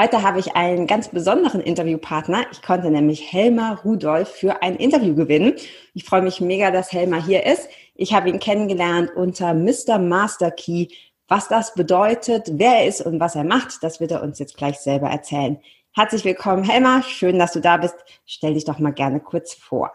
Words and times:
Heute 0.00 0.22
habe 0.22 0.38
ich 0.38 0.56
einen 0.56 0.86
ganz 0.86 1.08
besonderen 1.08 1.60
Interviewpartner. 1.60 2.46
Ich 2.52 2.62
konnte 2.62 2.90
nämlich 2.90 3.30
Helmar 3.34 3.82
Rudolf 3.84 4.30
für 4.30 4.62
ein 4.62 4.76
Interview 4.76 5.14
gewinnen. 5.14 5.56
Ich 5.92 6.04
freue 6.04 6.22
mich 6.22 6.40
mega, 6.40 6.70
dass 6.70 6.90
Helmar 6.90 7.22
hier 7.22 7.44
ist. 7.44 7.68
Ich 7.94 8.14
habe 8.14 8.30
ihn 8.30 8.38
kennengelernt 8.38 9.10
unter 9.14 9.52
Mr. 9.52 9.98
Master 9.98 10.52
Key. 10.52 10.86
Was 11.28 11.48
das 11.48 11.74
bedeutet, 11.74 12.48
wer 12.54 12.76
er 12.76 12.86
ist 12.86 13.02
und 13.02 13.20
was 13.20 13.36
er 13.36 13.44
macht, 13.44 13.82
das 13.82 14.00
wird 14.00 14.12
er 14.12 14.22
uns 14.22 14.38
jetzt 14.38 14.56
gleich 14.56 14.78
selber 14.78 15.10
erzählen. 15.10 15.58
Herzlich 15.94 16.24
willkommen, 16.24 16.64
Helmar. 16.64 17.02
Schön, 17.02 17.38
dass 17.38 17.52
du 17.52 17.60
da 17.60 17.76
bist. 17.76 17.96
Stell 18.24 18.54
dich 18.54 18.64
doch 18.64 18.78
mal 18.78 18.94
gerne 18.94 19.20
kurz 19.20 19.52
vor. 19.52 19.92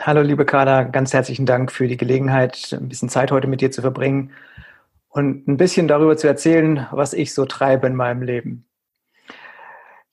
Hallo, 0.00 0.22
liebe 0.22 0.44
Carla. 0.44 0.82
Ganz 0.82 1.12
herzlichen 1.12 1.46
Dank 1.46 1.70
für 1.70 1.86
die 1.86 1.96
Gelegenheit, 1.96 2.72
ein 2.72 2.88
bisschen 2.88 3.08
Zeit 3.08 3.30
heute 3.30 3.46
mit 3.46 3.60
dir 3.60 3.70
zu 3.70 3.80
verbringen 3.80 4.32
und 5.08 5.46
ein 5.46 5.56
bisschen 5.56 5.86
darüber 5.86 6.16
zu 6.16 6.26
erzählen, 6.26 6.88
was 6.90 7.12
ich 7.12 7.32
so 7.32 7.44
treibe 7.44 7.86
in 7.86 7.94
meinem 7.94 8.22
Leben. 8.22 8.66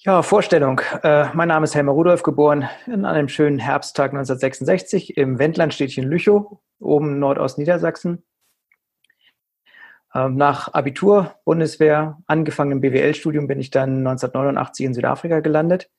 Ja, 0.08 0.24
Vorstellung. 0.24 0.80
Äh, 1.04 1.26
mein 1.34 1.50
Name 1.50 1.66
ist 1.66 1.76
Helmer 1.76 1.92
Rudolf, 1.92 2.24
geboren 2.24 2.70
in 2.86 3.04
einem 3.04 3.28
schönen 3.28 3.60
Herbsttag 3.60 4.12
1966 4.12 5.18
im 5.18 5.38
Wendlandstädtchen 5.38 6.06
Lüchow, 6.06 6.60
oben 6.80 7.20
Nordostniedersachsen. 7.20 8.24
Ähm, 10.16 10.38
nach 10.38 10.74
Abitur, 10.74 11.36
Bundeswehr, 11.44 12.20
angefangen 12.26 12.72
im 12.72 12.80
BWL-Studium 12.80 13.48
bin 13.48 13.60
ich 13.60 13.70
dann 13.70 13.98
1989 13.98 14.86
in 14.86 14.94
Südafrika 14.94 15.42
gelandet. 15.42 15.90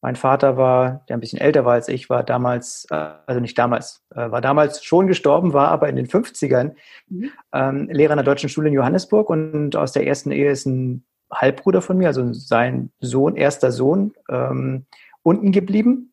Mein 0.00 0.14
Vater 0.14 0.56
war, 0.56 1.04
der 1.08 1.16
ein 1.16 1.20
bisschen 1.20 1.40
älter 1.40 1.64
war 1.64 1.72
als 1.72 1.88
ich, 1.88 2.08
war 2.08 2.22
damals, 2.22 2.86
äh, 2.92 3.14
also 3.26 3.40
nicht 3.40 3.58
damals, 3.58 4.06
äh, 4.14 4.30
war 4.30 4.40
damals 4.40 4.84
schon 4.84 5.08
gestorben, 5.08 5.54
war 5.54 5.70
aber 5.70 5.88
in 5.88 5.96
den 5.96 6.06
50ern 6.06 6.76
mhm. 7.08 7.32
ähm, 7.52 7.88
Lehrer 7.90 8.12
an 8.12 8.18
der 8.18 8.24
Deutschen 8.24 8.48
Schule 8.48 8.68
in 8.68 8.74
Johannesburg 8.74 9.28
und 9.28 9.74
aus 9.74 9.90
der 9.90 10.06
ersten 10.06 10.30
Ehe 10.30 10.52
ist 10.52 10.66
ein 10.66 11.04
Halbbruder 11.30 11.82
von 11.82 11.98
mir, 11.98 12.08
also 12.08 12.32
sein 12.32 12.90
Sohn, 13.00 13.36
erster 13.36 13.72
Sohn, 13.72 14.14
ähm, 14.28 14.86
unten 15.22 15.52
geblieben 15.52 16.12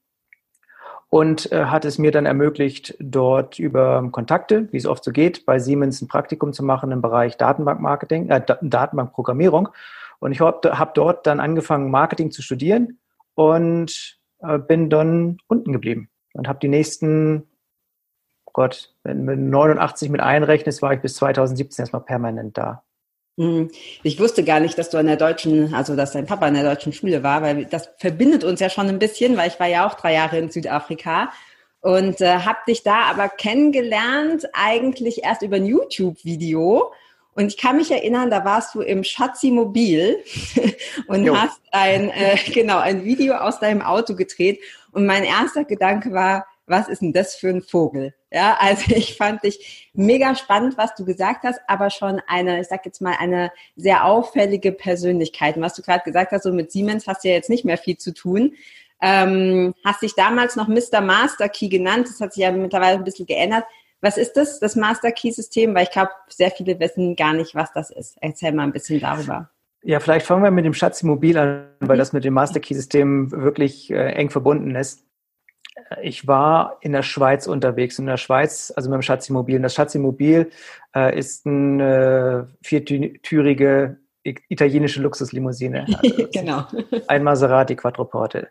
und 1.10 1.52
äh, 1.52 1.66
hat 1.66 1.86
es 1.86 1.98
mir 1.98 2.12
dann 2.12 2.26
ermöglicht, 2.26 2.96
dort 3.00 3.60
über 3.60 4.08
Kontakte, 4.12 4.68
wie 4.72 4.78
es 4.78 4.86
oft 4.86 5.04
so 5.04 5.12
geht, 5.12 5.46
bei 5.46 5.60
Siemens 5.60 6.02
ein 6.02 6.08
Praktikum 6.08 6.52
zu 6.52 6.64
machen 6.64 6.92
im 6.92 7.02
Bereich 7.02 7.38
Datenbankmarketing, 7.38 8.30
äh, 8.30 8.42
Datenbankprogrammierung. 8.62 9.70
Und 10.20 10.32
ich 10.32 10.42
habe 10.42 10.78
hab 10.78 10.96
dort 10.96 11.26
dann 11.26 11.40
angefangen, 11.40 11.92
Marketing 11.92 12.32
zu 12.32 12.42
studieren 12.42 13.00
und 13.36 14.20
äh, 14.40 14.58
bin 14.58 14.90
dann 14.90 15.38
unten 15.48 15.72
geblieben 15.72 16.10
und 16.34 16.48
habe 16.48 16.60
die 16.60 16.68
nächsten, 16.68 17.48
Gott, 18.52 18.94
wenn 19.04 19.26
du 19.26 19.38
89 19.38 20.10
mit 20.10 20.22
einrechnest, 20.22 20.82
war 20.82 20.94
ich 20.94 21.02
bis 21.02 21.16
2017 21.16 21.84
erstmal 21.84 22.02
permanent 22.02 22.58
da. 22.58 22.84
Hm. 23.38 23.70
Ich 24.02 24.20
wusste 24.20 24.44
gar 24.44 24.60
nicht, 24.60 24.78
dass 24.80 24.90
du 24.90 24.98
an 24.98 25.06
der 25.06 25.16
deutschen, 25.16 25.74
also 25.74 25.96
dass 25.96 26.14
dein 26.14 26.26
Papa 26.26 26.48
an 26.48 26.56
der 26.56 26.64
deutschen 26.64 26.92
Schule 26.92 27.22
war, 27.22 27.44
weil 27.44 27.66
das 27.66 27.90
verbindet 27.98 28.44
uns 28.44 28.60
ja 28.60 28.70
schon 28.70 28.88
ein 28.88 29.00
bisschen, 29.00 29.38
weil 29.38 29.50
ich 29.50 29.60
war 29.60 29.68
ja 29.68 29.88
auch 29.88 29.94
drei 29.94 30.14
Jahre 30.14 30.40
in 30.40 30.50
Südafrika 30.50 31.30
und 31.82 32.20
äh, 32.22 32.40
habe 32.40 32.58
dich 32.68 32.82
da 32.82 33.04
aber 33.04 33.30
kennengelernt 33.30 34.48
eigentlich 34.54 35.24
erst 35.24 35.44
über 35.44 35.58
ein 35.58 35.66
YouTube-Video. 35.66 36.92
Und 37.36 37.48
ich 37.50 37.58
kann 37.58 37.78
mich 37.78 37.92
erinnern, 37.92 38.32
da 38.32 38.44
warst 38.44 38.74
du 38.74 38.82
im 38.82 39.04
Schatzi-Mobil 39.04 40.18
und 41.08 41.24
jo. 41.24 41.38
hast 41.38 41.62
ein, 41.72 42.10
äh, 42.10 42.36
genau, 42.52 42.80
ein 42.80 43.06
Video 43.06 43.36
aus 43.36 43.60
deinem 43.60 43.84
Auto 43.84 44.16
gedreht. 44.16 44.60
Und 44.92 45.06
mein 45.06 45.24
erster 45.24 45.64
Gedanke 45.64 46.12
war, 46.12 46.48
was 46.68 46.90
ist 46.90 47.02
denn 47.02 47.14
das 47.14 47.36
für 47.36 47.50
ein 47.50 47.62
Vogel? 47.62 48.14
Ja, 48.32 48.58
also 48.60 48.84
ich 48.96 49.18
fand 49.18 49.44
dich 49.44 49.90
mega 49.94 50.36
spannend, 50.36 50.78
was 50.78 50.94
du 50.96 51.06
gesagt 51.06 51.44
hast, 51.44 51.60
aber 51.68 51.90
schon 51.90 52.22
eine, 52.28 52.60
ich 52.62 52.68
sag 52.68 52.86
jetzt 52.86 53.02
mal, 53.02 53.16
eine 53.18 53.52
sehr 53.76 54.06
auffällige 54.06 54.72
Persönlichkeit. 54.72 55.56
Und 55.56 55.64
was 55.64 55.74
du 55.74 55.82
gerade 55.82 56.04
gesagt 56.04 56.32
hast, 56.32 56.44
so 56.44 56.54
mit 56.54 56.72
Siemens 56.72 57.08
hast 57.08 57.24
du 57.24 57.30
ja 57.30 57.36
jetzt 57.36 57.50
nicht 57.50 57.66
mehr 57.66 57.78
viel 57.78 57.98
zu 57.98 58.14
tun. 58.14 58.54
Ähm, 59.02 59.74
hast 59.86 60.02
dich 60.02 60.16
damals 60.16 60.56
noch 60.56 60.68
Mr. 60.68 61.02
Master 61.02 61.50
Key 61.50 61.70
genannt, 61.70 62.08
das 62.10 62.20
hat 62.20 62.34
sich 62.34 62.44
ja 62.44 62.52
mittlerweile 62.52 62.98
ein 62.98 63.04
bisschen 63.04 63.28
geändert. 63.28 63.64
Was 64.02 64.18
ist 64.18 64.34
das, 64.34 64.60
das 64.60 64.76
Master 64.76 65.12
Key 65.12 65.32
System? 65.32 65.74
Weil 65.74 65.84
ich 65.84 65.92
glaube, 65.92 66.12
sehr 66.30 66.52
viele 66.52 66.80
wissen 66.80 67.16
gar 67.16 67.34
nicht, 67.34 67.56
was 67.56 67.72
das 67.74 67.90
ist. 67.90 68.18
Erzähl 68.22 68.52
mal 68.52 68.64
ein 68.64 68.72
bisschen 68.72 69.00
darüber. 69.00 69.50
Ja, 69.84 70.00
vielleicht 70.00 70.26
fangen 70.26 70.44
wir 70.44 70.52
mit 70.52 70.66
dem 70.66 70.74
Schatz 70.74 71.02
Immobil 71.02 71.38
an, 71.38 71.70
weil 71.80 71.96
mhm. 71.96 72.00
das 72.00 72.14
mit 72.14 72.24
dem 72.24 72.34
Master 72.34 72.60
Key 72.60 72.74
System 72.74 73.32
wirklich 73.32 73.90
äh, 73.90 74.12
eng 74.14 74.30
verbunden 74.30 74.76
ist 74.76 75.07
ich 76.02 76.28
war 76.28 76.78
in 76.82 76.92
der 76.92 77.04
Schweiz 77.04 77.48
unterwegs. 77.48 78.00
In 78.00 78.06
der 78.06 78.18
Schweiz, 78.18 78.72
also 78.76 78.90
mit 78.90 78.98
dem 78.98 79.02
Schatzimmobil. 79.02 79.58
Und 79.58 79.64
das 79.64 79.74
Schatzimmobil 79.74 80.50
äh, 80.96 81.18
ist 81.18 81.46
eine 81.46 82.50
viertürige 82.62 83.98
italienische 84.50 85.02
Luxuslimousine. 85.02 85.86
Also 86.04 86.28
genau. 86.32 86.66
Ein 87.08 87.24
Maserati 87.24 87.76
Quattroporte. 87.76 88.50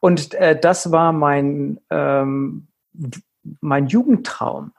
Und 0.00 0.34
äh, 0.34 0.58
das 0.58 0.90
war 0.90 1.12
mein, 1.12 1.80
ähm, 1.90 2.66
mein 3.60 3.86
Jugendtraum, 3.86 4.72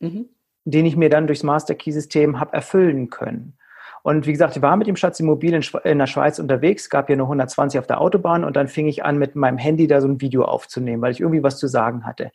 mhm. 0.00 0.28
den 0.64 0.86
ich 0.86 0.96
mir 0.96 1.08
dann 1.08 1.26
durchs 1.26 1.42
Master 1.42 1.74
Key 1.74 1.92
System 1.92 2.38
habe 2.38 2.52
erfüllen 2.52 3.08
können. 3.08 3.56
Und 4.02 4.26
wie 4.26 4.32
gesagt, 4.32 4.56
ich 4.56 4.62
war 4.62 4.76
mit 4.76 4.88
dem 4.88 4.96
Schatzimmobil 4.96 5.54
in, 5.54 5.64
in 5.84 5.98
der 5.98 6.06
Schweiz 6.06 6.38
unterwegs, 6.38 6.90
gab 6.90 7.06
hier 7.06 7.16
nur 7.16 7.26
120 7.26 7.78
auf 7.78 7.86
der 7.86 8.00
Autobahn 8.00 8.44
und 8.44 8.56
dann 8.56 8.68
fing 8.68 8.88
ich 8.88 9.04
an, 9.04 9.18
mit 9.18 9.36
meinem 9.36 9.58
Handy 9.58 9.86
da 9.86 10.00
so 10.00 10.08
ein 10.08 10.20
Video 10.20 10.44
aufzunehmen, 10.44 11.02
weil 11.02 11.12
ich 11.12 11.20
irgendwie 11.20 11.42
was 11.42 11.58
zu 11.58 11.68
sagen 11.68 12.04
hatte. 12.04 12.32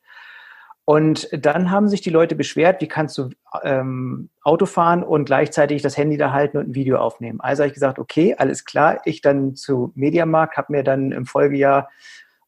Und 0.89 1.28
dann 1.33 1.69
haben 1.69 1.89
sich 1.89 2.00
die 2.00 2.09
Leute 2.09 2.33
beschwert, 2.33 2.79
wie 2.79 2.88
kannst 2.88 3.17
du 3.17 3.31
ähm, 3.61 4.29
Auto 4.41 4.66
fahren 4.66 5.03
und 5.03 5.25
gleichzeitig 5.25 5.81
das 5.81 5.97
Handy 5.97 6.16
da 6.16 6.31
halten 6.31 6.57
und 6.57 6.69
ein 6.69 6.75
Video 6.75 7.00
aufnehmen. 7.00 7.41
Also 7.41 7.63
habe 7.63 7.67
ich 7.67 7.73
gesagt, 7.73 7.99
okay, 7.99 8.35
alles 8.38 8.63
klar. 8.63 9.01
Ich 9.03 9.19
dann 9.19 9.57
zu 9.57 9.91
Mediamarkt, 9.95 10.55
habe 10.55 10.72
mir 10.72 10.84
dann 10.84 11.11
im 11.11 11.25
Folgejahr 11.25 11.89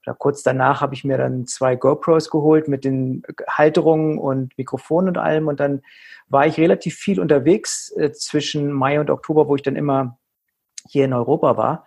oder 0.10 0.16
kurz 0.18 0.42
danach 0.42 0.82
habe 0.82 0.96
ich 0.96 1.04
mir 1.04 1.20
dann 1.20 1.46
zwei 1.46 1.76
GoPros 1.76 2.32
geholt 2.32 2.68
mit 2.68 2.84
den 2.84 3.22
Halterungen 3.48 4.18
und 4.18 4.58
Mikrofonen 4.58 5.10
und 5.10 5.18
allem 5.20 5.48
und 5.48 5.60
dann 5.60 5.82
war 6.28 6.48
ich 6.48 6.58
relativ 6.58 6.96
viel 6.96 7.20
unterwegs 7.20 7.94
äh, 7.96 8.12
zwischen 8.12 8.72
Mai 8.72 9.00
und 9.00 9.12
Oktober, 9.12 9.48
wo 9.48 9.56
ich 9.56 9.62
dann 9.62 9.76
immer 9.76 10.18
hier 10.88 11.06
in 11.06 11.14
Europa 11.14 11.58
war 11.58 11.86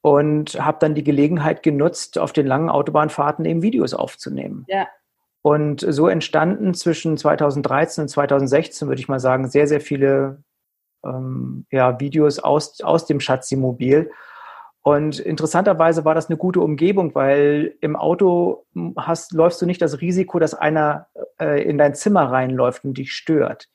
und 0.00 0.60
habe 0.60 0.78
dann 0.80 0.96
die 0.96 1.04
Gelegenheit 1.04 1.62
genutzt, 1.62 2.18
auf 2.18 2.32
den 2.32 2.46
langen 2.46 2.70
Autobahnfahrten 2.70 3.44
eben 3.44 3.62
Videos 3.62 3.94
aufzunehmen. 3.94 4.64
Ja. 4.66 4.88
Und 5.42 5.86
so 5.88 6.08
entstanden 6.08 6.74
zwischen 6.74 7.16
2013 7.16 8.02
und 8.02 8.08
2016, 8.08 8.88
würde 8.88 9.00
ich 9.00 9.08
mal 9.08 9.20
sagen, 9.20 9.48
sehr, 9.48 9.66
sehr 9.68 9.80
viele 9.80 10.42
ähm, 11.04 11.66
ja, 11.70 12.00
Videos 12.00 12.40
aus, 12.40 12.80
aus 12.80 13.06
dem 13.06 13.20
Schatzimobil. 13.20 14.10
Und 14.82 15.18
interessanterweise 15.18 16.04
war 16.04 16.14
das 16.14 16.28
eine 16.28 16.38
gute 16.38 16.60
Umgebung, 16.60 17.14
weil 17.14 17.74
im 17.80 17.96
Auto 17.96 18.64
hast, 18.96 19.32
läufst 19.32 19.60
du 19.60 19.66
nicht 19.66 19.82
das 19.82 20.00
Risiko, 20.00 20.38
dass 20.38 20.54
einer 20.54 21.08
äh, 21.38 21.62
in 21.62 21.76
dein 21.76 21.94
Zimmer 21.94 22.30
reinläuft 22.30 22.84
und 22.84 22.96
dich 22.96 23.12
stört. 23.12 23.68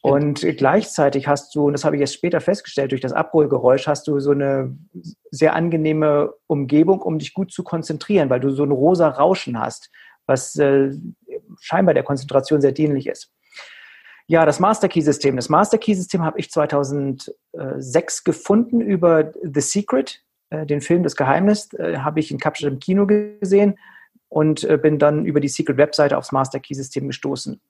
Und 0.00 0.40
gleichzeitig 0.56 1.26
hast 1.26 1.54
du, 1.54 1.66
und 1.66 1.72
das 1.72 1.84
habe 1.84 1.96
ich 1.96 2.00
erst 2.00 2.14
später 2.14 2.40
festgestellt, 2.40 2.92
durch 2.92 3.00
das 3.00 3.12
Abholgeräusch 3.12 3.88
hast 3.88 4.06
du 4.06 4.20
so 4.20 4.30
eine 4.30 4.76
sehr 5.30 5.54
angenehme 5.54 6.32
Umgebung, 6.46 7.02
um 7.02 7.18
dich 7.18 7.34
gut 7.34 7.52
zu 7.52 7.64
konzentrieren, 7.64 8.30
weil 8.30 8.40
du 8.40 8.50
so 8.50 8.62
ein 8.62 8.70
rosa 8.70 9.08
Rauschen 9.08 9.58
hast, 9.58 9.90
was 10.26 10.54
äh, 10.56 10.92
scheinbar 11.60 11.94
der 11.94 12.04
Konzentration 12.04 12.60
sehr 12.60 12.72
dienlich 12.72 13.06
ist. 13.06 13.32
Ja, 14.30 14.44
das 14.44 14.60
Master 14.60 14.88
Key 14.88 15.00
System. 15.00 15.36
Das 15.36 15.48
Master 15.48 15.78
Key 15.78 15.94
System 15.94 16.22
habe 16.22 16.38
ich 16.38 16.50
2006 16.50 18.24
gefunden 18.24 18.80
über 18.80 19.32
The 19.42 19.60
Secret, 19.60 20.22
äh, 20.50 20.66
den 20.66 20.82
Film 20.82 21.02
Das 21.02 21.16
Geheimnis, 21.16 21.72
äh, 21.72 21.98
habe 21.98 22.20
ich 22.20 22.30
in 22.30 22.38
Kapstadt 22.38 22.70
im 22.70 22.78
Kino 22.78 23.06
gesehen 23.06 23.78
und 24.28 24.64
äh, 24.64 24.76
bin 24.76 24.98
dann 24.98 25.24
über 25.24 25.40
die 25.40 25.48
Secret 25.48 25.78
Webseite 25.78 26.18
aufs 26.18 26.30
Master 26.30 26.60
Key 26.60 26.74
System 26.74 27.08
gestoßen 27.08 27.60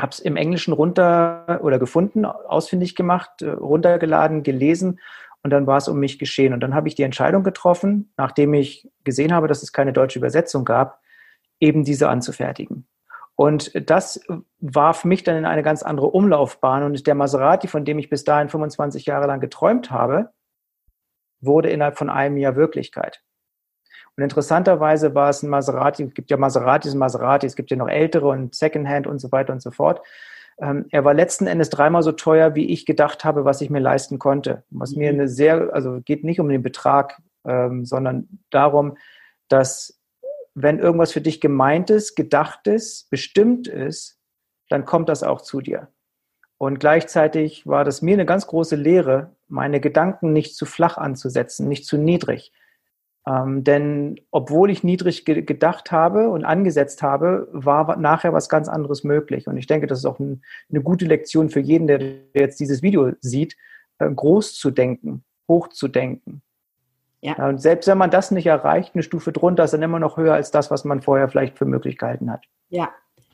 habe 0.00 0.12
es 0.12 0.20
im 0.20 0.36
Englischen 0.36 0.72
runter 0.72 1.60
oder 1.62 1.78
gefunden, 1.78 2.24
ausfindig 2.24 2.96
gemacht, 2.96 3.42
runtergeladen, 3.42 4.42
gelesen 4.42 4.98
und 5.42 5.50
dann 5.50 5.66
war 5.66 5.78
es 5.78 5.88
um 5.88 5.98
mich 5.98 6.18
geschehen. 6.18 6.52
Und 6.52 6.60
dann 6.60 6.74
habe 6.74 6.88
ich 6.88 6.94
die 6.94 7.02
Entscheidung 7.02 7.42
getroffen, 7.42 8.12
nachdem 8.16 8.54
ich 8.54 8.88
gesehen 9.04 9.34
habe, 9.34 9.48
dass 9.48 9.62
es 9.62 9.72
keine 9.72 9.92
deutsche 9.92 10.18
Übersetzung 10.18 10.64
gab, 10.64 11.00
eben 11.60 11.84
diese 11.84 12.08
anzufertigen. 12.08 12.86
Und 13.36 13.72
das 13.90 14.20
warf 14.58 15.04
mich 15.04 15.22
dann 15.22 15.36
in 15.36 15.46
eine 15.46 15.62
ganz 15.62 15.82
andere 15.82 16.08
Umlaufbahn. 16.08 16.82
Und 16.82 17.06
der 17.06 17.14
Maserati, 17.14 17.68
von 17.68 17.84
dem 17.84 17.98
ich 17.98 18.10
bis 18.10 18.24
dahin 18.24 18.48
25 18.48 19.06
Jahre 19.06 19.26
lang 19.26 19.40
geträumt 19.40 19.90
habe, 19.90 20.30
wurde 21.40 21.70
innerhalb 21.70 21.96
von 21.96 22.10
einem 22.10 22.36
Jahr 22.36 22.56
Wirklichkeit. 22.56 23.22
Und 24.16 24.24
interessanterweise 24.24 25.14
war 25.14 25.30
es 25.30 25.42
ein 25.42 25.48
Maserati, 25.48 26.02
es 26.02 26.14
gibt 26.14 26.30
ja 26.30 26.36
Maseratis 26.36 26.92
und 26.92 26.98
Maserati, 26.98 27.46
es 27.46 27.56
gibt 27.56 27.70
ja 27.70 27.76
noch 27.76 27.88
ältere 27.88 28.28
und 28.28 28.54
Secondhand 28.54 29.06
und 29.06 29.18
so 29.18 29.32
weiter 29.32 29.52
und 29.52 29.62
so 29.62 29.70
fort. 29.70 30.02
Ähm, 30.60 30.86
er 30.90 31.04
war 31.04 31.14
letzten 31.14 31.46
Endes 31.46 31.70
dreimal 31.70 32.02
so 32.02 32.12
teuer, 32.12 32.54
wie 32.54 32.66
ich 32.66 32.84
gedacht 32.84 33.24
habe, 33.24 33.44
was 33.44 33.62
ich 33.62 33.70
mir 33.70 33.78
leisten 33.78 34.18
konnte. 34.18 34.64
Was 34.70 34.94
mir 34.94 35.12
mhm. 35.12 35.20
eine 35.20 35.28
sehr, 35.28 35.72
also 35.72 36.00
geht 36.04 36.24
nicht 36.24 36.40
um 36.40 36.48
den 36.48 36.62
Betrag, 36.62 37.22
ähm, 37.46 37.86
sondern 37.86 38.28
darum, 38.50 38.96
dass 39.48 39.99
wenn 40.54 40.78
irgendwas 40.78 41.12
für 41.12 41.20
dich 41.20 41.40
gemeint 41.40 41.90
ist, 41.90 42.16
gedacht 42.16 42.66
ist, 42.66 43.08
bestimmt 43.10 43.68
ist, 43.68 44.18
dann 44.68 44.84
kommt 44.84 45.08
das 45.08 45.22
auch 45.22 45.40
zu 45.40 45.60
dir. 45.60 45.88
Und 46.58 46.78
gleichzeitig 46.78 47.66
war 47.66 47.84
das 47.84 48.02
mir 48.02 48.14
eine 48.14 48.26
ganz 48.26 48.46
große 48.46 48.76
Lehre, 48.76 49.34
meine 49.48 49.80
Gedanken 49.80 50.32
nicht 50.32 50.56
zu 50.56 50.66
flach 50.66 50.98
anzusetzen, 50.98 51.68
nicht 51.68 51.86
zu 51.86 51.96
niedrig. 51.96 52.52
Ähm, 53.26 53.64
denn 53.64 54.20
obwohl 54.30 54.70
ich 54.70 54.84
niedrig 54.84 55.24
ge 55.24 55.42
gedacht 55.42 55.92
habe 55.92 56.28
und 56.30 56.44
angesetzt 56.44 57.02
habe, 57.02 57.48
war 57.52 57.96
nachher 57.96 58.32
was 58.32 58.48
ganz 58.48 58.68
anderes 58.68 59.04
möglich. 59.04 59.46
Und 59.46 59.56
ich 59.56 59.66
denke, 59.66 59.86
das 59.86 60.00
ist 60.00 60.04
auch 60.04 60.18
ein, 60.18 60.42
eine 60.70 60.82
gute 60.82 61.06
Lektion 61.06 61.50
für 61.50 61.60
jeden, 61.60 61.86
der 61.86 62.00
jetzt 62.34 62.60
dieses 62.60 62.82
Video 62.82 63.12
sieht, 63.20 63.56
äh, 63.98 64.10
groß 64.10 64.54
zu 64.54 64.70
denken, 64.70 65.24
hoch 65.48 65.68
zu 65.68 65.88
denken. 65.88 66.42
Ja. 67.20 67.34
ja. 67.36 67.48
Und 67.48 67.60
selbst 67.60 67.86
wenn 67.86 67.98
man 67.98 68.10
das 68.10 68.30
nicht 68.30 68.46
erreicht, 68.46 68.94
eine 68.94 69.02
Stufe 69.02 69.32
drunter 69.32 69.64
ist 69.64 69.72
dann 69.72 69.82
immer 69.82 69.98
noch 69.98 70.16
höher 70.16 70.34
als 70.34 70.50
das, 70.50 70.70
was 70.70 70.84
man 70.84 71.02
vorher 71.02 71.28
vielleicht 71.28 71.58
für 71.58 71.64
möglich 71.66 71.98
gehalten 71.98 72.30
hat. 72.30 72.42
Ja, 72.68 72.90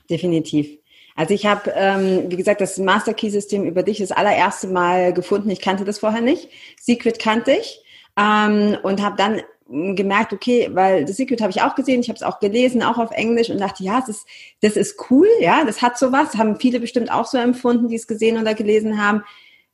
definitiv. 0.09 0.77
Also 1.15 1.33
ich 1.33 1.45
habe, 1.47 1.71
ähm, 1.75 2.25
wie 2.27 2.37
gesagt, 2.37 2.61
das 2.61 2.77
Master 2.77 3.13
Key 3.13 3.29
System 3.29 3.63
über 3.65 3.81
dich 3.81 3.97
das 3.97 4.11
allererste 4.11 4.67
Mal 4.67 5.13
gefunden. 5.13 5.49
Ich 5.49 5.61
kannte 5.61 5.83
das 5.83 5.99
vorher 5.99 6.21
nicht. 6.21 6.49
Secret 6.79 7.17
kannte 7.17 7.51
ich 7.53 7.81
ähm, 8.15 8.77
und 8.83 9.01
habe 9.01 9.15
dann 9.17 9.41
gemerkt, 9.69 10.31
okay, 10.31 10.69
weil 10.73 11.05
das 11.05 11.17
Secret 11.17 11.41
habe 11.41 11.51
ich 11.51 11.61
auch 11.61 11.75
gesehen, 11.75 11.99
ich 11.99 12.09
habe 12.09 12.15
es 12.17 12.23
auch 12.23 12.39
gelesen, 12.39 12.83
auch 12.83 12.97
auf 12.97 13.11
Englisch 13.11 13.49
und 13.49 13.59
dachte, 13.59 13.83
ja, 13.83 13.99
das 13.99 14.09
ist, 14.09 14.27
das 14.61 14.77
ist 14.77 15.09
cool, 15.09 15.27
ja, 15.41 15.65
das 15.65 15.81
hat 15.81 15.97
sowas, 15.97 16.35
haben 16.35 16.59
viele 16.59 16.79
bestimmt 16.79 17.11
auch 17.11 17.25
so 17.25 17.37
empfunden, 17.37 17.89
die 17.89 17.95
es 17.95 18.07
gesehen 18.07 18.39
oder 18.39 18.53
gelesen 18.53 19.03
haben. 19.03 19.23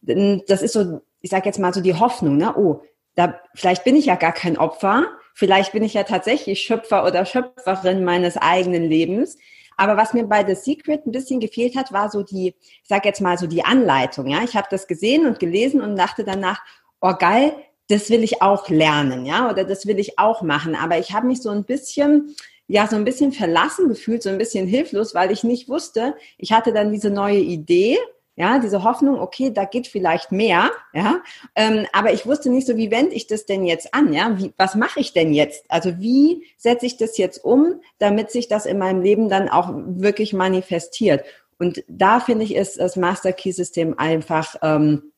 Das 0.01 0.61
ist 0.61 0.73
so, 0.73 1.01
ich 1.21 1.29
sage 1.29 1.45
jetzt 1.45 1.59
mal 1.59 1.73
so 1.73 1.81
die 1.81 1.93
Hoffnung, 1.93 2.37
ne? 2.37 2.55
Oh, 2.57 2.81
da 3.15 3.39
vielleicht 3.53 3.83
bin 3.83 3.95
ich 3.95 4.05
ja 4.05 4.15
gar 4.15 4.31
kein 4.31 4.57
Opfer, 4.57 5.05
vielleicht 5.33 5.71
bin 5.71 5.83
ich 5.83 5.93
ja 5.93 6.03
tatsächlich 6.03 6.61
Schöpfer 6.61 7.05
oder 7.05 7.25
Schöpferin 7.25 8.03
meines 8.03 8.37
eigenen 8.37 8.83
Lebens. 8.83 9.37
Aber 9.75 9.97
was 9.97 10.13
mir 10.13 10.25
bei 10.25 10.45
The 10.45 10.55
Secret 10.55 11.05
ein 11.05 11.11
bisschen 11.11 11.39
gefehlt 11.39 11.75
hat, 11.75 11.91
war 11.91 12.09
so 12.09 12.21
die, 12.21 12.55
ich 12.59 12.87
sage 12.87 13.07
jetzt 13.07 13.21
mal 13.21 13.37
so 13.37 13.47
die 13.47 13.65
Anleitung. 13.65 14.27
Ja, 14.27 14.43
ich 14.43 14.55
habe 14.55 14.67
das 14.69 14.87
gesehen 14.87 15.25
und 15.25 15.39
gelesen 15.39 15.81
und 15.81 15.95
dachte 15.95 16.23
danach, 16.23 16.61
oh 17.01 17.13
geil, 17.17 17.53
das 17.89 18.09
will 18.09 18.23
ich 18.23 18.41
auch 18.41 18.69
lernen, 18.69 19.25
ja, 19.25 19.49
oder 19.49 19.65
das 19.65 19.85
will 19.85 19.99
ich 19.99 20.17
auch 20.17 20.41
machen. 20.41 20.75
Aber 20.75 20.97
ich 20.97 21.13
habe 21.13 21.27
mich 21.27 21.41
so 21.41 21.49
ein 21.49 21.65
bisschen, 21.65 22.35
ja, 22.67 22.87
so 22.87 22.95
ein 22.95 23.03
bisschen 23.03 23.33
verlassen 23.33 23.89
gefühlt, 23.89 24.23
so 24.23 24.29
ein 24.29 24.37
bisschen 24.37 24.67
hilflos, 24.67 25.13
weil 25.13 25.31
ich 25.31 25.43
nicht 25.43 25.67
wusste, 25.67 26.15
ich 26.37 26.53
hatte 26.53 26.71
dann 26.71 26.91
diese 26.91 27.09
neue 27.09 27.39
Idee, 27.39 27.97
ja, 28.35 28.57
diese 28.59 28.83
Hoffnung, 28.83 29.19
okay, 29.19 29.51
da 29.51 29.65
geht 29.65 29.87
vielleicht 29.87 30.31
mehr, 30.31 30.71
ja, 30.93 31.21
ähm, 31.55 31.85
aber 31.93 32.13
ich 32.13 32.25
wusste 32.25 32.49
nicht 32.49 32.65
so, 32.65 32.75
wie 32.77 32.89
wende 32.89 33.13
ich 33.13 33.27
das 33.27 33.45
denn 33.45 33.63
jetzt 33.63 33.93
an, 33.93 34.11
ja, 34.11 34.37
wie, 34.39 34.53
was 34.57 34.75
mache 34.75 34.99
ich 34.99 35.13
denn 35.13 35.33
jetzt? 35.33 35.65
Also 35.69 35.99
wie 35.99 36.45
setze 36.57 36.85
ich 36.87 36.97
das 36.97 37.17
jetzt 37.17 37.43
um, 37.43 37.81
damit 37.99 38.31
sich 38.31 38.47
das 38.47 38.65
in 38.65 38.79
meinem 38.79 39.01
Leben 39.01 39.29
dann 39.29 39.49
auch 39.49 39.69
wirklich 39.73 40.33
manifestiert? 40.33 41.23
Und 41.59 41.83
da 41.87 42.19
finde 42.19 42.43
ich, 42.43 42.55
ist 42.55 42.79
das 42.79 42.95
Master 42.95 43.33
Key 43.33 43.51
System 43.51 43.97
einfach 43.99 44.55
ähm, 44.63 45.13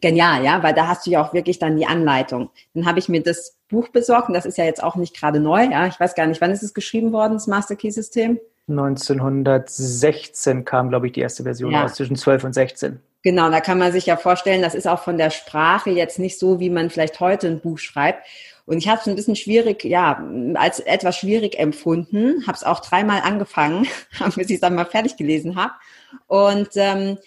genial, 0.00 0.44
ja, 0.44 0.62
weil 0.62 0.74
da 0.74 0.86
hast 0.86 1.06
du 1.06 1.10
ja 1.10 1.22
auch 1.22 1.34
wirklich 1.34 1.58
dann 1.58 1.76
die 1.76 1.86
Anleitung. 1.86 2.50
Dann 2.74 2.86
habe 2.86 3.00
ich 3.00 3.08
mir 3.08 3.22
das 3.22 3.58
Buch 3.68 3.88
besorgt 3.88 4.28
und 4.28 4.34
das 4.34 4.46
ist 4.46 4.58
ja 4.58 4.64
jetzt 4.64 4.82
auch 4.82 4.96
nicht 4.96 5.16
gerade 5.16 5.40
neu, 5.40 5.64
ja, 5.64 5.86
ich 5.88 5.98
weiß 5.98 6.14
gar 6.14 6.26
nicht, 6.26 6.40
wann 6.40 6.52
ist 6.52 6.62
es 6.62 6.74
geschrieben 6.74 7.12
worden, 7.12 7.34
das 7.34 7.48
Master 7.48 7.76
Key 7.76 7.90
System? 7.90 8.38
1916 8.70 10.64
kam, 10.64 10.88
glaube 10.88 11.06
ich, 11.06 11.12
die 11.12 11.20
erste 11.20 11.42
Version 11.42 11.72
ja. 11.72 11.84
aus, 11.84 11.94
zwischen 11.94 12.16
12 12.16 12.44
und 12.44 12.52
16. 12.54 13.00
Genau, 13.22 13.50
da 13.50 13.60
kann 13.60 13.78
man 13.78 13.92
sich 13.92 14.06
ja 14.06 14.16
vorstellen, 14.16 14.62
das 14.62 14.74
ist 14.74 14.88
auch 14.88 15.02
von 15.02 15.18
der 15.18 15.30
Sprache 15.30 15.90
jetzt 15.90 16.18
nicht 16.18 16.38
so, 16.38 16.58
wie 16.58 16.70
man 16.70 16.88
vielleicht 16.88 17.20
heute 17.20 17.48
ein 17.48 17.60
Buch 17.60 17.78
schreibt. 17.78 18.26
Und 18.64 18.78
ich 18.78 18.88
habe 18.88 19.00
es 19.00 19.06
ein 19.08 19.16
bisschen 19.16 19.36
schwierig, 19.36 19.84
ja, 19.84 20.24
als 20.54 20.80
etwas 20.80 21.16
schwierig 21.16 21.58
empfunden, 21.58 22.46
habe 22.46 22.56
es 22.56 22.64
auch 22.64 22.80
dreimal 22.80 23.20
angefangen, 23.22 23.86
bis 24.36 24.48
ich 24.48 24.54
es 24.54 24.60
dann 24.60 24.74
mal 24.74 24.86
fertig 24.86 25.16
gelesen 25.16 25.56
habe. 25.56 25.72
Und 26.28 26.70
ähm, 26.76 27.18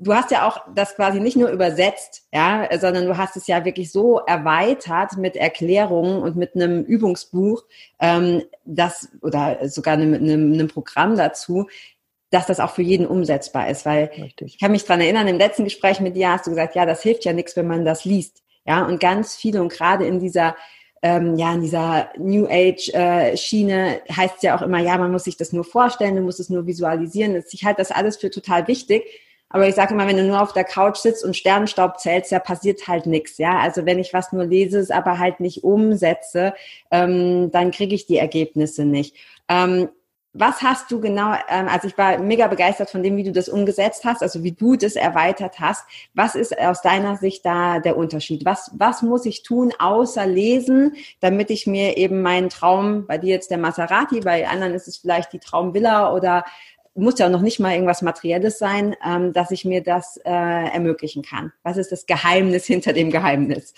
du 0.00 0.14
hast 0.14 0.30
ja 0.30 0.48
auch 0.48 0.62
das 0.74 0.96
quasi 0.96 1.20
nicht 1.20 1.36
nur 1.36 1.50
übersetzt, 1.50 2.26
ja, 2.32 2.66
sondern 2.78 3.04
du 3.04 3.16
hast 3.16 3.36
es 3.36 3.46
ja 3.46 3.64
wirklich 3.64 3.92
so 3.92 4.18
erweitert 4.20 5.16
mit 5.18 5.36
Erklärungen 5.36 6.22
und 6.22 6.36
mit 6.36 6.56
einem 6.56 6.82
Übungsbuch, 6.82 7.64
ähm, 8.00 8.42
das 8.64 9.08
oder 9.22 9.68
sogar 9.68 9.94
einem, 9.94 10.14
einem, 10.14 10.52
einem 10.54 10.68
Programm 10.68 11.16
dazu, 11.16 11.68
dass 12.30 12.46
das 12.46 12.60
auch 12.60 12.70
für 12.70 12.82
jeden 12.82 13.06
umsetzbar 13.06 13.68
ist. 13.68 13.84
Weil 13.84 14.10
Richtig. 14.16 14.54
ich 14.54 14.58
kann 14.58 14.72
mich 14.72 14.84
dran 14.84 15.00
erinnern, 15.00 15.28
im 15.28 15.38
letzten 15.38 15.64
Gespräch 15.64 16.00
mit 16.00 16.16
dir 16.16 16.32
hast 16.32 16.46
du 16.46 16.50
gesagt, 16.50 16.74
ja, 16.74 16.86
das 16.86 17.02
hilft 17.02 17.24
ja 17.24 17.32
nichts, 17.32 17.56
wenn 17.56 17.66
man 17.66 17.84
das 17.84 18.04
liest. 18.04 18.42
Ja, 18.66 18.86
und 18.86 19.00
ganz 19.00 19.36
viele 19.36 19.60
und 19.60 19.72
gerade 19.72 20.06
in 20.06 20.18
dieser 20.18 20.56
ähm, 21.02 21.36
ja, 21.36 21.54
in 21.54 21.62
dieser 21.62 22.10
New 22.18 22.46
Age 22.46 22.90
äh, 22.92 23.34
Schiene 23.34 24.02
heißt 24.14 24.36
es 24.36 24.42
ja 24.42 24.56
auch 24.56 24.60
immer, 24.60 24.80
ja, 24.80 24.98
man 24.98 25.10
muss 25.10 25.24
sich 25.24 25.38
das 25.38 25.50
nur 25.50 25.64
vorstellen, 25.64 26.16
du 26.16 26.20
musst 26.20 26.40
es 26.40 26.50
nur 26.50 26.66
visualisieren. 26.66 27.42
Ich 27.50 27.64
halte 27.64 27.78
das 27.78 27.90
alles 27.90 28.18
für 28.18 28.30
total 28.30 28.68
wichtig. 28.68 29.04
Aber 29.50 29.68
ich 29.68 29.74
sage 29.74 29.94
immer, 29.94 30.06
wenn 30.06 30.16
du 30.16 30.24
nur 30.24 30.40
auf 30.40 30.52
der 30.52 30.64
Couch 30.64 30.96
sitzt 30.96 31.24
und 31.24 31.36
Sternenstaub 31.36 31.98
zählst, 31.98 32.30
ja, 32.30 32.38
passiert 32.38 32.86
halt 32.88 33.06
nichts. 33.06 33.36
Ja, 33.38 33.58
also 33.58 33.84
wenn 33.84 33.98
ich 33.98 34.14
was 34.14 34.32
nur 34.32 34.44
lese, 34.44 34.78
es 34.78 34.90
aber 34.90 35.18
halt 35.18 35.40
nicht 35.40 35.64
umsetze, 35.64 36.54
ähm, 36.90 37.50
dann 37.50 37.72
kriege 37.72 37.94
ich 37.94 38.06
die 38.06 38.18
Ergebnisse 38.18 38.84
nicht. 38.84 39.16
Ähm, 39.48 39.88
was 40.32 40.62
hast 40.62 40.92
du 40.92 41.00
genau, 41.00 41.34
ähm, 41.48 41.66
also 41.68 41.88
ich 41.88 41.98
war 41.98 42.18
mega 42.18 42.46
begeistert 42.46 42.88
von 42.88 43.02
dem, 43.02 43.16
wie 43.16 43.24
du 43.24 43.32
das 43.32 43.48
umgesetzt 43.48 44.04
hast, 44.04 44.22
also 44.22 44.44
wie 44.44 44.52
du 44.52 44.76
das 44.76 44.94
erweitert 44.94 45.58
hast. 45.58 45.84
Was 46.14 46.36
ist 46.36 46.56
aus 46.56 46.82
deiner 46.82 47.16
Sicht 47.16 47.44
da 47.44 47.80
der 47.80 47.96
Unterschied? 47.96 48.44
Was, 48.44 48.70
was 48.74 49.02
muss 49.02 49.26
ich 49.26 49.42
tun, 49.42 49.72
außer 49.80 50.26
lesen, 50.26 50.94
damit 51.18 51.50
ich 51.50 51.66
mir 51.66 51.96
eben 51.96 52.22
meinen 52.22 52.48
Traum, 52.48 53.08
bei 53.08 53.18
dir 53.18 53.30
jetzt 53.30 53.50
der 53.50 53.58
Maserati, 53.58 54.20
bei 54.20 54.48
anderen 54.48 54.74
ist 54.74 54.86
es 54.86 54.98
vielleicht 54.98 55.32
die 55.32 55.40
Traumvilla 55.40 56.14
oder 56.14 56.44
muss 56.94 57.18
ja 57.18 57.28
noch 57.28 57.42
nicht 57.42 57.60
mal 57.60 57.72
irgendwas 57.72 58.02
Materielles 58.02 58.58
sein, 58.58 58.96
ähm, 59.06 59.32
dass 59.32 59.50
ich 59.50 59.64
mir 59.64 59.82
das 59.82 60.16
äh, 60.18 60.30
ermöglichen 60.30 61.22
kann. 61.22 61.52
Was 61.62 61.76
ist 61.76 61.92
das 61.92 62.06
Geheimnis 62.06 62.66
hinter 62.66 62.92
dem 62.92 63.10
Geheimnis? 63.10 63.74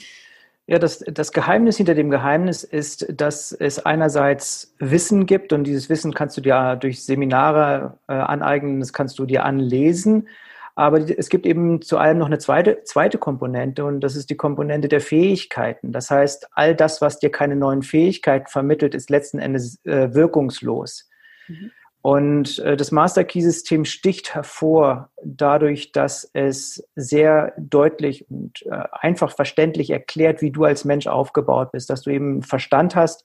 Ja, 0.66 0.78
das, 0.78 1.00
das 1.00 1.32
Geheimnis 1.32 1.76
hinter 1.76 1.94
dem 1.94 2.10
Geheimnis 2.10 2.62
ist, 2.62 3.06
dass 3.14 3.52
es 3.52 3.84
einerseits 3.84 4.74
Wissen 4.78 5.26
gibt 5.26 5.52
und 5.52 5.64
dieses 5.64 5.88
Wissen 5.88 6.14
kannst 6.14 6.36
du 6.36 6.40
dir 6.40 6.76
durch 6.76 7.04
Seminare 7.04 7.98
äh, 8.08 8.12
aneignen, 8.12 8.80
das 8.80 8.92
kannst 8.92 9.18
du 9.18 9.26
dir 9.26 9.44
anlesen. 9.44 10.28
Aber 10.74 10.98
es 11.00 11.28
gibt 11.28 11.44
eben 11.44 11.82
zu 11.82 11.98
allem 11.98 12.16
noch 12.16 12.26
eine 12.26 12.38
zweite, 12.38 12.82
zweite 12.84 13.18
Komponente 13.18 13.84
und 13.84 14.00
das 14.00 14.16
ist 14.16 14.30
die 14.30 14.36
Komponente 14.36 14.88
der 14.88 15.02
Fähigkeiten. 15.02 15.92
Das 15.92 16.10
heißt, 16.10 16.48
all 16.52 16.74
das, 16.74 17.02
was 17.02 17.18
dir 17.18 17.30
keine 17.30 17.56
neuen 17.56 17.82
Fähigkeiten 17.82 18.46
vermittelt, 18.46 18.94
ist 18.94 19.10
letzten 19.10 19.38
Endes 19.38 19.84
äh, 19.84 20.14
wirkungslos. 20.14 21.10
Mhm. 21.48 21.72
Und 22.02 22.58
äh, 22.58 22.76
das 22.76 22.90
Master 22.90 23.22
Key 23.22 23.40
System 23.40 23.84
sticht 23.84 24.34
hervor 24.34 25.10
dadurch, 25.22 25.92
dass 25.92 26.28
es 26.32 26.84
sehr 26.96 27.54
deutlich 27.56 28.28
und 28.28 28.66
äh, 28.66 28.82
einfach 28.90 29.30
verständlich 29.30 29.90
erklärt, 29.90 30.42
wie 30.42 30.50
du 30.50 30.64
als 30.64 30.84
Mensch 30.84 31.06
aufgebaut 31.06 31.70
bist, 31.70 31.88
dass 31.90 32.02
du 32.02 32.10
eben 32.10 32.42
Verstand 32.42 32.96
hast, 32.96 33.24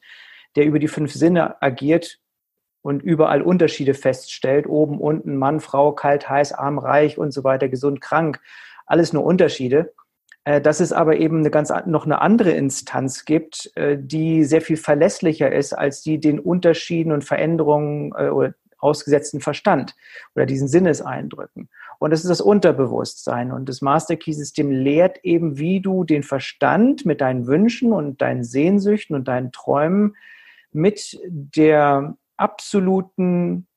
der 0.56 0.66
über 0.66 0.78
die 0.78 0.88
fünf 0.88 1.12
Sinne 1.12 1.60
agiert 1.62 2.20
und 2.84 3.02
überall 3.02 3.42
Unterschiede 3.42 3.96
feststellt, 3.96 4.68
oben, 4.68 5.00
unten, 5.00 5.38
Mann, 5.38 5.60
Frau, 5.60 5.92
kalt, 5.94 6.30
heiß, 6.30 6.54
arm, 6.54 6.78
reich 6.78 7.18
und 7.18 7.32
so 7.32 7.44
weiter, 7.44 7.70
gesund, 7.70 8.00
krank, 8.00 8.40
alles 8.86 9.12
nur 9.12 9.26
Unterschiede. 9.26 9.92
Äh, 10.44 10.62
dass 10.62 10.82
es 10.82 10.94
aber 10.94 11.18
eben 11.18 11.40
eine 11.40 11.50
ganz 11.50 11.74
noch 11.88 12.06
eine 12.06 12.22
andere 12.22 12.52
Instanz 12.52 13.26
gibt, 13.26 13.72
die 13.76 14.44
sehr 14.44 14.62
viel 14.62 14.78
verlässlicher 14.78 15.52
ist 15.52 15.74
als 15.74 16.04
die 16.04 16.20
den 16.20 16.40
Unterschieden 16.40 17.12
und 17.12 17.24
Veränderungen 17.24 18.14
oder 18.14 18.54
ausgesetzten 18.80 19.42
Verstand 19.42 19.96
oder 20.36 20.46
diesen 20.46 20.68
Sinneseindrücken. 20.68 21.70
Und 22.00 22.12
das 22.12 22.22
ist 22.22 22.30
das 22.30 22.42
Unterbewusstsein. 22.42 23.52
Und 23.52 23.70
das 23.70 23.82
Master 23.82 24.16
Key 24.16 24.34
System 24.34 24.72
lehrt 24.72 25.20
eben, 25.24 25.58
wie 25.58 25.82
du 25.82 26.04
den 26.04 26.24
Verstand 26.24 27.06
mit 27.06 27.22
deinen 27.22 27.48
Wünschen 27.48 27.94
und 27.94 28.22
deinen 28.22 28.44
Sehnsüchten 28.44 29.16
und 29.16 29.28
deinen 29.28 29.52
Träumen 29.52 30.16
mit 30.72 31.20
der 31.28 32.16
absoluten 32.38 33.68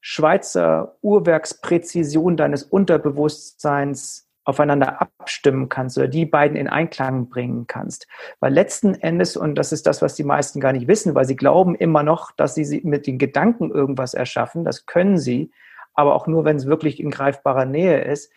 Schweizer 0.00 0.96
Uhrwerkspräzision 1.02 2.36
deines 2.36 2.62
Unterbewusstseins 2.62 4.25
aufeinander 4.46 5.02
abstimmen 5.02 5.68
kannst 5.68 5.98
oder 5.98 6.06
die 6.08 6.24
beiden 6.24 6.56
in 6.56 6.68
Einklang 6.68 7.28
bringen 7.28 7.66
kannst. 7.66 8.06
Weil 8.38 8.54
letzten 8.54 8.94
Endes, 8.94 9.36
und 9.36 9.56
das 9.56 9.72
ist 9.72 9.86
das, 9.86 10.00
was 10.02 10.14
die 10.14 10.24
meisten 10.24 10.60
gar 10.60 10.72
nicht 10.72 10.86
wissen, 10.86 11.14
weil 11.14 11.26
sie 11.26 11.36
glauben 11.36 11.74
immer 11.74 12.04
noch, 12.04 12.30
dass 12.30 12.54
sie 12.54 12.80
mit 12.84 13.06
den 13.08 13.18
Gedanken 13.18 13.70
irgendwas 13.70 14.14
erschaffen, 14.14 14.64
das 14.64 14.86
können 14.86 15.18
sie, 15.18 15.50
aber 15.94 16.14
auch 16.14 16.28
nur, 16.28 16.44
wenn 16.44 16.56
es 16.56 16.66
wirklich 16.66 17.00
in 17.00 17.10
greifbarer 17.10 17.64
Nähe 17.64 18.02
ist. 18.02 18.32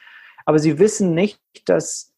Aber 0.45 0.57
sie 0.57 0.79
wissen 0.79 1.13
nicht, 1.13 1.39
dass 1.65 2.08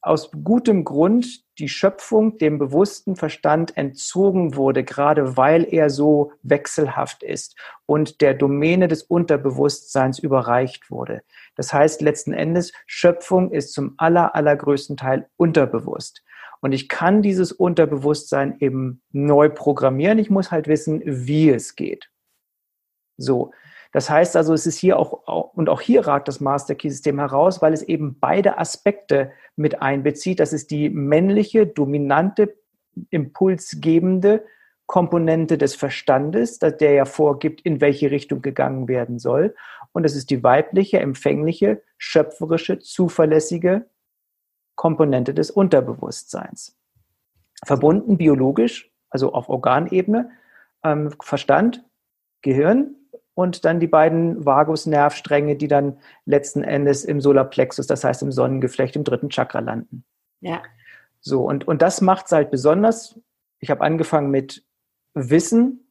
aus 0.00 0.30
gutem 0.44 0.84
Grund 0.84 1.44
die 1.58 1.68
Schöpfung 1.68 2.38
dem 2.38 2.58
bewussten 2.58 3.16
Verstand 3.16 3.76
entzogen 3.76 4.54
wurde, 4.54 4.84
gerade 4.84 5.36
weil 5.36 5.64
er 5.64 5.90
so 5.90 6.32
wechselhaft 6.42 7.22
ist 7.22 7.56
und 7.86 8.20
der 8.20 8.34
Domäne 8.34 8.88
des 8.88 9.02
Unterbewusstseins 9.02 10.18
überreicht 10.18 10.90
wurde. 10.90 11.22
Das 11.56 11.72
heißt 11.72 12.02
letzten 12.02 12.32
Endes, 12.32 12.72
Schöpfung 12.86 13.50
ist 13.50 13.72
zum 13.72 13.94
aller, 13.96 14.34
allergrößten 14.34 14.96
Teil 14.96 15.28
unterbewusst. 15.36 16.22
Und 16.60 16.72
ich 16.72 16.88
kann 16.88 17.22
dieses 17.22 17.52
Unterbewusstsein 17.52 18.56
eben 18.60 19.02
neu 19.12 19.48
programmieren. 19.48 20.18
Ich 20.18 20.30
muss 20.30 20.50
halt 20.50 20.68
wissen, 20.68 21.02
wie 21.04 21.50
es 21.50 21.76
geht. 21.76 22.10
So. 23.16 23.52
Das 23.96 24.10
heißt 24.10 24.36
also, 24.36 24.52
es 24.52 24.66
ist 24.66 24.76
hier 24.76 24.98
auch, 24.98 25.54
und 25.54 25.70
auch 25.70 25.80
hier 25.80 26.06
ragt 26.06 26.28
das 26.28 26.38
Master 26.38 26.74
Key 26.74 26.90
System 26.90 27.18
heraus, 27.18 27.62
weil 27.62 27.72
es 27.72 27.80
eben 27.80 28.18
beide 28.20 28.58
Aspekte 28.58 29.32
mit 29.56 29.80
einbezieht. 29.80 30.38
Das 30.38 30.52
ist 30.52 30.70
die 30.70 30.90
männliche, 30.90 31.66
dominante, 31.66 32.58
impulsgebende 33.08 34.44
Komponente 34.84 35.56
des 35.56 35.76
Verstandes, 35.76 36.58
der 36.58 36.92
ja 36.92 37.06
vorgibt, 37.06 37.62
in 37.62 37.80
welche 37.80 38.10
Richtung 38.10 38.42
gegangen 38.42 38.86
werden 38.86 39.18
soll. 39.18 39.54
Und 39.92 40.04
es 40.04 40.14
ist 40.14 40.28
die 40.28 40.44
weibliche, 40.44 41.00
empfängliche, 41.00 41.82
schöpferische, 41.96 42.80
zuverlässige 42.80 43.86
Komponente 44.74 45.32
des 45.32 45.50
Unterbewusstseins. 45.50 46.76
Verbunden 47.64 48.18
biologisch, 48.18 48.92
also 49.08 49.32
auf 49.32 49.48
Organebene, 49.48 50.32
ähm, 50.84 51.14
Verstand, 51.22 51.82
Gehirn 52.42 52.94
und 53.36 53.64
dann 53.64 53.78
die 53.78 53.86
beiden 53.86 54.44
Vagusnervstränge, 54.44 55.54
die 55.54 55.68
dann 55.68 55.98
letzten 56.24 56.64
Endes 56.64 57.04
im 57.04 57.20
Solarplexus, 57.20 57.86
das 57.86 58.02
heißt 58.02 58.22
im 58.22 58.32
Sonnengeflecht, 58.32 58.96
im 58.96 59.04
dritten 59.04 59.28
Chakra 59.28 59.60
landen. 59.60 60.04
Ja. 60.40 60.62
So, 61.20 61.44
und, 61.44 61.68
und 61.68 61.82
das 61.82 62.00
macht 62.00 62.26
es 62.26 62.32
halt 62.32 62.50
besonders. 62.50 63.20
Ich 63.60 63.70
habe 63.70 63.82
angefangen 63.82 64.30
mit 64.30 64.64
Wissen, 65.14 65.86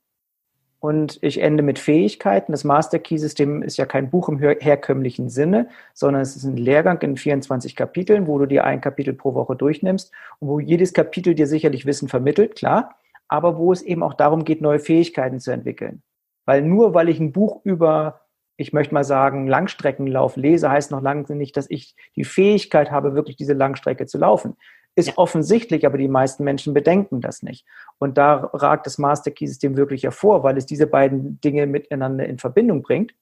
und 0.86 1.18
ich 1.24 1.42
ende 1.42 1.64
mit 1.64 1.80
Fähigkeiten. 1.80 2.52
Das 2.52 2.64
Master 2.64 3.00
Key 3.00 3.18
System 3.18 3.64
ist 3.64 3.78
ja 3.78 3.88
kein 3.88 4.12
Buch 4.12 4.30
im 4.30 4.38
herkömmlichen 4.38 5.30
Sinne, 5.30 5.68
sondern 5.96 6.22
es 6.22 6.36
ist 6.36 6.44
ein 6.44 6.58
Lehrgang 6.58 7.02
in 7.02 7.18
24 7.18 7.76
Kapiteln, 7.76 8.28
wo 8.28 8.38
du 8.38 8.46
dir 8.46 8.66
ein 8.66 8.82
Kapitel 8.82 9.16
pro 9.16 9.34
Woche 9.34 9.56
durchnimmst 9.56 10.12
und 10.38 10.48
wo 10.48 10.60
jedes 10.60 10.94
Kapitel 10.94 11.34
dir 11.34 11.48
sicherlich 11.48 11.88
Wissen 11.88 12.08
vermittelt, 12.08 12.56
klar, 12.56 13.00
aber 13.28 13.58
wo 13.58 13.74
es 13.74 13.82
eben 13.82 14.04
auch 14.04 14.14
darum 14.14 14.46
geht, 14.46 14.62
neue 14.62 14.78
Fähigkeiten 14.78 15.40
zu 15.40 15.50
entwickeln. 15.50 16.04
Weil 16.46 16.62
nur 16.62 16.94
weil 16.94 17.10
ich 17.10 17.20
ein 17.20 17.32
Buch 17.32 17.62
über, 17.64 18.22
ich 18.58 18.74
möchte 18.74 18.94
mal 18.94 19.04
sagen, 19.04 19.48
Langstreckenlauf 19.48 20.38
lese, 20.38 20.70
heißt 20.70 20.92
noch 20.92 21.02
lange 21.02 21.36
nicht, 21.36 21.58
dass 21.58 21.70
ich 21.70 21.96
die 22.16 22.24
Fähigkeit 22.24 22.92
habe, 22.92 23.16
wirklich 23.16 23.36
diese 23.36 23.54
Langstrecke 23.54 24.06
zu 24.06 24.18
laufen 24.18 24.56
ist 24.96 25.10
ja. 25.10 25.18
offensichtlich, 25.18 25.86
aber 25.86 25.98
die 25.98 26.08
meisten 26.08 26.44
Menschen 26.44 26.74
bedenken 26.74 27.22
das 27.22 27.44
nicht. 27.44 27.66
Und 28.00 28.18
da 28.18 28.50
ragt 28.54 28.88
das 28.88 28.98
Master 28.98 29.32
Key 29.32 29.46
System 29.46 29.78
wirklich 29.78 30.04
hervor, 30.04 30.44
weil 30.44 30.58
es 30.58 30.66
diese 30.66 30.88
beiden 30.88 31.40
Dinge 31.42 31.68
miteinander 31.68 32.26
in 32.26 32.40
Verbindung 32.40 32.82
bringt 32.82 33.14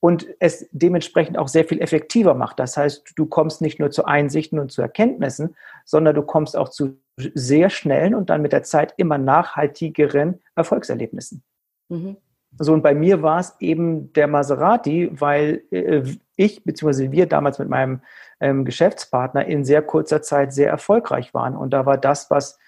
und 0.00 0.26
es 0.38 0.68
dementsprechend 0.70 1.38
auch 1.38 1.48
sehr 1.48 1.64
viel 1.64 1.80
effektiver 1.80 2.34
macht. 2.34 2.58
Das 2.58 2.76
heißt, 2.76 3.12
du 3.16 3.26
kommst 3.26 3.60
nicht 3.60 3.78
nur 3.78 3.90
zu 3.90 4.04
Einsichten 4.04 4.58
und 4.58 4.70
zu 4.70 4.80
Erkenntnissen, 4.80 5.56
sondern 5.84 6.14
du 6.14 6.22
kommst 6.22 6.56
auch 6.56 6.68
zu 6.68 6.98
sehr 7.16 7.68
schnellen 7.68 8.14
und 8.14 8.30
dann 8.30 8.42
mit 8.42 8.52
der 8.52 8.62
Zeit 8.62 8.94
immer 8.96 9.18
nachhaltigeren 9.18 10.40
Erfolgserlebnissen. 10.54 11.42
Mhm. 11.88 12.16
So, 12.58 12.72
und 12.72 12.82
bei 12.82 12.94
mir 12.94 13.22
war 13.22 13.40
es 13.40 13.54
eben 13.60 14.12
der 14.12 14.26
Maserati, 14.26 15.10
weil 15.12 15.62
äh, 15.70 16.02
ich 16.36 16.64
bzw. 16.64 17.10
wir 17.10 17.26
damals 17.26 17.58
mit 17.58 17.68
meinem 17.68 18.02
ähm, 18.40 18.64
Geschäftspartner 18.64 19.46
in 19.46 19.64
sehr 19.64 19.82
kurzer 19.82 20.22
Zeit 20.22 20.52
sehr 20.52 20.68
erfolgreich 20.68 21.32
waren. 21.32 21.56
Und 21.56 21.70
da 21.72 21.86
war 21.86 21.96
das, 21.96 22.30
was 22.30 22.58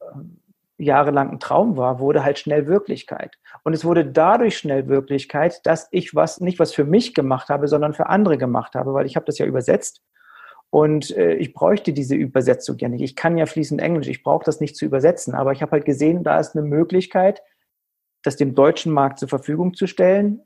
äh, 0.00 0.04
jahrelang 0.78 1.30
ein 1.30 1.40
Traum 1.40 1.76
war, 1.76 1.98
wurde 1.98 2.24
halt 2.24 2.38
schnell 2.38 2.66
Wirklichkeit. 2.66 3.38
Und 3.64 3.72
es 3.72 3.84
wurde 3.84 4.04
dadurch 4.04 4.58
schnell 4.58 4.88
Wirklichkeit, 4.88 5.64
dass 5.66 5.88
ich 5.90 6.14
was 6.14 6.40
nicht 6.40 6.58
was 6.58 6.72
für 6.72 6.84
mich 6.84 7.14
gemacht 7.14 7.48
habe, 7.48 7.66
sondern 7.66 7.94
für 7.94 8.08
andere 8.08 8.38
gemacht 8.38 8.74
habe, 8.74 8.92
weil 8.94 9.06
ich 9.06 9.16
habe 9.16 9.26
das 9.26 9.38
ja 9.38 9.46
übersetzt. 9.46 10.02
Und 10.70 11.16
äh, 11.16 11.34
ich 11.34 11.54
bräuchte 11.54 11.92
diese 11.92 12.14
Übersetzung 12.14 12.76
ja 12.78 12.88
nicht. 12.88 13.02
Ich 13.02 13.16
kann 13.16 13.38
ja 13.38 13.46
fließend 13.46 13.80
Englisch, 13.80 14.08
ich 14.08 14.22
brauche 14.22 14.44
das 14.44 14.60
nicht 14.60 14.76
zu 14.76 14.84
übersetzen. 14.84 15.34
Aber 15.34 15.52
ich 15.52 15.62
habe 15.62 15.72
halt 15.72 15.84
gesehen, 15.84 16.22
da 16.22 16.38
ist 16.38 16.54
eine 16.54 16.66
Möglichkeit, 16.66 17.42
das 18.26 18.36
dem 18.36 18.54
deutschen 18.54 18.92
Markt 18.92 19.18
zur 19.18 19.28
Verfügung 19.28 19.74
zu 19.74 19.86
stellen, 19.86 20.40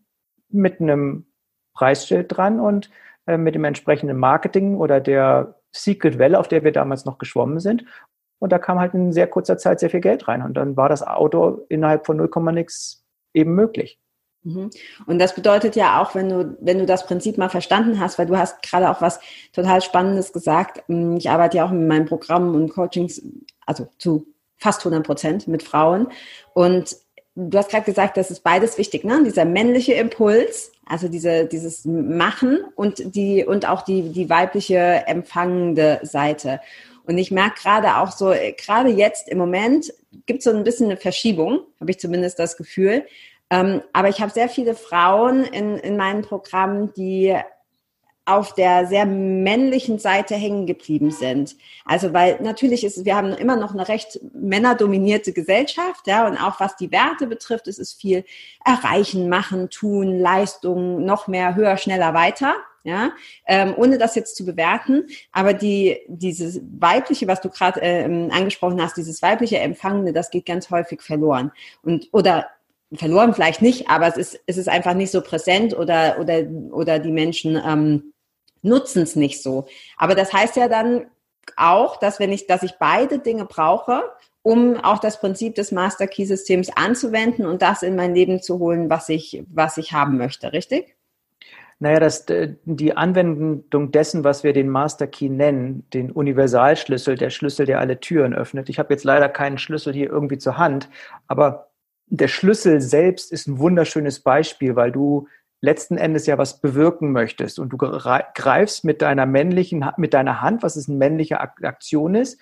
mit 0.49 0.81
einem 0.81 1.27
Preisschild 1.75 2.37
dran 2.37 2.61
und 2.61 2.91
äh, 3.27 3.37
mit 3.37 3.55
dem 3.55 3.65
entsprechenden 3.65 4.19
Marketing 4.19 4.77
oder 4.77 5.01
der 5.01 5.61
Secret 5.73 6.19
Welle, 6.19 6.39
auf 6.39 6.49
der 6.49 6.65
wir 6.65 6.73
damals 6.73 7.05
noch 7.05 7.19
geschwommen 7.19 7.61
sind. 7.61 7.85
Und 8.39 8.53
da 8.53 8.59
kam 8.59 8.79
halt 8.79 8.95
in 8.95 9.13
sehr 9.13 9.27
kurzer 9.27 9.59
Zeit 9.59 9.81
sehr 9.81 9.91
viel 9.91 10.01
Geld 10.01 10.27
rein. 10.27 10.43
Und 10.43 10.55
dann 10.55 10.77
war 10.77 10.89
das 10.89 11.03
Auto 11.03 11.65
innerhalb 11.69 12.07
von 12.07 12.17
0, 12.17 12.31
nix 12.53 13.05
eben 13.35 13.55
möglich. 13.55 14.01
Mhm. 14.43 14.71
Und 15.07 15.19
das 15.19 15.35
bedeutet 15.35 15.77
ja 15.77 16.01
auch, 16.01 16.15
wenn 16.15 16.31
du, 16.31 16.57
wenn 16.61 16.79
du 16.79 16.87
das 16.87 17.07
Prinzip 17.07 17.37
mal 17.37 17.51
verstanden 17.51 18.01
hast, 18.01 18.19
weil 18.19 18.27
du 18.27 18.39
hast 18.39 18.63
gerade 18.63 18.91
auch 18.91 19.03
was 19.03 19.21
total 19.53 19.83
Spannendes 19.83 20.33
gesagt. 20.33 20.83
Hm, 20.89 21.17
ich 21.17 21.29
arbeite 21.29 21.59
ja 21.59 21.67
auch 21.67 21.71
mit 21.71 21.87
meinem 21.87 22.07
Programm 22.07 22.55
und 22.55 22.71
Coachings, 22.71 23.23
also 23.67 23.89
zu 23.99 24.27
fast 24.57 24.81
100 24.81 25.05
Prozent 25.05 25.49
mit 25.49 25.63
Frauen. 25.63 26.09
Und 26.55 26.97
du 27.49 27.59
hast 27.59 27.71
gerade 27.71 27.85
gesagt, 27.85 28.17
das 28.17 28.31
ist 28.31 28.43
beides 28.43 28.79
wichtig, 28.79 29.05
ne? 29.05 29.23
Dieser 29.25 29.45
männliche 29.45 29.95
Impuls, 29.95 30.73
also 30.87 31.09
diese, 31.09 31.47
dieses 31.47 31.85
Machen 31.85 32.59
und 32.75 33.15
die, 33.15 33.45
und 33.45 33.69
auch 33.69 33.83
die, 33.83 34.11
die 34.11 34.29
weibliche 34.29 35.05
empfangende 35.07 36.01
Seite. 36.03 36.61
Und 37.07 37.19
ich 37.19 37.31
merke 37.31 37.61
gerade 37.63 37.97
auch 37.97 38.13
so, 38.13 38.35
gerade 38.57 38.91
jetzt 38.91 39.29
im 39.29 39.39
Moment 39.39 39.93
gibt 40.27 40.39
es 40.39 40.45
so 40.45 40.51
ein 40.51 40.65
bisschen 40.65 40.87
eine 40.87 40.97
Verschiebung, 40.97 41.61
habe 41.81 41.91
ich 41.91 41.99
zumindest 41.99 42.39
das 42.39 42.57
Gefühl. 42.57 43.07
Ähm, 43.51 43.83
aber 43.93 44.09
ich 44.09 44.21
habe 44.21 44.31
sehr 44.31 44.49
viele 44.49 44.75
Frauen 44.75 45.45
in, 45.45 45.77
in 45.77 45.97
meinem 45.97 46.23
Programm, 46.23 46.93
die 46.95 47.37
auf 48.31 48.55
der 48.55 48.87
sehr 48.87 49.07
männlichen 49.07 49.99
Seite 49.99 50.35
hängen 50.35 50.67
geblieben 50.67 51.11
sind. 51.11 51.57
Also 51.85 52.13
weil 52.13 52.39
natürlich 52.41 52.85
ist, 52.85 53.05
wir 53.05 53.17
haben 53.17 53.33
immer 53.33 53.57
noch 53.57 53.73
eine 53.73 53.89
recht 53.89 54.21
männerdominierte 54.33 55.33
Gesellschaft, 55.33 56.07
ja, 56.07 56.27
und 56.27 56.37
auch 56.37 56.61
was 56.61 56.77
die 56.77 56.93
Werte 56.93 57.27
betrifft, 57.27 57.67
ist 57.67 57.79
es 57.79 57.93
viel 57.93 58.25
erreichen, 58.65 59.29
machen, 59.29 59.71
tun, 59.71 60.19
Leistung, 60.19 61.05
noch 61.05 61.29
mehr, 61.29 61.55
höher, 61.55 61.77
schneller, 61.77 62.15
weiter. 62.15 62.55
Ja, 62.83 63.13
ähm, 63.47 63.75
ohne 63.77 63.99
das 63.99 64.15
jetzt 64.15 64.37
zu 64.37 64.47
bewerten, 64.47 65.07
aber 65.33 65.53
die 65.53 65.99
dieses 66.09 66.63
weibliche, 66.79 67.29
was 67.29 67.43
du 67.43 67.51
gerade 67.51 67.83
äh, 67.83 68.05
angesprochen 68.31 68.81
hast, 68.81 68.97
dieses 68.97 69.21
weibliche 69.21 69.59
Empfangene, 69.59 70.15
das 70.15 70.31
geht 70.31 70.47
ganz 70.47 70.71
häufig 70.71 71.03
verloren 71.03 71.53
und 71.83 72.09
oder 72.13 72.47
verloren 72.95 73.35
vielleicht 73.35 73.63
nicht, 73.63 73.89
aber 73.89 74.09
es 74.09 74.17
ist 74.17 74.41
es 74.47 74.57
ist 74.57 74.69
einfach 74.69 74.95
nicht 74.95 75.13
so 75.13 75.21
präsent 75.21 75.77
oder 75.77 76.19
oder 76.19 76.43
oder 76.73 76.99
die 76.99 77.13
Menschen 77.13 77.61
ähm, 77.65 78.13
nutzen 78.63 79.03
es 79.03 79.17
nicht 79.17 79.43
so. 79.43 79.67
Aber 79.97 80.15
das 80.15 80.33
heißt 80.33 80.57
ja 80.57 80.69
dann 80.69 81.07
auch, 81.57 81.97
dass 81.97 82.21
wenn 82.21 82.33
ich, 82.33 82.47
dass 82.47 82.63
ich 82.63 82.73
beide 82.79 83.19
Dinge 83.19 83.45
brauche, 83.45 84.03
um 84.43 84.77
auch 84.77 84.99
das 84.99 85.21
Prinzip 85.21 85.55
des 85.55 85.73
Master 85.73 86.07
Key 86.07 86.25
Systems 86.25 86.71
anzuwenden 86.75 87.47
und 87.47 87.63
das 87.63 87.83
in 87.83 87.97
mein 87.97 88.15
Leben 88.15 88.41
zu 88.43 88.59
holen, 88.59 88.89
was 88.89 89.09
ich, 89.09 89.43
was 89.53 89.77
ich 89.77 89.93
haben 89.93 90.17
möchte, 90.17 90.53
richtig? 90.53 90.97
Naja, 91.83 91.99
das, 91.99 92.27
die 92.27 92.97
Anwendung 92.97 93.91
dessen, 93.91 94.23
was 94.23 94.45
wir 94.45 94.53
den 94.53 94.69
Master 94.69 95.07
Key 95.07 95.31
nennen, 95.31 95.87
den 95.95 96.11
Universalschlüssel, 96.11 97.17
der 97.17 97.31
Schlüssel, 97.31 97.65
der 97.65 97.81
alle 97.81 98.01
Türen 98.01 98.35
öffnet. 98.35 98.69
Ich 98.69 98.79
habe 98.79 98.93
jetzt 98.93 99.05
leider 99.05 99.31
keinen 99.31 99.57
Schlüssel 99.57 99.95
hier 99.95 100.11
irgendwie 100.11 100.37
zur 100.37 100.59
Hand, 100.59 100.91
aber 101.27 101.71
der 102.07 102.29
Schlüssel 102.29 102.81
selbst 102.83 103.33
ist 103.33 103.47
ein 103.47 103.59
wunderschönes 103.59 104.21
Beispiel, 104.21 104.77
weil 104.77 104.93
du 104.93 105.27
letzten 105.61 105.97
Endes 105.97 106.27
ja 106.27 106.39
was 106.39 106.61
bewirken 106.61 107.13
möchtest. 107.13 107.59
Und 107.59 107.71
du 107.71 107.77
greifst 107.77 108.85
mit 108.85 109.03
deiner 109.03 109.27
männlichen, 109.27 109.85
mit 109.97 110.15
deiner 110.15 110.41
Hand, 110.41 110.63
was 110.63 110.77
es 110.77 110.89
eine 110.89 110.99
männliche 110.99 111.41
Aktion 111.41 112.15
ist, 112.15 112.41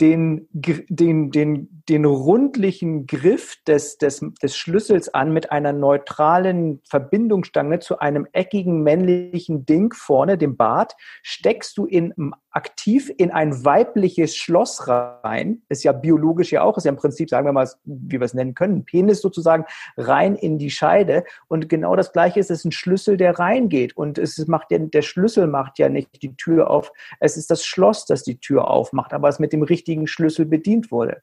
den, 0.00 0.48
den, 0.52 1.30
den, 1.32 1.82
den 1.88 2.04
rundlichen 2.04 3.06
Griff 3.06 3.56
des, 3.66 3.98
des, 3.98 4.24
des 4.40 4.56
Schlüssels 4.56 5.12
an 5.12 5.32
mit 5.32 5.50
einer 5.50 5.72
neutralen 5.72 6.80
Verbindungsstange 6.88 7.80
zu 7.80 7.98
einem 7.98 8.26
eckigen 8.32 8.82
männlichen 8.82 9.66
Ding 9.66 9.92
vorne, 9.92 10.38
dem 10.38 10.56
Bart, 10.56 10.94
steckst 11.22 11.76
du 11.78 11.84
in, 11.84 12.14
aktiv 12.58 13.08
in 13.18 13.30
ein 13.30 13.64
weibliches 13.64 14.34
Schloss 14.34 14.88
rein, 14.88 15.62
ist 15.68 15.84
ja 15.84 15.92
biologisch 15.92 16.50
ja 16.50 16.62
auch, 16.62 16.76
ist 16.76 16.82
ja 16.82 16.90
im 16.90 16.96
Prinzip, 16.96 17.30
sagen 17.30 17.46
wir 17.46 17.52
mal, 17.52 17.68
wie 17.84 18.18
wir 18.18 18.24
es 18.24 18.34
nennen 18.34 18.54
können, 18.54 18.84
Penis 18.84 19.20
sozusagen 19.20 19.64
rein 19.96 20.34
in 20.34 20.58
die 20.58 20.70
Scheide 20.70 21.22
und 21.46 21.68
genau 21.68 21.94
das 21.94 22.12
gleiche 22.12 22.40
ist, 22.40 22.50
es 22.50 22.58
ist 22.58 22.64
ein 22.64 22.72
Schlüssel, 22.72 23.16
der 23.16 23.38
reingeht 23.38 23.96
und 23.96 24.18
es 24.18 24.44
macht 24.48 24.72
ja, 24.72 24.78
der 24.78 25.02
Schlüssel 25.02 25.46
macht 25.46 25.78
ja 25.78 25.88
nicht 25.88 26.20
die 26.20 26.34
Tür 26.34 26.68
auf, 26.68 26.90
es 27.20 27.36
ist 27.36 27.48
das 27.48 27.64
Schloss, 27.64 28.06
das 28.06 28.24
die 28.24 28.40
Tür 28.40 28.68
aufmacht, 28.68 29.12
aber 29.12 29.28
es 29.28 29.38
mit 29.38 29.52
dem 29.52 29.62
richtigen 29.62 30.08
Schlüssel 30.08 30.44
bedient 30.44 30.90
wurde. 30.90 31.22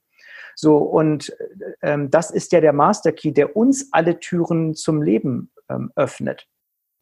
So, 0.55 0.77
und 0.77 1.35
ähm, 1.81 2.09
das 2.09 2.31
ist 2.31 2.53
ja 2.53 2.61
der 2.61 2.71
Master 2.71 3.11
Key, 3.11 3.33
der 3.33 3.57
uns 3.57 3.89
alle 3.91 4.21
Türen 4.21 4.73
zum 4.73 5.01
Leben 5.01 5.51
ähm, 5.69 5.91
öffnet. 5.97 6.47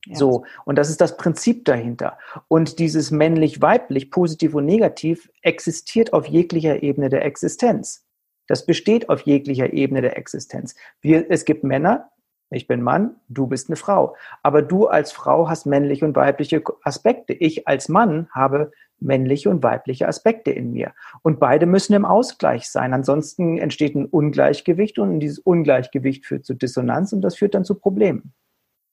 Ja. 0.06 0.16
So, 0.16 0.46
und 0.66 0.78
das 0.78 0.90
ist 0.90 1.00
das 1.00 1.18
Prinzip 1.18 1.66
dahinter. 1.66 2.18
Und 2.48 2.80
dieses 2.80 3.12
männlich-weiblich, 3.12 4.12
positiv 4.12 4.54
und 4.54 4.66
negativ, 4.66 5.30
existiert 5.42 6.12
auf 6.14 6.28
jeglicher 6.28 6.84
Ebene 6.84 7.10
der 7.10 7.24
Existenz. 7.26 8.06
Das 8.48 8.66
besteht 8.66 9.10
auf 9.10 9.22
jeglicher 9.22 9.72
Ebene 9.72 10.02
der 10.02 10.18
Existenz. 10.18 10.76
Wir, 11.02 11.30
es 11.30 11.46
gibt 11.46 11.64
Männer, 11.64 12.12
ich 12.50 12.68
bin 12.68 12.82
Mann, 12.82 13.16
du 13.30 13.48
bist 13.48 13.70
eine 13.70 13.78
Frau. 13.78 14.16
Aber 14.44 14.62
du 14.62 14.88
als 14.88 15.12
Frau 15.12 15.50
hast 15.50 15.66
männliche 15.66 16.06
und 16.06 16.16
weibliche 16.16 16.62
Aspekte. 16.84 17.34
Ich 17.34 17.68
als 17.68 17.90
Mann 17.90 18.28
habe 18.32 18.72
männliche 19.00 19.50
und 19.50 19.64
weibliche 19.64 20.08
Aspekte 20.08 20.52
in 20.52 20.72
mir. 20.72 20.94
Und 21.22 21.40
beide 21.40 21.66
müssen 21.66 21.94
im 21.94 22.06
Ausgleich 22.06 22.70
sein. 22.70 22.94
Ansonsten 22.94 23.58
entsteht 23.58 23.96
ein 23.96 24.06
Ungleichgewicht 24.06 25.00
und 25.00 25.20
dieses 25.20 25.40
Ungleichgewicht 25.40 26.26
führt 26.26 26.46
zu 26.46 26.54
Dissonanz 26.54 27.12
und 27.14 27.22
das 27.22 27.36
führt 27.36 27.56
dann 27.56 27.66
zu 27.66 27.76
Problemen. 27.76 28.34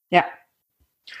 Ja, 0.09 0.25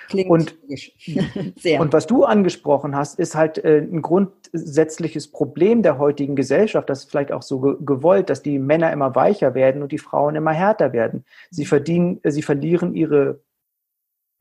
Klingt 0.07 0.29
und, 0.29 0.57
Sehr. 1.57 1.81
und 1.81 1.93
was 1.93 2.07
du 2.07 2.23
angesprochen 2.23 2.95
hast, 2.95 3.19
ist 3.19 3.35
halt 3.35 3.57
äh, 3.63 3.79
ein 3.79 4.01
grundsätzliches 4.01 5.31
Problem 5.31 5.81
der 5.81 5.97
heutigen 5.97 6.35
Gesellschaft, 6.35 6.89
das 6.89 6.99
ist 6.99 7.11
vielleicht 7.11 7.31
auch 7.31 7.41
so 7.41 7.59
ge 7.59 7.75
gewollt, 7.81 8.29
dass 8.29 8.41
die 8.41 8.59
Männer 8.59 8.91
immer 8.91 9.15
weicher 9.15 9.53
werden 9.53 9.81
und 9.81 9.91
die 9.91 9.97
Frauen 9.97 10.35
immer 10.35 10.51
härter 10.51 10.93
werden. 10.93 11.25
Sie 11.49 11.65
verdienen, 11.65 12.19
äh, 12.23 12.31
sie 12.31 12.41
verlieren 12.41 12.93
ihre 12.95 13.41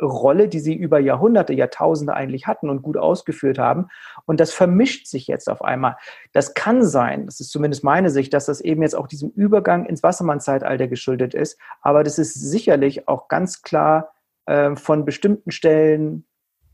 Rolle, 0.01 0.49
die 0.49 0.61
sie 0.61 0.75
über 0.75 0.99
Jahrhunderte, 0.99 1.53
Jahrtausende 1.53 2.15
eigentlich 2.15 2.47
hatten 2.47 2.71
und 2.71 2.83
gut 2.83 2.97
ausgeführt 2.97 3.59
haben. 3.59 3.89
Und 4.27 4.41
das 4.41 4.53
vermischt 4.53 5.07
sich 5.07 5.27
jetzt 5.27 5.49
auf 5.51 5.63
einmal. 5.63 5.97
Das 6.33 6.55
kann 6.55 6.85
sein, 6.85 7.27
das 7.27 7.41
ist 7.41 7.51
zumindest 7.51 7.85
meine 7.85 8.11
Sicht, 8.11 8.33
dass 8.33 8.47
das 8.47 8.61
eben 8.61 8.83
jetzt 8.83 8.97
auch 8.97 9.07
diesem 9.07 9.31
Übergang 9.31 9.87
ins 9.87 10.03
Wassermann-Zeitalter 10.03 10.89
geschuldet 10.89 11.35
ist. 11.35 11.59
Aber 11.83 12.03
das 12.03 12.19
ist 12.19 12.35
sicherlich 12.35 13.09
auch 13.09 13.29
ganz 13.29 13.63
klar 13.63 14.13
äh, 14.51 14.75
von 14.75 15.05
bestimmten 15.05 15.53
Stellen 15.53 16.27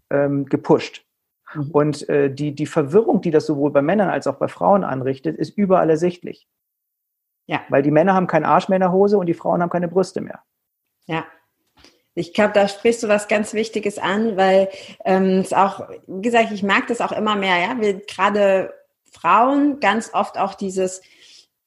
ähm, 0.08 0.46
gepusht. 0.46 1.04
Mhm. 1.54 1.70
Und 1.72 2.08
äh, 2.08 2.32
die, 2.32 2.54
die 2.54 2.66
Verwirrung, 2.66 3.20
die 3.20 3.30
das 3.30 3.44
sowohl 3.44 3.70
bei 3.70 3.82
Männern 3.82 4.08
als 4.08 4.26
auch 4.26 4.36
bei 4.36 4.48
Frauen 4.48 4.82
anrichtet, 4.82 5.36
ist 5.36 5.50
überall 5.58 5.90
ersichtlich. 5.90 6.48
Ja. 7.46 7.60
Weil 7.68 7.82
die 7.82 7.90
Männer 7.90 8.14
haben 8.14 8.26
keine 8.26 8.48
Arschmännerhose 8.48 9.18
und 9.18 9.26
die 9.26 9.34
Frauen 9.34 9.60
haben 9.60 9.68
keine 9.70 9.88
Brüste 9.88 10.22
mehr. 10.22 10.42
Ja. 11.06 11.26
Ich 12.14 12.32
glaube, 12.32 12.54
da 12.54 12.66
sprichst 12.66 13.02
du 13.02 13.08
was 13.08 13.28
ganz 13.28 13.52
Wichtiges 13.52 13.98
an, 13.98 14.38
weil 14.38 14.70
ähm, 15.04 15.40
es 15.40 15.52
auch, 15.52 15.86
wie 16.06 16.22
gesagt, 16.22 16.52
ich 16.52 16.62
mag 16.62 16.86
das 16.86 17.02
auch 17.02 17.12
immer 17.12 17.36
mehr, 17.36 17.58
ja, 17.58 17.78
wir 17.78 18.00
gerade 18.06 18.72
Frauen 19.12 19.80
ganz 19.80 20.14
oft 20.14 20.38
auch 20.38 20.54
dieses, 20.54 21.02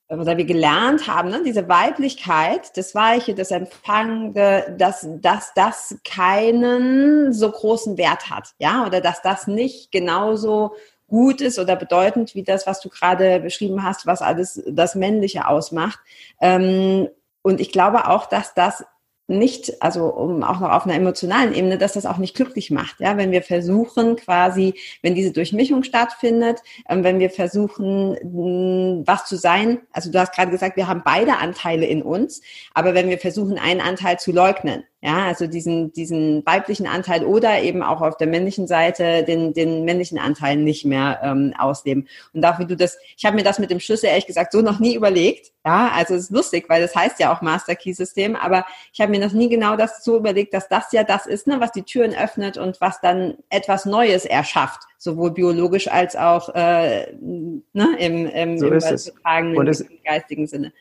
oder 0.10 0.38
wir 0.38 0.46
gelernt 0.46 1.08
haben, 1.08 1.30
ne, 1.30 1.44
diese 1.46 1.70
Weiblichkeit, 1.70 2.76
das 2.76 2.96
Weiche, 2.96 3.36
das 3.36 3.52
Empfangende, 3.52 4.76
dass, 4.78 5.08
dass 5.22 5.54
das 5.54 5.98
keinen 6.04 7.32
so 7.32 7.52
großen 7.52 7.98
Wert 7.98 8.30
hat, 8.30 8.50
ja, 8.58 8.86
oder 8.88 9.02
dass 9.02 9.22
das 9.22 9.46
nicht 9.46 9.92
genauso 9.92 10.74
gut 11.08 11.42
ist 11.42 11.60
oder 11.60 11.76
bedeutend 11.76 12.36
wie 12.36 12.44
das, 12.44 12.66
was 12.66 12.82
du 12.82 12.90
gerade 12.90 13.40
beschrieben 13.40 13.84
hast, 13.84 14.06
was 14.06 14.22
alles 14.22 14.62
das 14.68 14.96
Männliche 14.96 15.48
ausmacht. 15.48 16.00
Ähm, 16.42 17.08
und 17.42 17.62
ich 17.62 17.72
glaube 17.72 18.08
auch, 18.08 18.26
dass 18.26 18.54
das 18.54 18.84
nicht, 19.30 19.82
also 19.82 20.08
um 20.08 20.44
auch 20.44 20.60
noch 20.60 20.72
auf 20.72 20.86
einer 20.86 20.96
emotionalen 20.96 21.54
Ebene, 21.54 21.78
dass 21.78 21.94
das 21.94 22.06
auch 22.06 22.18
nicht 22.18 22.36
glücklich 22.36 22.72
macht. 22.72 23.00
Ja, 23.00 23.16
wenn 23.18 23.32
wir 23.32 23.44
versuchen 23.44 24.16
quasi, 24.16 24.74
wenn 25.02 25.16
diese 25.16 25.32
Durchmischung 25.32 25.84
stattfindet, 25.84 26.62
ähm, 26.90 27.04
wenn 27.04 27.20
wir 27.20 27.30
versuchen, 27.30 28.16
was 29.06 29.26
zu 29.26 29.38
sein, 29.38 29.80
also 29.94 30.12
du 30.12 30.20
hast 30.20 30.34
gerade 30.34 30.52
gesagt, 30.52 30.78
wir 30.78 30.88
haben 30.88 31.04
beide 31.06 31.38
Anteile 31.38 31.86
in 31.86 32.02
uns, 32.02 32.42
aber 32.74 32.94
wenn 32.94 33.10
wir 33.10 33.20
versuchen, 33.20 33.60
einen 33.60 33.82
Anteil 33.82 34.20
zu 34.20 34.32
leugnen, 34.32 34.84
ja, 35.02 35.28
also 35.28 35.48
diesen, 35.48 35.94
diesen 35.94 36.46
weiblichen 36.46 36.86
Anteil 36.86 37.24
oder 37.24 37.62
eben 37.62 37.84
auch 37.84 38.02
auf 38.02 38.18
der 38.18 38.28
männlichen 38.28 38.68
Seite 38.68 39.24
den, 39.24 39.54
den 39.54 39.86
männlichen 39.86 40.20
Anteil 40.20 40.58
nicht 40.58 40.84
mehr 40.84 41.22
ähm, 41.24 41.54
ausleben. 41.58 42.10
Und 42.34 42.42
dafür 42.42 42.66
du 42.66 42.76
das, 42.76 42.98
ich 43.16 43.24
habe 43.24 43.38
mir 43.38 43.44
das 43.44 43.60
mit 43.60 43.72
dem 43.72 43.80
Schlüssel 43.80 44.08
ehrlich 44.08 44.28
gesagt 44.28 44.52
so 44.52 44.62
noch 44.62 44.80
nie 44.80 44.96
überlegt. 44.96 45.54
Ja, 45.66 45.92
also 45.96 46.16
es 46.16 46.24
ist 46.24 46.32
lustig, 46.32 46.66
weil 46.68 46.82
das 46.82 46.96
heißt 46.96 47.18
ja 47.20 47.34
auch 47.34 47.42
Master 47.42 47.76
Key 47.76 47.94
System, 47.94 48.36
aber 48.36 48.66
ich 48.92 49.00
habe 49.00 49.12
mir 49.12 49.22
das 49.22 49.32
nie 49.32 49.48
genau 49.48 49.78
das 49.78 50.04
so 50.04 50.18
überlegt, 50.18 50.54
dass 50.54 50.68
das 50.68 50.92
ja 50.92 51.06
das 51.06 51.26
ist, 51.26 51.48
ne, 51.48 51.62
was 51.62 51.72
die 51.72 51.84
Türen 51.84 52.14
öffnet 52.14 52.58
und 52.58 52.82
was 52.82 53.00
dann 53.00 53.38
etwas 53.50 53.86
Neues 53.86 54.26
erschafft, 54.26 54.82
sowohl 54.98 55.32
biologisch 55.32 55.88
als 55.88 56.18
auch 56.18 56.54
äh, 56.56 57.14
ne, 57.14 57.96
im, 58.00 58.26
im, 58.26 58.60
so 58.60 58.68
im 58.68 58.74
übertragenen, 58.74 59.90
geistigen 60.04 60.48
Sinne. 60.48 60.74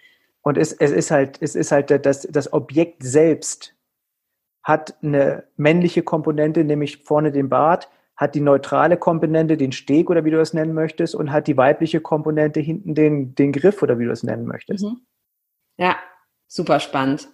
Und 0.43 0.59
es, 0.59 0.73
es 0.73 0.91
ist 0.91 1.13
halt, 1.13 1.39
es 1.41 1.55
ist 1.55 1.71
halt 1.71 2.05
das, 2.05 2.23
das 2.23 2.53
Objekt 2.53 3.05
selbst 3.05 3.75
hat 4.63 4.97
eine 5.03 5.45
männliche 5.57 6.03
Komponente, 6.03 6.65
nämlich 6.65 6.99
vorne 6.99 7.33
den 7.33 7.49
Bart, 7.49 7.89
hat 8.17 8.35
die 8.35 8.41
neutrale 8.41 8.97
Komponente, 8.97 9.57
den 9.57 9.73
Steg 9.73 10.11
oder 10.11 10.25
wie 10.25 10.31
du 10.31 10.37
das 10.37 10.53
nennen 10.53 10.75
möchtest, 10.75 11.15
und 11.15 11.31
hat 11.31 11.47
die 11.47 11.57
weibliche 11.57 12.01
Komponente 12.01 12.61
hinten 12.61 12.95
den, 12.95 13.35
den 13.35 13.53
Griff 13.53 13.83
oder 13.83 13.99
wie 13.99 14.05
du 14.05 14.11
das 14.11 14.23
nennen 14.23 14.47
möchtest. 14.47 14.85
Mhm. 14.85 15.01
Ja, 15.79 15.97
super 16.49 16.81
spannend. 16.81 17.29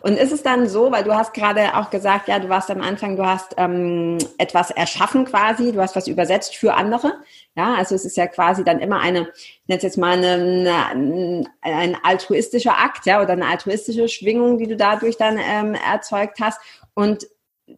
Und 0.00 0.18
ist 0.18 0.32
es 0.32 0.42
dann 0.42 0.68
so, 0.68 0.90
weil 0.90 1.04
du 1.04 1.14
hast 1.14 1.32
gerade 1.32 1.76
auch 1.76 1.90
gesagt, 1.90 2.28
ja, 2.28 2.38
du 2.38 2.48
warst 2.48 2.70
am 2.70 2.80
Anfang, 2.80 3.16
du 3.16 3.24
hast 3.24 3.54
ähm, 3.56 4.18
etwas 4.38 4.70
erschaffen 4.70 5.24
quasi, 5.24 5.72
du 5.72 5.80
hast 5.80 5.94
was 5.94 6.08
übersetzt 6.08 6.56
für 6.56 6.74
andere. 6.74 7.12
Ja, 7.56 7.74
also 7.74 7.94
es 7.94 8.04
ist 8.04 8.16
ja 8.16 8.26
quasi 8.26 8.64
dann 8.64 8.80
immer 8.80 9.00
eine, 9.00 9.28
ich 9.34 9.68
nenne 9.68 9.78
es 9.78 9.82
jetzt 9.82 9.98
mal 9.98 10.16
eine, 10.16 10.86
eine, 10.90 11.44
ein 11.60 11.96
altruistischer 12.02 12.78
Akt, 12.78 13.06
ja, 13.06 13.22
oder 13.22 13.32
eine 13.32 13.46
altruistische 13.46 14.08
Schwingung, 14.08 14.58
die 14.58 14.66
du 14.66 14.76
dadurch 14.76 15.16
dann 15.16 15.38
ähm, 15.38 15.74
erzeugt 15.74 16.38
hast. 16.40 16.60
Und 16.94 17.28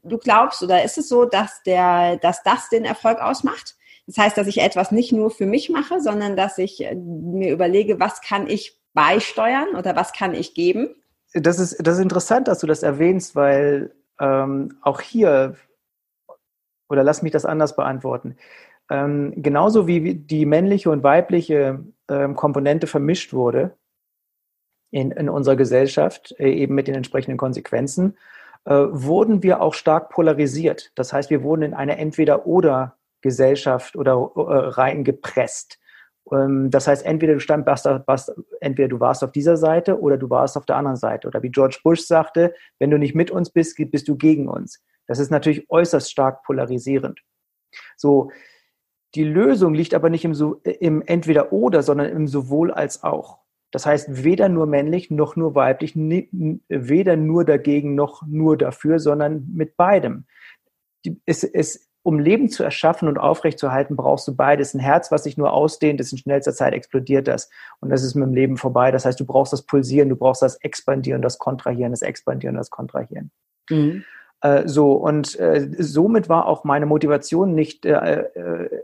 du 0.02 0.18
glaubst, 0.18 0.62
oder 0.62 0.82
ist 0.84 0.98
es 0.98 1.08
so, 1.08 1.24
dass 1.24 1.62
der, 1.62 2.16
dass 2.16 2.42
das 2.42 2.68
den 2.70 2.84
Erfolg 2.84 3.20
ausmacht? 3.20 3.76
Das 4.06 4.18
heißt, 4.18 4.36
dass 4.36 4.46
ich 4.46 4.58
etwas 4.58 4.90
nicht 4.90 5.12
nur 5.12 5.30
für 5.30 5.46
mich 5.46 5.68
mache, 5.68 6.00
sondern 6.00 6.36
dass 6.36 6.58
ich 6.58 6.84
äh, 6.84 6.94
mir 6.94 7.52
überlege, 7.52 8.00
was 8.00 8.20
kann 8.20 8.48
ich 8.48 8.78
beisteuern 8.94 9.74
oder 9.76 9.96
was 9.96 10.12
kann 10.12 10.34
ich 10.34 10.54
geben? 10.54 10.94
Das 11.34 11.58
ist, 11.58 11.76
das 11.80 11.96
ist 11.96 12.02
interessant, 12.02 12.48
dass 12.48 12.60
du 12.60 12.66
das 12.66 12.82
erwähnst, 12.82 13.34
weil 13.34 13.94
ähm, 14.20 14.76
auch 14.82 15.00
hier, 15.00 15.56
oder 16.88 17.02
lass 17.02 17.22
mich 17.22 17.32
das 17.32 17.46
anders 17.46 17.74
beantworten, 17.74 18.36
ähm, 18.90 19.32
genauso 19.36 19.86
wie 19.86 20.14
die 20.14 20.44
männliche 20.44 20.90
und 20.90 21.02
weibliche 21.02 21.82
ähm, 22.08 22.36
Komponente 22.36 22.86
vermischt 22.86 23.32
wurde 23.32 23.76
in, 24.90 25.10
in 25.10 25.30
unserer 25.30 25.56
Gesellschaft, 25.56 26.34
äh, 26.38 26.50
eben 26.50 26.74
mit 26.74 26.88
den 26.88 26.94
entsprechenden 26.94 27.38
Konsequenzen, 27.38 28.18
äh, 28.64 28.74
wurden 28.74 29.42
wir 29.42 29.62
auch 29.62 29.74
stark 29.74 30.10
polarisiert. 30.10 30.92
Das 30.94 31.12
heißt, 31.12 31.30
wir 31.30 31.42
wurden 31.42 31.62
in 31.62 31.74
eine 31.74 31.96
Entweder-Oder-Gesellschaft 31.96 33.96
oder 33.96 34.30
äh, 34.36 34.40
rein 34.40 35.04
gepresst. 35.04 35.70
Ähm, 35.70 35.81
das 36.24 36.86
heißt, 36.86 37.04
entweder 37.04 37.34
du 37.34 37.40
stand, 37.40 37.66
warst, 37.66 37.84
warst, 37.84 38.32
entweder 38.60 38.88
du 38.88 39.00
warst 39.00 39.24
auf 39.24 39.32
dieser 39.32 39.56
Seite 39.56 40.00
oder 40.00 40.16
du 40.16 40.30
warst 40.30 40.56
auf 40.56 40.64
der 40.64 40.76
anderen 40.76 40.96
Seite. 40.96 41.26
Oder 41.26 41.42
wie 41.42 41.50
George 41.50 41.80
Bush 41.82 42.00
sagte, 42.00 42.54
wenn 42.78 42.90
du 42.90 42.98
nicht 42.98 43.14
mit 43.14 43.30
uns 43.30 43.50
bist, 43.50 43.76
bist 43.90 44.08
du 44.08 44.16
gegen 44.16 44.48
uns. 44.48 44.82
Das 45.06 45.18
ist 45.18 45.30
natürlich 45.30 45.68
äußerst 45.68 46.10
stark 46.10 46.44
polarisierend. 46.44 47.20
So, 47.96 48.30
die 49.14 49.24
Lösung 49.24 49.74
liegt 49.74 49.94
aber 49.94 50.10
nicht 50.10 50.24
im, 50.24 50.56
im 50.62 51.02
Entweder-Oder, 51.02 51.82
sondern 51.82 52.08
im 52.08 52.28
sowohl 52.28 52.70
als 52.70 53.02
auch. 53.02 53.38
Das 53.72 53.86
heißt, 53.86 54.24
weder 54.24 54.48
nur 54.48 54.66
männlich 54.66 55.10
noch 55.10 55.34
nur 55.34 55.54
weiblich, 55.54 55.94
weder 55.96 57.16
nur 57.16 57.44
dagegen 57.44 57.94
noch 57.94 58.22
nur 58.26 58.56
dafür, 58.56 58.98
sondern 58.98 59.48
mit 59.52 59.76
beidem. 59.76 60.26
Es, 61.26 61.42
es, 61.42 61.90
um 62.02 62.18
Leben 62.18 62.48
zu 62.48 62.64
erschaffen 62.64 63.08
und 63.08 63.18
aufrechtzuerhalten, 63.18 63.96
brauchst 63.96 64.26
du 64.26 64.34
beides. 64.34 64.74
Ein 64.74 64.80
Herz, 64.80 65.12
was 65.12 65.24
sich 65.24 65.36
nur 65.36 65.52
ausdehnt, 65.52 66.00
das 66.00 66.12
in 66.12 66.18
schnellster 66.18 66.52
Zeit 66.52 66.72
explodiert 66.72 67.28
das. 67.28 67.48
Und 67.80 67.90
das 67.90 68.02
ist 68.02 68.14
mit 68.14 68.26
dem 68.26 68.34
Leben 68.34 68.56
vorbei. 68.56 68.90
Das 68.90 69.04
heißt, 69.04 69.20
du 69.20 69.24
brauchst 69.24 69.52
das 69.52 69.62
Pulsieren, 69.62 70.08
du 70.08 70.16
brauchst 70.16 70.42
das 70.42 70.56
Expandieren, 70.56 71.22
das 71.22 71.38
Kontrahieren, 71.38 71.92
das 71.92 72.02
Expandieren, 72.02 72.56
das 72.56 72.70
Kontrahieren. 72.70 73.30
Mhm. 73.70 74.04
Äh, 74.40 74.66
so, 74.66 74.92
und 74.94 75.38
äh, 75.38 75.68
somit 75.78 76.28
war 76.28 76.46
auch 76.46 76.64
meine 76.64 76.86
Motivation 76.86 77.54
nicht 77.54 77.86
äh, 77.86 78.24
äh 78.34 78.82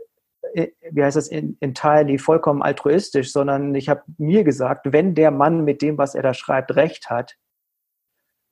äh, 0.53 0.69
wie 0.91 1.03
heißt 1.03 1.17
das, 1.17 1.27
entirely 1.27 2.17
vollkommen 2.17 2.61
altruistisch, 2.61 3.31
sondern 3.31 3.75
ich 3.75 3.89
habe 3.89 4.01
mir 4.17 4.43
gesagt, 4.43 4.91
wenn 4.91 5.13
der 5.13 5.31
Mann 5.31 5.63
mit 5.63 5.81
dem, 5.81 5.97
was 5.97 6.15
er 6.15 6.23
da 6.23 6.33
schreibt, 6.33 6.75
recht 6.75 7.09
hat 7.09 7.35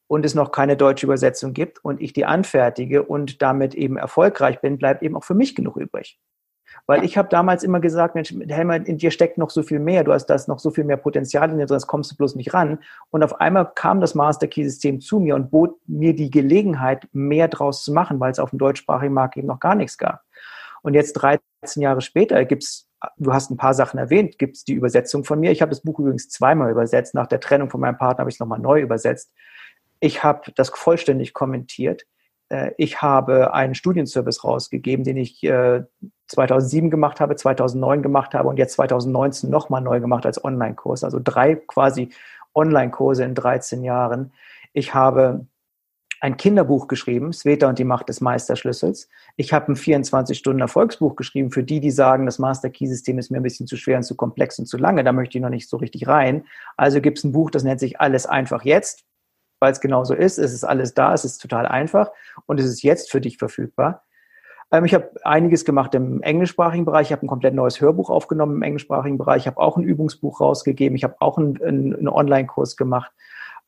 und 0.08 0.26
es 0.26 0.36
noch 0.36 0.52
keine 0.52 0.78
deutsche 0.78 1.06
Übersetzung 1.06 1.54
gibt 1.54 1.84
und 1.84 2.02
ich 2.02 2.14
die 2.14 2.26
anfertige 2.26 3.04
und 3.04 3.42
damit 3.42 3.76
eben 3.76 3.98
erfolgreich 3.98 4.62
bin, 4.62 4.78
bleibt 4.78 5.04
eben 5.04 5.16
auch 5.16 5.24
für 5.24 5.36
mich 5.36 5.56
genug 5.56 5.78
übrig. 5.78 6.20
Weil 6.86 7.04
ich 7.04 7.18
habe 7.18 7.30
damals 7.30 7.64
immer 7.64 7.80
gesagt, 7.80 8.16
Mensch, 8.16 8.34
Helmer, 8.48 8.76
in 8.76 8.98
dir 8.98 9.12
steckt 9.12 9.38
noch 9.38 9.50
so 9.50 9.64
viel 9.64 9.80
mehr, 9.80 10.04
du 10.04 10.14
hast 10.14 10.28
das 10.28 10.48
noch 10.48 10.60
so 10.60 10.72
viel 10.72 10.84
mehr 10.84 10.98
Potenzial 10.98 11.50
in 11.50 11.58
dir, 11.58 11.68
sonst 11.68 11.88
kommst 11.88 12.12
du 12.12 12.16
bloß 12.16 12.36
nicht 12.36 12.54
ran. 12.54 12.80
Und 13.10 13.24
auf 13.24 13.40
einmal 13.40 13.72
kam 13.74 14.00
das 14.00 14.16
Master 14.16 14.48
Key 14.48 14.64
System 14.64 15.02
zu 15.02 15.20
mir 15.20 15.36
und 15.36 15.50
bot 15.50 15.78
mir 15.88 16.16
die 16.16 16.30
Gelegenheit, 16.30 17.08
mehr 17.12 17.48
draus 17.48 17.84
zu 17.84 17.94
machen, 17.94 18.20
weil 18.20 18.32
es 18.32 18.40
auf 18.40 18.52
dem 18.52 18.60
deutschsprachigen 18.60 19.14
Markt 19.14 19.38
eben 19.38 19.48
noch 19.48 19.60
gar 19.60 19.76
nichts 19.76 19.98
gab. 19.98 20.22
Und 20.82 20.94
jetzt 20.94 21.14
13 21.14 21.42
Jahre 21.76 22.02
später 22.02 22.46
gibt's, 22.46 22.90
du 23.18 23.34
hast 23.34 23.50
ein 23.50 23.58
paar 23.58 23.74
Sachen 23.74 23.98
erwähnt, 23.98 24.38
gibt's 24.38 24.64
die 24.64 24.74
Übersetzung 24.74 25.24
von 25.24 25.40
mir. 25.40 25.52
Ich 25.52 25.62
habe 25.62 25.70
das 25.70 25.82
Buch 25.82 26.00
übrigens 26.00 26.30
zweimal 26.30 26.72
übersetzt. 26.72 27.14
Nach 27.14 27.28
der 27.28 27.40
Trennung 27.40 27.70
von 27.70 27.82
meinem 27.82 27.98
Partner 27.98 28.22
habe 28.22 28.30
ich 28.30 28.36
es 28.36 28.40
nochmal 28.40 28.60
neu 28.60 28.82
übersetzt. 28.82 29.32
Ich 30.00 30.24
habe 30.24 30.52
das 30.56 30.70
vollständig 30.70 31.34
kommentiert. 31.34 32.06
äh, 32.50 32.72
ich 32.78 33.02
habe 33.02 33.54
einen 33.54 33.76
Studienservice 33.76 34.44
rausgegeben, 34.44 35.04
den 35.04 35.18
ich 35.18 35.44
äh, 35.44 35.84
2007 36.28 36.90
gemacht 36.90 37.20
habe, 37.20 37.36
2009 37.36 38.02
gemacht 38.02 38.34
habe 38.34 38.50
und 38.50 38.58
jetzt 38.58 38.74
2019 38.74 39.50
nochmal 39.50 39.82
neu 39.82 40.00
gemacht 40.00 40.26
als 40.26 40.44
Online-Kurs. 40.44 41.04
Also 41.04 41.20
drei 41.24 41.56
quasi 41.56 42.10
Online-Kurse 42.54 43.24
in 43.24 43.36
13 43.36 43.84
Jahren. 43.84 44.32
Ich 44.74 44.94
habe 44.94 45.46
ein 46.20 46.38
Kinderbuch 46.38 46.88
geschrieben, 46.88 47.32
Sveta 47.32 47.70
und 47.70 47.78
die 47.78 47.84
Macht 47.84 48.10
des 48.10 48.22
Meisterschlüssels. 48.22 49.08
Ich 49.36 49.54
habe 49.54 49.72
ein 49.72 49.76
24-Stunden-Erfolgsbuch 49.76 51.16
geschrieben 51.16 51.52
für 51.52 51.64
die, 51.64 51.80
die 51.80 51.92
sagen, 51.92 52.26
das 52.26 52.40
Master-Key-System 52.40 53.20
ist 53.20 53.30
mir 53.30 53.38
ein 53.38 53.44
bisschen 53.44 53.68
zu 53.68 53.78
schwer 53.78 53.98
und 53.98 54.04
zu 54.04 54.16
komplex 54.16 54.58
und 54.58 54.66
zu 54.66 54.78
lange. 54.78 55.04
Da 55.04 55.12
möchte 55.12 55.38
ich 55.38 55.44
noch 55.44 55.50
nicht 55.50 55.70
so 55.70 55.78
richtig 55.78 56.08
rein. 56.08 56.46
Also 56.76 57.02
gibt 57.02 57.20
es 57.20 57.24
ein 57.24 57.34
Buch, 57.34 57.52
das 57.52 57.64
nennt 57.64 57.80
sich 57.80 58.00
Alles 58.02 58.26
einfach 58.26 58.64
jetzt, 58.64 59.06
weil 59.60 59.72
es 59.72 59.80
genauso 59.80 60.14
ist. 60.14 60.38
Es 60.38 60.54
ist 60.54 60.64
alles 60.64 60.94
da, 60.94 61.14
es 61.14 61.26
ist 61.26 61.40
total 61.40 61.66
einfach 61.66 62.12
und 62.46 62.60
es 62.60 62.66
ist 62.66 62.84
jetzt 62.84 63.12
für 63.12 63.22
dich 63.22 63.38
verfügbar. 63.38 64.04
Ähm, 64.72 64.86
ich 64.86 64.94
habe 64.94 65.10
einiges 65.24 65.66
gemacht 65.66 65.96
im 65.96 66.22
englischsprachigen 66.22 66.86
Bereich. 66.86 67.08
Ich 67.08 67.12
habe 67.12 67.26
ein 67.26 67.30
komplett 67.30 67.54
neues 67.54 67.82
Hörbuch 67.82 68.10
aufgenommen 68.10 68.58
im 68.58 68.62
englischsprachigen 68.64 69.18
Bereich. 69.18 69.44
Ich 69.44 69.48
habe 69.48 69.60
auch 69.60 69.78
ein 69.78 69.84
Übungsbuch 69.84 70.42
rausgegeben. 70.42 70.96
Ich 70.96 71.04
habe 71.04 71.16
auch 71.20 71.38
einen, 71.38 71.62
einen 71.64 72.10
Online-Kurs 72.10 72.78
gemacht. 72.78 73.12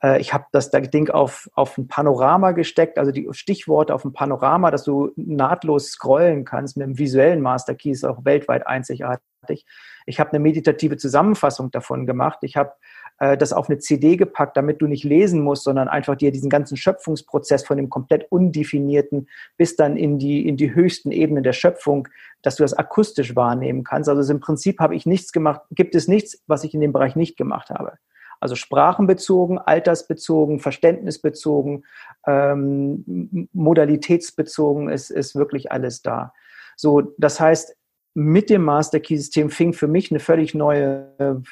Äh, 0.01 0.19
ich 0.19 0.33
habe 0.33 0.45
das 0.51 0.71
Ding 0.71 1.09
auf, 1.09 1.49
auf 1.53 1.77
ein 1.77 1.87
Panorama 1.87 2.51
gesteckt, 2.51 2.97
also 2.97 3.11
die 3.11 3.27
Stichworte 3.31 3.93
auf 3.93 4.05
ein 4.05 4.13
Panorama, 4.13 4.71
dass 4.71 4.83
du 4.83 5.11
nahtlos 5.15 5.91
scrollen 5.91 6.45
kannst 6.45 6.77
mit 6.77 6.85
einem 6.85 6.97
visuellen 6.97 7.41
Master 7.41 7.75
Key, 7.75 7.91
ist 7.91 8.05
auch 8.05 8.25
weltweit 8.25 8.67
einzigartig. 8.67 9.65
Ich 10.05 10.19
habe 10.19 10.31
eine 10.31 10.39
meditative 10.39 10.97
Zusammenfassung 10.97 11.71
davon 11.71 12.05
gemacht. 12.05 12.39
Ich 12.41 12.57
habe 12.57 12.73
äh, 13.19 13.37
das 13.37 13.53
auf 13.53 13.69
eine 13.69 13.79
CD 13.79 14.17
gepackt, 14.17 14.57
damit 14.57 14.81
du 14.81 14.87
nicht 14.87 15.03
lesen 15.03 15.41
musst, 15.41 15.63
sondern 15.63 15.87
einfach 15.87 16.15
dir 16.15 16.31
diesen 16.31 16.49
ganzen 16.49 16.77
Schöpfungsprozess 16.77 17.65
von 17.65 17.77
dem 17.77 17.89
komplett 17.89 18.31
undefinierten 18.31 19.27
bis 19.57 19.75
dann 19.75 19.97
in 19.97 20.17
die, 20.17 20.47
in 20.47 20.57
die 20.57 20.73
höchsten 20.73 21.11
Ebenen 21.11 21.43
der 21.43 21.53
Schöpfung, 21.53 22.07
dass 22.41 22.55
du 22.55 22.63
das 22.63 22.73
akustisch 22.73 23.35
wahrnehmen 23.35 23.83
kannst. 23.83 24.09
Also 24.09 24.31
im 24.31 24.39
Prinzip 24.39 24.79
habe 24.79 24.95
ich 24.95 25.05
nichts 25.05 25.31
gemacht, 25.31 25.61
gibt 25.71 25.95
es 25.95 26.07
nichts, 26.07 26.41
was 26.47 26.63
ich 26.63 26.73
in 26.73 26.81
dem 26.81 26.93
Bereich 26.93 27.15
nicht 27.15 27.37
gemacht 27.37 27.69
habe. 27.69 27.93
Also 28.39 28.55
sprachenbezogen, 28.55 29.57
altersbezogen, 29.57 30.59
verständnisbezogen, 30.59 31.85
ähm, 32.25 33.49
modalitätsbezogen 33.51 34.89
ist, 34.89 35.09
ist 35.09 35.35
wirklich 35.35 35.71
alles 35.73 36.01
da. 36.01 36.33
So, 36.77 37.13
das 37.17 37.41
heißt, 37.41 37.75
mit 38.13 38.49
dem 38.49 38.63
Master 38.63 39.01
Key 39.01 39.17
System 39.17 39.49
fing 39.49 39.73
für 39.73 39.87
mich 39.87 40.09
eine 40.09 40.21
völlig 40.21 40.55
neue 40.55 41.43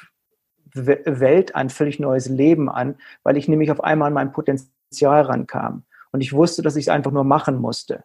Welt 0.74 1.54
an, 1.54 1.70
völlig 1.70 1.98
neues 1.98 2.28
Leben 2.28 2.68
an, 2.68 2.96
weil 3.22 3.36
ich 3.36 3.48
nämlich 3.48 3.70
auf 3.70 3.82
einmal 3.82 4.08
an 4.08 4.14
mein 4.14 4.32
Potenzial 4.32 5.22
rankam. 5.22 5.84
Und 6.12 6.20
ich 6.20 6.32
wusste, 6.32 6.62
dass 6.62 6.76
ich 6.76 6.84
es 6.84 6.88
einfach 6.88 7.12
nur 7.12 7.24
machen 7.24 7.58
musste. 7.58 8.04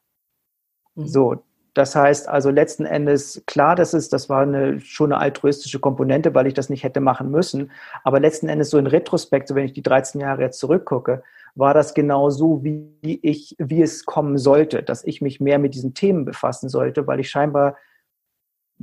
Mhm. 0.95 1.07
So, 1.07 1.43
das 1.73 1.95
heißt 1.95 2.29
also 2.29 2.51
letzten 2.51 2.85
Endes, 2.85 3.41
klar, 3.47 3.75
das 3.75 3.93
ist, 3.93 4.13
das 4.13 4.29
war 4.29 4.41
eine, 4.43 4.79
schon 4.79 5.11
eine 5.11 5.21
altruistische 5.21 5.79
Komponente, 5.79 6.35
weil 6.35 6.45
ich 6.45 6.53
das 6.53 6.69
nicht 6.69 6.83
hätte 6.83 6.99
machen 6.99 7.31
müssen. 7.31 7.71
Aber 8.03 8.19
letzten 8.19 8.47
Endes 8.47 8.69
so 8.69 8.77
in 8.77 8.87
Retrospekt, 8.87 9.47
so 9.47 9.55
wenn 9.55 9.65
ich 9.65 9.73
die 9.73 9.81
13 9.81 10.21
Jahre 10.21 10.43
jetzt 10.43 10.59
zurückgucke, 10.59 11.23
war 11.55 11.73
das 11.73 11.93
genau 11.93 12.29
so, 12.29 12.63
wie 12.63 13.19
ich, 13.21 13.55
wie 13.57 13.81
es 13.81 14.05
kommen 14.05 14.37
sollte, 14.37 14.83
dass 14.83 15.03
ich 15.03 15.21
mich 15.21 15.39
mehr 15.39 15.59
mit 15.59 15.73
diesen 15.73 15.93
Themen 15.93 16.25
befassen 16.25 16.69
sollte, 16.69 17.07
weil 17.07 17.19
ich 17.19 17.29
scheinbar 17.29 17.77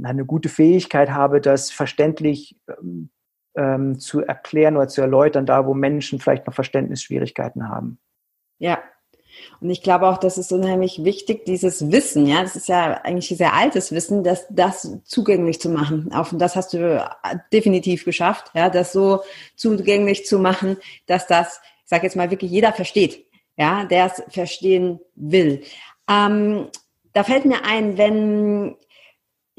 eine 0.02 0.24
gute 0.24 0.48
Fähigkeit 0.48 1.10
habe, 1.10 1.40
das 1.40 1.70
verständlich 1.70 2.56
ähm, 2.68 3.10
ähm, 3.54 3.98
zu 3.98 4.20
erklären 4.20 4.76
oder 4.76 4.88
zu 4.88 5.00
erläutern, 5.00 5.46
da 5.46 5.66
wo 5.66 5.74
Menschen 5.74 6.20
vielleicht 6.20 6.46
noch 6.46 6.54
Verständnisschwierigkeiten 6.54 7.68
haben. 7.68 7.98
Ja, 8.58 8.78
und 9.60 9.70
ich 9.70 9.82
glaube 9.82 10.08
auch, 10.08 10.18
das 10.18 10.38
ist 10.38 10.52
unheimlich 10.52 11.04
wichtig, 11.04 11.44
dieses 11.44 11.90
Wissen, 11.90 12.26
ja, 12.26 12.42
das 12.42 12.56
ist 12.56 12.68
ja 12.68 13.00
eigentlich 13.02 13.28
sehr 13.28 13.54
altes 13.54 13.92
Wissen, 13.92 14.24
dass 14.24 14.46
das 14.50 14.98
zugänglich 15.04 15.60
zu 15.60 15.68
machen. 15.68 16.10
Auch 16.12 16.28
das 16.32 16.56
hast 16.56 16.72
du 16.72 17.08
definitiv 17.52 18.04
geschafft, 18.04 18.50
ja, 18.54 18.70
das 18.70 18.92
so 18.92 19.20
zugänglich 19.56 20.26
zu 20.26 20.38
machen, 20.38 20.76
dass 21.06 21.26
das, 21.26 21.60
ich 21.84 21.88
sage 21.88 22.04
jetzt 22.04 22.16
mal 22.16 22.30
wirklich 22.30 22.50
jeder 22.50 22.72
versteht, 22.72 23.26
ja, 23.56 23.84
der 23.84 24.06
es 24.06 24.22
verstehen 24.32 25.00
will. 25.14 25.62
Ähm, 26.08 26.68
da 27.12 27.24
fällt 27.24 27.44
mir 27.44 27.64
ein, 27.64 27.98
wenn 27.98 28.76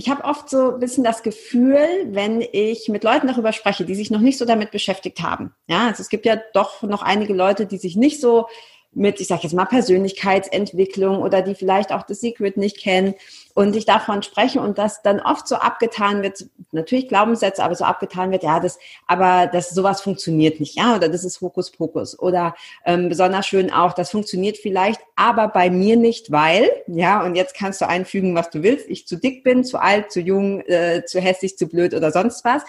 ich 0.02 0.10
habe 0.10 0.24
oft 0.24 0.50
so 0.50 0.74
ein 0.74 0.80
bisschen 0.80 1.04
das 1.04 1.22
Gefühl, 1.22 1.86
wenn 2.08 2.42
ich 2.42 2.90
mit 2.90 3.04
Leuten 3.04 3.28
darüber 3.28 3.54
spreche, 3.54 3.86
die 3.86 3.94
sich 3.94 4.10
noch 4.10 4.20
nicht 4.20 4.40
so 4.40 4.46
damit 4.46 4.72
beschäftigt 4.72 5.22
haben. 5.22 5.54
Ja, 5.68 5.86
also 5.86 6.02
es 6.02 6.10
gibt 6.10 6.26
ja 6.26 6.42
doch 6.54 6.82
noch 6.82 7.04
einige 7.04 7.36
Leute, 7.36 7.68
die 7.68 7.78
sich 7.78 7.96
nicht 7.96 8.20
so 8.20 8.48
mit, 8.94 9.22
ich 9.22 9.28
sage 9.28 9.44
jetzt 9.44 9.54
mal, 9.54 9.66
Persönlichkeitsentwicklung 9.66 11.22
oder 11.22 11.42
die 11.42 11.56
vielleicht 11.56 11.94
auch 11.94 12.04
das 12.04 12.20
Secret 12.20 12.58
nicht 12.58 12.78
kennen 12.78 13.16
und 13.54 13.76
ich 13.76 13.86
davon 13.86 14.22
spreche 14.22 14.60
und 14.60 14.78
das 14.78 15.02
dann 15.02 15.22
oft 15.22 15.48
so 15.48 15.56
abgetan 15.56 16.22
wird, 16.22 16.46
natürlich 16.72 17.08
Glaubenssätze, 17.08 17.64
aber 17.64 17.76
so 17.76 17.86
abgetan 17.86 18.32
wird, 18.32 18.44
ja, 18.44 18.60
das, 18.60 18.80
aber 19.08 19.48
das 19.48 19.70
sowas 19.70 20.02
funktioniert 20.02 20.60
nicht, 20.60 20.76
ja, 20.76 20.96
oder 20.96 21.08
das 21.08 21.24
ist 21.24 21.40
Hokuspokus 21.40 22.20
oder 22.20 22.54
ähm, 22.86 23.08
besonders 23.08 23.48
schön 23.48 23.72
auch, 23.72 23.94
das 23.94 24.12
funktioniert 24.12 24.58
vielleicht, 24.58 25.00
aber 25.16 25.48
bei 25.48 25.70
mir 25.70 25.96
nicht, 25.96 26.32
weil, 26.32 26.70
ja, 26.88 27.24
und 27.24 27.36
jetzt 27.36 27.56
kannst 27.56 27.80
du 27.80 27.88
einfügen, 27.88 28.36
was 28.36 28.50
du 28.50 28.62
willst, 28.62 28.90
ich 28.90 29.08
zu 29.08 29.16
dick 29.16 29.44
bin, 29.44 29.64
zu 29.64 29.82
alt, 29.82 30.12
zu 30.12 30.20
jung, 30.20 30.62
äh, 30.62 31.06
zu 31.06 31.22
hässlich, 31.22 31.58
zu 31.58 31.68
blöd 31.68 31.94
oder 31.94 32.12
sonst 32.12 32.44
was. 32.44 32.64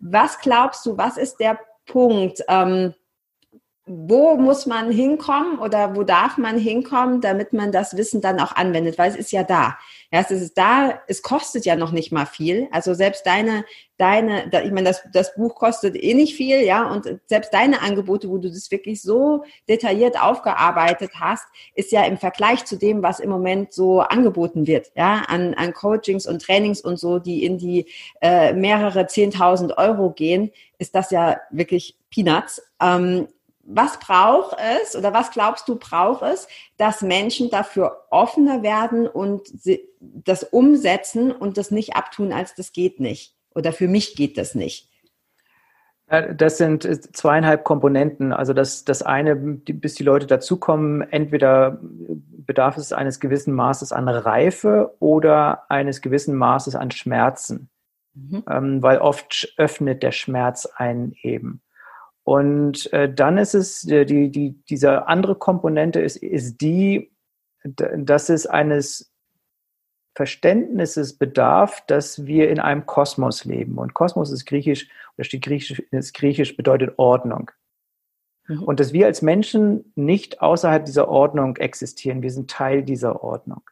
Was 0.00 0.38
glaubst 0.40 0.84
du, 0.84 0.98
was 0.98 1.16
ist 1.16 1.36
der 1.36 1.58
Punkt? 1.86 2.42
Ähm, 2.48 2.94
wo 3.94 4.36
muss 4.36 4.64
man 4.66 4.90
hinkommen 4.90 5.58
oder 5.58 5.94
wo 5.94 6.02
darf 6.02 6.38
man 6.38 6.58
hinkommen, 6.58 7.20
damit 7.20 7.52
man 7.52 7.72
das 7.72 7.96
Wissen 7.96 8.20
dann 8.20 8.40
auch 8.40 8.52
anwendet, 8.52 8.96
weil 8.96 9.10
es 9.10 9.16
ist 9.16 9.32
ja 9.32 9.42
da. 9.42 9.76
Ja, 10.10 10.20
es 10.20 10.30
ist 10.30 10.56
da, 10.56 11.00
es 11.08 11.22
kostet 11.22 11.64
ja 11.64 11.76
noch 11.76 11.92
nicht 11.92 12.12
mal 12.12 12.26
viel. 12.26 12.68
Also 12.70 12.94
selbst 12.94 13.26
deine, 13.26 13.64
deine, 13.98 14.50
ich 14.64 14.70
meine, 14.70 14.84
das, 14.88 15.02
das 15.12 15.34
Buch 15.34 15.54
kostet 15.54 15.96
eh 15.96 16.14
nicht 16.14 16.34
viel, 16.34 16.62
ja, 16.62 16.90
und 16.90 17.08
selbst 17.26 17.52
deine 17.52 17.82
Angebote, 17.82 18.28
wo 18.28 18.38
du 18.38 18.50
das 18.50 18.70
wirklich 18.70 19.02
so 19.02 19.44
detailliert 19.68 20.20
aufgearbeitet 20.20 21.12
hast, 21.18 21.44
ist 21.74 21.92
ja 21.92 22.04
im 22.04 22.18
Vergleich 22.18 22.64
zu 22.64 22.76
dem, 22.76 23.02
was 23.02 23.20
im 23.20 23.30
Moment 23.30 23.72
so 23.72 24.00
angeboten 24.00 24.66
wird, 24.66 24.90
ja, 24.96 25.22
an, 25.28 25.54
an 25.54 25.72
Coachings 25.72 26.26
und 26.26 26.42
Trainings 26.42 26.80
und 26.80 26.98
so, 26.98 27.18
die 27.18 27.44
in 27.44 27.58
die 27.58 27.86
äh, 28.20 28.52
mehrere 28.52 29.06
zehntausend 29.06 29.76
Euro 29.78 30.10
gehen, 30.10 30.50
ist 30.78 30.94
das 30.94 31.10
ja 31.10 31.38
wirklich 31.50 31.96
Peanuts. 32.10 32.62
Ähm, 32.80 33.28
was 33.64 33.98
braucht 34.00 34.56
es 34.80 34.96
oder 34.96 35.12
was 35.12 35.30
glaubst 35.30 35.68
du 35.68 35.76
braucht 35.76 36.22
es, 36.22 36.48
dass 36.76 37.02
Menschen 37.02 37.50
dafür 37.50 38.04
offener 38.10 38.62
werden 38.62 39.06
und 39.06 39.48
das 40.00 40.42
umsetzen 40.44 41.30
und 41.32 41.56
das 41.58 41.70
nicht 41.70 41.94
abtun, 41.94 42.32
als 42.32 42.54
das 42.54 42.72
geht 42.72 43.00
nicht 43.00 43.36
oder 43.54 43.72
für 43.72 43.88
mich 43.88 44.16
geht 44.16 44.38
das 44.38 44.54
nicht? 44.54 44.88
Das 46.36 46.58
sind 46.58 46.82
zweieinhalb 47.16 47.64
Komponenten. 47.64 48.34
Also 48.34 48.52
das, 48.52 48.84
das 48.84 49.02
eine, 49.02 49.34
bis 49.34 49.94
die 49.94 50.02
Leute 50.02 50.26
dazukommen, 50.26 51.00
entweder 51.00 51.78
bedarf 51.80 52.76
es 52.76 52.92
eines 52.92 53.18
gewissen 53.18 53.54
Maßes 53.54 53.92
an 53.92 54.08
Reife 54.08 54.94
oder 54.98 55.70
eines 55.70 56.02
gewissen 56.02 56.36
Maßes 56.36 56.74
an 56.74 56.90
Schmerzen. 56.90 57.70
Mhm. 58.14 58.44
Ähm, 58.50 58.82
weil 58.82 58.98
oft 58.98 59.54
öffnet 59.56 60.02
der 60.02 60.12
Schmerz 60.12 60.66
einen 60.66 61.14
eben. 61.22 61.62
Und 62.24 62.92
äh, 62.92 63.12
dann 63.12 63.38
ist 63.38 63.54
es, 63.54 63.86
äh, 63.88 64.04
die, 64.04 64.30
die, 64.30 64.62
diese 64.68 65.08
andere 65.08 65.34
Komponente 65.34 66.00
ist, 66.00 66.16
ist 66.16 66.60
die, 66.60 67.12
dass 67.64 68.28
es 68.28 68.46
eines 68.46 69.12
Verständnisses 70.14 71.16
bedarf, 71.16 71.84
dass 71.86 72.26
wir 72.26 72.50
in 72.50 72.60
einem 72.60 72.86
Kosmos 72.86 73.44
leben. 73.44 73.78
Und 73.78 73.94
Kosmos 73.94 74.30
ist 74.30 74.44
griechisch, 74.44 74.88
oder 75.16 75.24
steht 75.24 75.42
griechisch, 75.42 75.80
ist 75.90 76.14
griechisch 76.14 76.56
bedeutet 76.56 76.98
Ordnung. 76.98 77.50
Mhm. 78.46 78.62
Und 78.62 78.78
dass 78.78 78.92
wir 78.92 79.06
als 79.06 79.22
Menschen 79.22 79.92
nicht 79.94 80.42
außerhalb 80.42 80.84
dieser 80.84 81.08
Ordnung 81.08 81.56
existieren. 81.56 82.22
Wir 82.22 82.30
sind 82.30 82.50
Teil 82.50 82.82
dieser 82.82 83.22
Ordnung. 83.24 83.62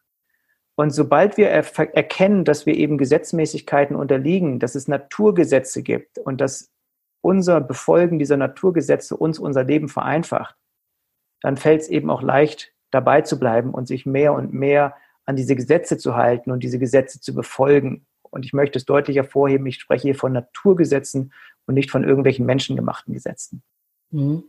Und 0.76 0.90
sobald 0.90 1.36
wir 1.36 1.50
erkennen, 1.50 2.46
dass 2.46 2.64
wir 2.64 2.74
eben 2.74 2.96
Gesetzmäßigkeiten 2.96 3.94
unterliegen, 3.94 4.58
dass 4.60 4.74
es 4.74 4.88
Naturgesetze 4.88 5.82
gibt 5.82 6.16
und 6.18 6.40
dass 6.40 6.72
unser 7.20 7.60
Befolgen 7.60 8.18
dieser 8.18 8.36
Naturgesetze 8.36 9.16
uns 9.16 9.38
unser 9.38 9.64
Leben 9.64 9.88
vereinfacht, 9.88 10.56
dann 11.40 11.56
fällt 11.56 11.82
es 11.82 11.88
eben 11.88 12.10
auch 12.10 12.22
leicht, 12.22 12.72
dabei 12.90 13.22
zu 13.22 13.38
bleiben 13.38 13.70
und 13.70 13.86
sich 13.86 14.06
mehr 14.06 14.32
und 14.32 14.52
mehr 14.52 14.94
an 15.24 15.36
diese 15.36 15.54
Gesetze 15.54 15.96
zu 15.96 16.16
halten 16.16 16.50
und 16.50 16.62
diese 16.62 16.78
Gesetze 16.78 17.20
zu 17.20 17.34
befolgen. 17.34 18.06
Und 18.22 18.44
ich 18.44 18.52
möchte 18.52 18.78
es 18.78 18.84
deutlich 18.84 19.16
hervorheben, 19.16 19.66
ich 19.66 19.80
spreche 19.80 20.02
hier 20.02 20.14
von 20.14 20.32
Naturgesetzen 20.32 21.32
und 21.66 21.74
nicht 21.74 21.90
von 21.90 22.04
irgendwelchen 22.04 22.46
menschengemachten 22.46 23.14
Gesetzen. 23.14 23.62
Mhm. 24.10 24.44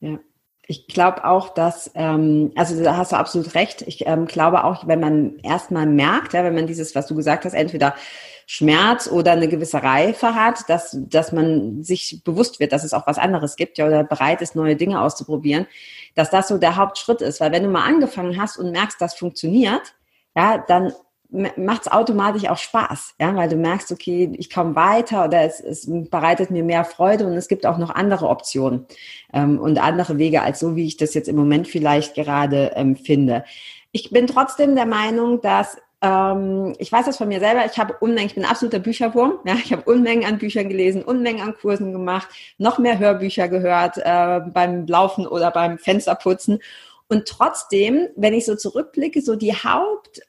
Ja. 0.00 0.18
Ich 0.66 0.86
glaube 0.86 1.24
auch, 1.26 1.50
dass, 1.50 1.90
ähm, 1.94 2.52
also 2.56 2.82
da 2.82 2.96
hast 2.96 3.12
du 3.12 3.16
absolut 3.16 3.54
recht. 3.54 3.82
Ich 3.82 4.06
ähm, 4.06 4.26
glaube 4.26 4.64
auch, 4.64 4.86
wenn 4.86 4.98
man 5.00 5.38
erstmal 5.40 5.84
merkt, 5.84 6.32
ja, 6.32 6.42
wenn 6.42 6.54
man 6.54 6.66
dieses, 6.66 6.94
was 6.94 7.06
du 7.06 7.14
gesagt 7.14 7.44
hast, 7.44 7.52
entweder 7.52 7.94
Schmerz 8.46 9.08
oder 9.08 9.32
eine 9.32 9.48
gewisse 9.48 9.82
Reife 9.82 10.34
hat, 10.34 10.68
dass, 10.68 10.96
dass 11.08 11.32
man 11.32 11.82
sich 11.82 12.22
bewusst 12.24 12.60
wird, 12.60 12.72
dass 12.72 12.84
es 12.84 12.92
auch 12.92 13.06
was 13.06 13.18
anderes 13.18 13.56
gibt, 13.56 13.78
ja, 13.78 13.86
oder 13.86 14.04
bereit 14.04 14.42
ist, 14.42 14.56
neue 14.56 14.76
Dinge 14.76 15.00
auszuprobieren, 15.00 15.66
dass 16.14 16.30
das 16.30 16.48
so 16.48 16.58
der 16.58 16.76
Hauptschritt 16.76 17.20
ist. 17.20 17.40
Weil 17.40 17.52
wenn 17.52 17.62
du 17.62 17.70
mal 17.70 17.86
angefangen 17.86 18.40
hast 18.40 18.58
und 18.58 18.70
merkst, 18.72 19.00
das 19.00 19.14
funktioniert, 19.14 19.94
ja, 20.36 20.58
dann 20.66 20.92
macht 21.56 21.82
es 21.82 21.92
automatisch 21.92 22.48
auch 22.48 22.56
Spaß, 22.56 23.16
ja, 23.20 23.34
weil 23.34 23.48
du 23.48 23.56
merkst, 23.56 23.90
okay, 23.90 24.30
ich 24.38 24.50
komme 24.50 24.76
weiter 24.76 25.24
oder 25.24 25.42
es, 25.42 25.58
es 25.60 25.88
bereitet 26.08 26.50
mir 26.50 26.62
mehr 26.62 26.84
Freude 26.84 27.26
und 27.26 27.32
es 27.32 27.48
gibt 27.48 27.66
auch 27.66 27.76
noch 27.76 27.90
andere 27.90 28.28
Optionen 28.28 28.86
ähm, 29.32 29.58
und 29.58 29.78
andere 29.78 30.18
Wege 30.18 30.42
als 30.42 30.60
so, 30.60 30.76
wie 30.76 30.86
ich 30.86 30.96
das 30.96 31.12
jetzt 31.14 31.28
im 31.28 31.36
Moment 31.36 31.66
vielleicht 31.66 32.14
gerade 32.14 32.72
ähm, 32.76 32.94
finde. 32.94 33.44
Ich 33.90 34.10
bin 34.10 34.28
trotzdem 34.28 34.76
der 34.76 34.86
Meinung, 34.86 35.40
dass 35.40 35.76
ähm, 36.04 36.74
ich 36.78 36.92
weiß 36.92 37.06
das 37.06 37.16
von 37.16 37.28
mir 37.28 37.40
selber, 37.40 37.64
ich 37.64 37.78
habe 37.78 37.96
Unmengen, 37.98 38.26
ich 38.26 38.34
bin 38.34 38.44
absoluter 38.44 38.78
Bücherwurm, 38.78 39.38
ja, 39.46 39.54
ich 39.54 39.72
habe 39.72 39.90
Unmengen 39.90 40.26
an 40.26 40.38
Büchern 40.38 40.68
gelesen, 40.68 41.02
Unmengen 41.02 41.40
an 41.40 41.56
Kursen 41.56 41.92
gemacht, 41.92 42.28
noch 42.58 42.78
mehr 42.78 42.98
Hörbücher 42.98 43.48
gehört 43.48 43.96
äh, 43.96 44.40
beim 44.52 44.86
Laufen 44.86 45.26
oder 45.26 45.50
beim 45.50 45.78
Fensterputzen. 45.78 46.60
Und 47.08 47.26
trotzdem, 47.26 48.08
wenn 48.16 48.34
ich 48.34 48.44
so 48.44 48.54
zurückblicke, 48.54 49.22
so 49.22 49.34
die 49.34 49.54
Haupt 49.54 50.20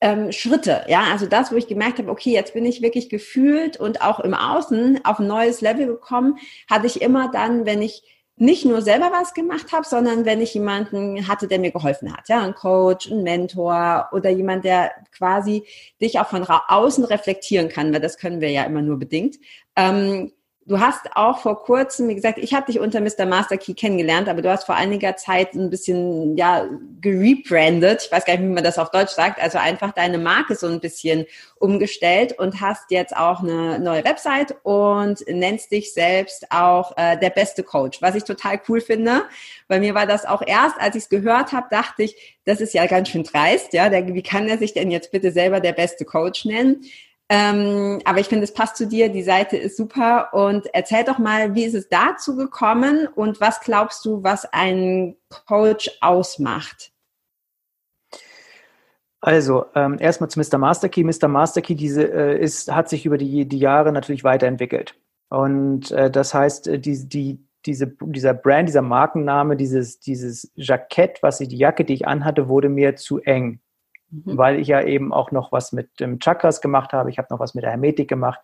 ähm, 0.00 0.30
Schritte, 0.30 0.84
ja, 0.86 1.02
also 1.10 1.26
das, 1.26 1.50
wo 1.50 1.56
ich 1.56 1.66
gemerkt 1.66 1.98
habe, 1.98 2.10
okay, 2.10 2.30
jetzt 2.30 2.54
bin 2.54 2.64
ich 2.64 2.80
wirklich 2.80 3.08
gefühlt 3.08 3.78
und 3.78 4.02
auch 4.02 4.20
im 4.20 4.34
Außen 4.34 5.00
auf 5.04 5.18
ein 5.18 5.26
neues 5.26 5.60
Level 5.60 5.86
gekommen, 5.86 6.38
hatte 6.70 6.86
ich 6.86 7.02
immer 7.02 7.30
dann, 7.32 7.66
wenn 7.66 7.82
ich 7.82 8.19
nicht 8.40 8.64
nur 8.64 8.80
selber 8.80 9.12
was 9.12 9.34
gemacht 9.34 9.70
habe, 9.72 9.86
sondern 9.86 10.24
wenn 10.24 10.40
ich 10.40 10.54
jemanden 10.54 11.28
hatte, 11.28 11.46
der 11.46 11.58
mir 11.58 11.72
geholfen 11.72 12.10
hat, 12.10 12.30
ja, 12.30 12.42
ein 12.42 12.54
Coach, 12.54 13.10
ein 13.10 13.22
Mentor 13.22 14.08
oder 14.12 14.30
jemand, 14.30 14.64
der 14.64 14.92
quasi 15.12 15.66
dich 16.00 16.18
auch 16.18 16.28
von 16.28 16.44
außen 16.44 17.04
reflektieren 17.04 17.68
kann, 17.68 17.92
weil 17.92 18.00
das 18.00 18.16
können 18.16 18.40
wir 18.40 18.50
ja 18.50 18.64
immer 18.64 18.80
nur 18.80 18.98
bedingt. 18.98 19.36
Ähm, 19.76 20.32
Du 20.70 20.78
hast 20.78 21.16
auch 21.16 21.40
vor 21.40 21.64
kurzem, 21.64 22.06
wie 22.06 22.14
gesagt, 22.14 22.38
ich 22.38 22.54
habe 22.54 22.66
dich 22.66 22.78
unter 22.78 23.00
Mr. 23.00 23.26
Master 23.26 23.56
Key 23.56 23.74
kennengelernt, 23.74 24.28
aber 24.28 24.40
du 24.40 24.48
hast 24.48 24.66
vor 24.66 24.76
einiger 24.76 25.16
Zeit 25.16 25.52
ein 25.54 25.68
bisschen, 25.68 26.36
ja, 26.36 26.64
gerebrandet. 27.00 28.04
Ich 28.04 28.12
weiß 28.12 28.24
gar 28.24 28.34
nicht, 28.34 28.44
wie 28.44 28.54
man 28.54 28.62
das 28.62 28.78
auf 28.78 28.92
Deutsch 28.92 29.10
sagt. 29.10 29.42
Also 29.42 29.58
einfach 29.58 29.90
deine 29.90 30.18
Marke 30.18 30.54
so 30.54 30.68
ein 30.68 30.78
bisschen 30.78 31.26
umgestellt 31.56 32.38
und 32.38 32.60
hast 32.60 32.92
jetzt 32.92 33.16
auch 33.16 33.42
eine 33.42 33.80
neue 33.80 34.04
Website 34.04 34.54
und 34.62 35.26
nennst 35.26 35.72
dich 35.72 35.92
selbst 35.92 36.46
auch 36.52 36.96
äh, 36.96 37.18
der 37.18 37.30
beste 37.30 37.64
Coach, 37.64 38.00
was 38.00 38.14
ich 38.14 38.22
total 38.22 38.60
cool 38.68 38.80
finde. 38.80 39.24
Bei 39.66 39.80
mir 39.80 39.96
war 39.96 40.06
das 40.06 40.24
auch 40.24 40.42
erst, 40.46 40.76
als 40.78 40.94
ich 40.94 41.02
es 41.02 41.08
gehört 41.08 41.50
habe, 41.50 41.66
dachte 41.68 42.04
ich, 42.04 42.38
das 42.44 42.60
ist 42.60 42.74
ja 42.74 42.86
ganz 42.86 43.08
schön 43.08 43.24
dreist. 43.24 43.72
Ja, 43.72 43.88
der, 43.88 44.06
wie 44.14 44.22
kann 44.22 44.48
er 44.48 44.58
sich 44.58 44.72
denn 44.72 44.92
jetzt 44.92 45.10
bitte 45.10 45.32
selber 45.32 45.58
der 45.58 45.72
beste 45.72 46.04
Coach 46.04 46.44
nennen? 46.44 46.84
Ähm, 47.32 48.00
aber 48.04 48.18
ich 48.18 48.26
finde, 48.26 48.42
es 48.42 48.52
passt 48.52 48.76
zu 48.76 48.88
dir, 48.88 49.08
die 49.08 49.22
Seite 49.22 49.56
ist 49.56 49.76
super. 49.76 50.34
Und 50.34 50.66
erzähl 50.74 51.04
doch 51.04 51.18
mal, 51.18 51.54
wie 51.54 51.62
ist 51.62 51.74
es 51.74 51.88
dazu 51.88 52.34
gekommen 52.34 53.06
und 53.14 53.40
was 53.40 53.60
glaubst 53.60 54.04
du, 54.04 54.24
was 54.24 54.52
ein 54.52 55.16
Coach 55.46 55.88
ausmacht? 56.00 56.90
Also, 59.20 59.66
ähm, 59.76 59.96
erstmal 60.00 60.28
zu 60.28 60.40
Mr. 60.40 60.58
Masterkey. 60.58 61.04
Mr. 61.04 61.28
Masterkey 61.28 61.76
diese, 61.76 62.02
äh, 62.02 62.42
ist, 62.42 62.72
hat 62.72 62.88
sich 62.88 63.06
über 63.06 63.16
die, 63.16 63.46
die 63.46 63.58
Jahre 63.58 63.92
natürlich 63.92 64.24
weiterentwickelt. 64.24 64.96
Und 65.28 65.92
äh, 65.92 66.10
das 66.10 66.34
heißt, 66.34 66.66
äh, 66.66 66.78
die, 66.80 67.08
die, 67.08 67.46
diese, 67.64 67.94
dieser 68.00 68.34
Brand, 68.34 68.68
dieser 68.68 68.82
Markenname, 68.82 69.56
dieses, 69.56 70.00
dieses 70.00 70.50
Jackett, 70.56 71.22
was 71.22 71.40
ich, 71.40 71.46
die 71.46 71.58
Jacke, 71.58 71.84
die 71.84 71.94
ich 71.94 72.08
anhatte, 72.08 72.48
wurde 72.48 72.68
mir 72.68 72.96
zu 72.96 73.18
eng 73.18 73.60
mhm. 74.10 74.36
weil 74.38 74.58
ich 74.58 74.68
ja 74.68 74.82
eben 74.82 75.12
auch 75.12 75.30
noch 75.30 75.52
was 75.52 75.72
mit 75.72 76.00
dem 76.00 76.18
Chakras 76.18 76.60
gemacht 76.60 76.92
habe. 76.92 77.10
Ich 77.10 77.18
habe 77.18 77.28
noch 77.30 77.40
was 77.40 77.54
mit 77.54 77.64
der 77.64 77.70
Hermetik 77.70 78.08
gemacht. 78.08 78.40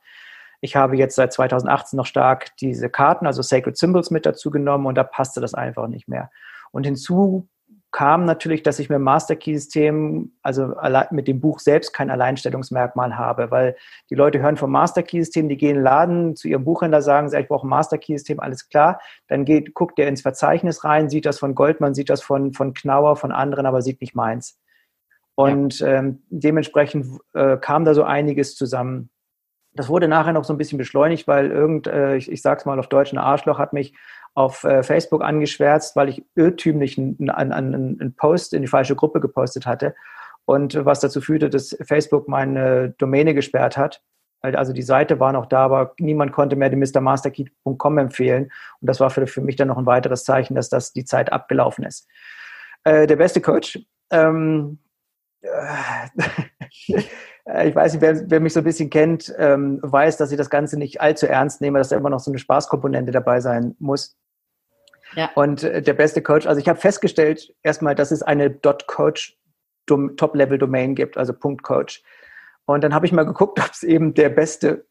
Ich 0.60 0.76
habe 0.76 0.96
jetzt 0.96 1.16
seit 1.16 1.32
2018 1.32 1.96
noch 1.96 2.06
stark 2.06 2.56
diese 2.56 2.88
Karten, 2.88 3.26
also 3.26 3.42
Sacred 3.42 3.76
Symbols 3.76 4.10
mit 4.10 4.26
dazu 4.26 4.50
genommen 4.50 4.86
und 4.86 4.94
da 4.94 5.04
passte 5.04 5.40
das 5.40 5.54
einfach 5.54 5.86
nicht 5.88 6.08
mehr. 6.08 6.30
Und 6.72 6.84
hinzu 6.84 7.48
kam 7.96 8.26
natürlich, 8.26 8.62
dass 8.62 8.78
ich 8.78 8.90
mit 8.90 8.96
dem 8.96 9.04
Master 9.04 9.36
Key 9.36 9.54
System, 9.54 10.32
also 10.42 10.74
mit 11.12 11.28
dem 11.28 11.40
Buch 11.40 11.60
selbst 11.60 11.92
kein 11.94 12.10
Alleinstellungsmerkmal 12.10 13.16
habe, 13.16 13.50
weil 13.50 13.74
die 14.10 14.14
Leute 14.14 14.40
hören 14.40 14.58
vom 14.58 14.70
Master 14.70 15.02
Key 15.02 15.20
System, 15.20 15.48
die 15.48 15.56
gehen 15.56 15.70
in 15.70 15.76
den 15.76 15.84
Laden 15.84 16.36
zu 16.36 16.46
ihrem 16.48 16.64
Buchhändler, 16.64 17.00
sagen 17.00 17.30
sie, 17.30 17.38
ich 17.38 17.48
brauche 17.48 17.66
ein 17.66 17.70
Master 17.70 17.96
Key 17.96 18.18
System, 18.18 18.38
alles 18.38 18.68
klar. 18.68 19.00
Dann 19.28 19.46
geht, 19.46 19.72
guckt 19.72 19.96
der 19.96 20.08
ins 20.08 20.20
Verzeichnis 20.20 20.84
rein, 20.84 21.08
sieht 21.08 21.24
das 21.24 21.38
von 21.38 21.54
Goldman, 21.54 21.94
sieht 21.94 22.10
das 22.10 22.22
von, 22.22 22.52
von 22.52 22.74
Knauer, 22.74 23.16
von 23.16 23.32
anderen, 23.32 23.64
aber 23.64 23.80
sieht 23.80 24.02
nicht 24.02 24.14
meins. 24.14 24.58
Und 25.36 25.80
ja. 25.80 25.98
ähm, 25.98 26.22
dementsprechend 26.30 27.20
äh, 27.34 27.56
kam 27.58 27.84
da 27.84 27.94
so 27.94 28.02
einiges 28.02 28.56
zusammen. 28.56 29.10
Das 29.74 29.88
wurde 29.88 30.08
nachher 30.08 30.32
noch 30.32 30.44
so 30.44 30.54
ein 30.54 30.58
bisschen 30.58 30.78
beschleunigt, 30.78 31.28
weil 31.28 31.50
irgend, 31.50 31.86
äh, 31.86 32.16
ich, 32.16 32.32
ich 32.32 32.40
sag's 32.40 32.64
mal 32.64 32.78
auf 32.78 32.88
Deutsch, 32.88 33.12
ein 33.12 33.18
Arschloch 33.18 33.58
hat 33.58 33.74
mich 33.74 33.94
auf 34.34 34.64
äh, 34.64 34.82
Facebook 34.82 35.22
angeschwärzt, 35.22 35.94
weil 35.94 36.08
ich 36.08 36.24
irrtümlich 36.34 36.96
einen, 36.98 37.30
einen, 37.30 37.74
einen 37.74 38.14
Post 38.14 38.54
in 38.54 38.62
die 38.62 38.68
falsche 38.68 38.96
Gruppe 38.96 39.20
gepostet 39.20 39.66
hatte. 39.66 39.94
Und 40.46 40.84
was 40.84 41.00
dazu 41.00 41.20
führte, 41.20 41.50
dass 41.50 41.76
Facebook 41.82 42.28
meine 42.28 42.90
Domäne 42.98 43.34
gesperrt 43.34 43.76
hat. 43.76 44.02
Also 44.40 44.72
die 44.72 44.82
Seite 44.82 45.18
war 45.18 45.32
noch 45.32 45.46
da, 45.46 45.64
aber 45.64 45.94
niemand 45.98 46.32
konnte 46.32 46.54
mehr 46.54 46.70
den 46.70 46.78
MrMasterKey.com 46.78 47.98
empfehlen. 47.98 48.44
Und 48.80 48.88
das 48.88 49.00
war 49.00 49.10
für, 49.10 49.26
für 49.26 49.40
mich 49.40 49.56
dann 49.56 49.68
noch 49.68 49.78
ein 49.78 49.86
weiteres 49.86 50.24
Zeichen, 50.24 50.54
dass 50.54 50.68
das 50.68 50.92
die 50.92 51.04
Zeit 51.04 51.32
abgelaufen 51.32 51.84
ist. 51.84 52.06
Äh, 52.84 53.06
der 53.06 53.16
beste 53.16 53.40
Coach. 53.40 53.80
Ähm, 54.10 54.78
äh, 54.78 54.85
ich 56.86 57.74
weiß 57.74 57.92
nicht, 57.92 58.02
wer, 58.02 58.30
wer, 58.30 58.40
mich 58.40 58.52
so 58.52 58.60
ein 58.60 58.64
bisschen 58.64 58.90
kennt, 58.90 59.34
ähm, 59.38 59.78
weiß, 59.82 60.16
dass 60.16 60.30
ich 60.32 60.38
das 60.38 60.50
Ganze 60.50 60.78
nicht 60.78 61.00
allzu 61.00 61.26
ernst 61.26 61.60
nehme, 61.60 61.78
dass 61.78 61.88
da 61.90 61.96
immer 61.96 62.10
noch 62.10 62.20
so 62.20 62.30
eine 62.30 62.38
Spaßkomponente 62.38 63.12
dabei 63.12 63.40
sein 63.40 63.76
muss. 63.78 64.16
Ja. 65.14 65.30
Und 65.34 65.62
äh, 65.62 65.82
der 65.82 65.94
beste 65.94 66.22
Coach, 66.22 66.46
also 66.46 66.60
ich 66.60 66.68
habe 66.68 66.80
festgestellt, 66.80 67.54
erstmal, 67.62 67.94
dass 67.94 68.10
es 68.10 68.22
eine 68.22 68.50
.coach 68.86 69.38
Top-Level-Domain 69.86 70.94
gibt, 70.94 71.16
also 71.16 71.32
.coach. 71.32 72.02
Und 72.64 72.82
dann 72.82 72.92
habe 72.92 73.06
ich 73.06 73.12
mal 73.12 73.24
geguckt, 73.24 73.60
ob 73.64 73.70
es 73.70 73.82
eben 73.82 74.14
der 74.14 74.30
beste 74.30 74.86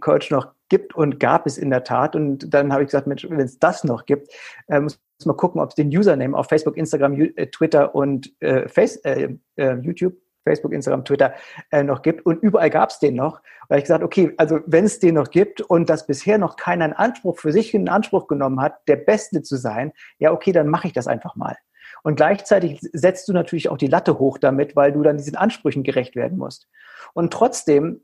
.coach 0.00 0.30
noch 0.30 0.54
gibt 0.68 0.94
und 0.94 1.20
gab 1.20 1.46
es 1.46 1.58
in 1.58 1.70
der 1.70 1.84
Tat. 1.84 2.16
Und 2.16 2.52
dann 2.52 2.72
habe 2.72 2.82
ich 2.82 2.88
gesagt, 2.88 3.06
Mensch, 3.06 3.28
wenn 3.28 3.40
es 3.40 3.58
das 3.58 3.84
noch 3.84 4.06
gibt, 4.06 4.32
äh, 4.68 4.80
muss 4.80 5.00
man 5.26 5.36
gucken, 5.36 5.60
ob 5.60 5.70
es 5.70 5.74
den 5.74 5.88
Username 5.88 6.36
auf 6.36 6.48
Facebook, 6.48 6.76
Instagram, 6.76 7.20
äh, 7.20 7.46
Twitter 7.46 7.94
und 7.94 8.32
äh, 8.40 8.68
Face, 8.68 8.96
äh, 9.04 9.36
äh, 9.56 9.74
YouTube, 9.76 10.14
Facebook, 10.44 10.72
Instagram, 10.72 11.04
Twitter 11.04 11.34
äh, 11.70 11.82
noch 11.82 12.02
gibt. 12.02 12.26
Und 12.26 12.42
überall 12.42 12.70
gab 12.70 12.90
es 12.90 12.98
den 12.98 13.14
noch. 13.14 13.40
Und 13.68 13.76
ich 13.76 13.84
gesagt, 13.84 14.02
okay, 14.02 14.34
also 14.36 14.60
wenn 14.66 14.84
es 14.84 14.98
den 14.98 15.14
noch 15.14 15.30
gibt 15.30 15.60
und 15.60 15.88
das 15.88 16.06
bisher 16.06 16.38
noch 16.38 16.56
keiner 16.56 16.84
einen 16.84 16.94
Anspruch 16.94 17.38
für 17.38 17.52
sich 17.52 17.72
in 17.74 17.88
Anspruch 17.88 18.26
genommen 18.26 18.60
hat, 18.60 18.86
der 18.88 18.96
Beste 18.96 19.42
zu 19.42 19.56
sein, 19.56 19.92
ja, 20.18 20.32
okay, 20.32 20.52
dann 20.52 20.68
mache 20.68 20.88
ich 20.88 20.92
das 20.92 21.06
einfach 21.06 21.36
mal. 21.36 21.56
Und 22.02 22.16
gleichzeitig 22.16 22.80
setzt 22.92 23.28
du 23.28 23.32
natürlich 23.32 23.68
auch 23.68 23.78
die 23.78 23.86
Latte 23.86 24.18
hoch 24.18 24.38
damit, 24.38 24.74
weil 24.74 24.92
du 24.92 25.02
dann 25.02 25.16
diesen 25.16 25.36
Ansprüchen 25.36 25.84
gerecht 25.84 26.16
werden 26.16 26.38
musst. 26.38 26.68
Und 27.14 27.32
trotzdem 27.32 28.02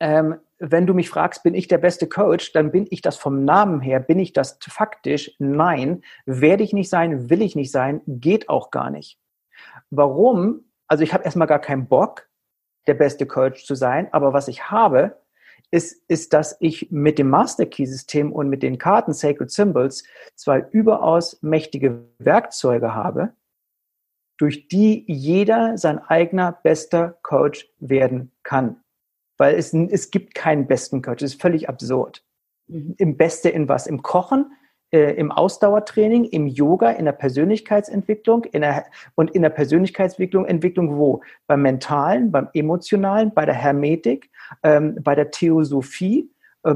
ähm, 0.00 0.36
wenn 0.58 0.86
du 0.86 0.94
mich 0.94 1.08
fragst, 1.08 1.42
bin 1.42 1.54
ich 1.54 1.68
der 1.68 1.78
beste 1.78 2.08
Coach, 2.08 2.52
dann 2.52 2.72
bin 2.72 2.86
ich 2.90 3.00
das 3.00 3.16
vom 3.16 3.44
Namen 3.44 3.80
her, 3.80 4.00
bin 4.00 4.18
ich 4.18 4.32
das 4.32 4.58
faktisch? 4.60 5.34
Nein, 5.38 6.02
werde 6.26 6.64
ich 6.64 6.72
nicht 6.72 6.90
sein, 6.90 7.30
will 7.30 7.42
ich 7.42 7.54
nicht 7.54 7.70
sein, 7.70 8.02
geht 8.06 8.48
auch 8.48 8.70
gar 8.70 8.90
nicht. 8.90 9.18
Warum? 9.90 10.64
Also 10.88 11.04
ich 11.04 11.14
habe 11.14 11.24
erstmal 11.24 11.46
gar 11.46 11.60
keinen 11.60 11.88
Bock, 11.88 12.28
der 12.86 12.94
beste 12.94 13.26
Coach 13.26 13.64
zu 13.66 13.74
sein, 13.74 14.12
aber 14.12 14.32
was 14.32 14.48
ich 14.48 14.70
habe, 14.70 15.20
ist, 15.70 16.02
ist, 16.08 16.32
dass 16.32 16.56
ich 16.60 16.90
mit 16.90 17.18
dem 17.18 17.28
Master 17.28 17.66
Key 17.66 17.84
System 17.84 18.32
und 18.32 18.48
mit 18.48 18.62
den 18.62 18.78
Karten 18.78 19.12
Sacred 19.12 19.50
Symbols 19.50 20.04
zwei 20.34 20.60
überaus 20.70 21.38
mächtige 21.42 22.08
Werkzeuge 22.18 22.94
habe, 22.94 23.34
durch 24.38 24.68
die 24.68 25.04
jeder 25.06 25.76
sein 25.76 25.98
eigener 25.98 26.52
bester 26.62 27.18
Coach 27.22 27.68
werden 27.78 28.32
kann 28.42 28.82
weil 29.38 29.54
es, 29.54 29.72
es 29.72 30.10
gibt 30.10 30.34
keinen 30.34 30.66
besten 30.66 31.00
Coach. 31.00 31.22
Das 31.22 31.32
ist 31.32 31.40
völlig 31.40 31.68
absurd. 31.68 32.22
Mhm. 32.66 32.94
Im 32.98 33.16
Beste 33.16 33.48
in 33.48 33.68
was? 33.68 33.86
Im 33.86 34.02
Kochen, 34.02 34.52
äh, 34.90 35.14
im 35.14 35.32
Ausdauertraining, 35.32 36.24
im 36.24 36.46
Yoga, 36.46 36.90
in 36.90 37.06
der 37.06 37.12
Persönlichkeitsentwicklung 37.12 38.44
in 38.44 38.62
der, 38.62 38.86
und 39.14 39.30
in 39.30 39.42
der 39.42 39.50
Persönlichkeitsentwicklung 39.50 40.44
Entwicklung 40.44 40.96
wo? 40.96 41.22
Beim 41.46 41.62
Mentalen, 41.62 42.30
beim 42.30 42.48
Emotionalen, 42.52 43.32
bei 43.32 43.46
der 43.46 43.54
Hermetik, 43.54 44.30
ähm, 44.62 44.98
bei 45.02 45.14
der 45.14 45.30
Theosophie, 45.30 46.30
äh, 46.64 46.74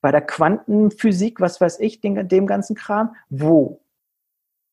bei 0.00 0.10
der 0.10 0.22
Quantenphysik, 0.22 1.40
was 1.40 1.60
weiß 1.60 1.78
ich, 1.80 2.00
den, 2.00 2.28
dem 2.28 2.46
ganzen 2.46 2.74
Kram. 2.74 3.14
Wo? 3.28 3.84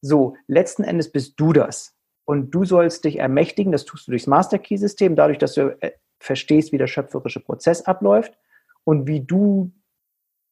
So, 0.01 0.35
letzten 0.47 0.83
Endes 0.83 1.11
bist 1.11 1.39
du 1.39 1.53
das. 1.53 1.95
Und 2.25 2.51
du 2.51 2.63
sollst 2.63 3.05
dich 3.05 3.19
ermächtigen, 3.19 3.71
das 3.71 3.85
tust 3.85 4.07
du 4.07 4.11
durchs 4.11 4.27
Master 4.27 4.59
Key 4.59 4.77
System, 4.77 5.15
dadurch, 5.15 5.39
dass 5.39 5.55
du 5.55 5.75
äh, 5.81 5.91
verstehst, 6.19 6.71
wie 6.71 6.77
der 6.77 6.87
schöpferische 6.87 7.39
Prozess 7.39 7.83
abläuft 7.83 8.37
und 8.83 9.07
wie 9.07 9.21
du 9.21 9.71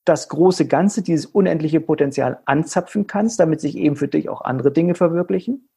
das 0.06 0.30
große 0.30 0.68
Ganze, 0.68 1.02
dieses 1.02 1.26
unendliche 1.26 1.82
Potenzial 1.82 2.40
anzapfen 2.46 3.08
kannst, 3.08 3.40
damit 3.40 3.60
sich 3.60 3.78
eben 3.78 3.98
für 3.98 4.08
dich 4.08 4.30
auch 4.30 4.42
andere 4.42 4.72
Dinge 4.72 4.96
verwirklichen. 4.96 5.70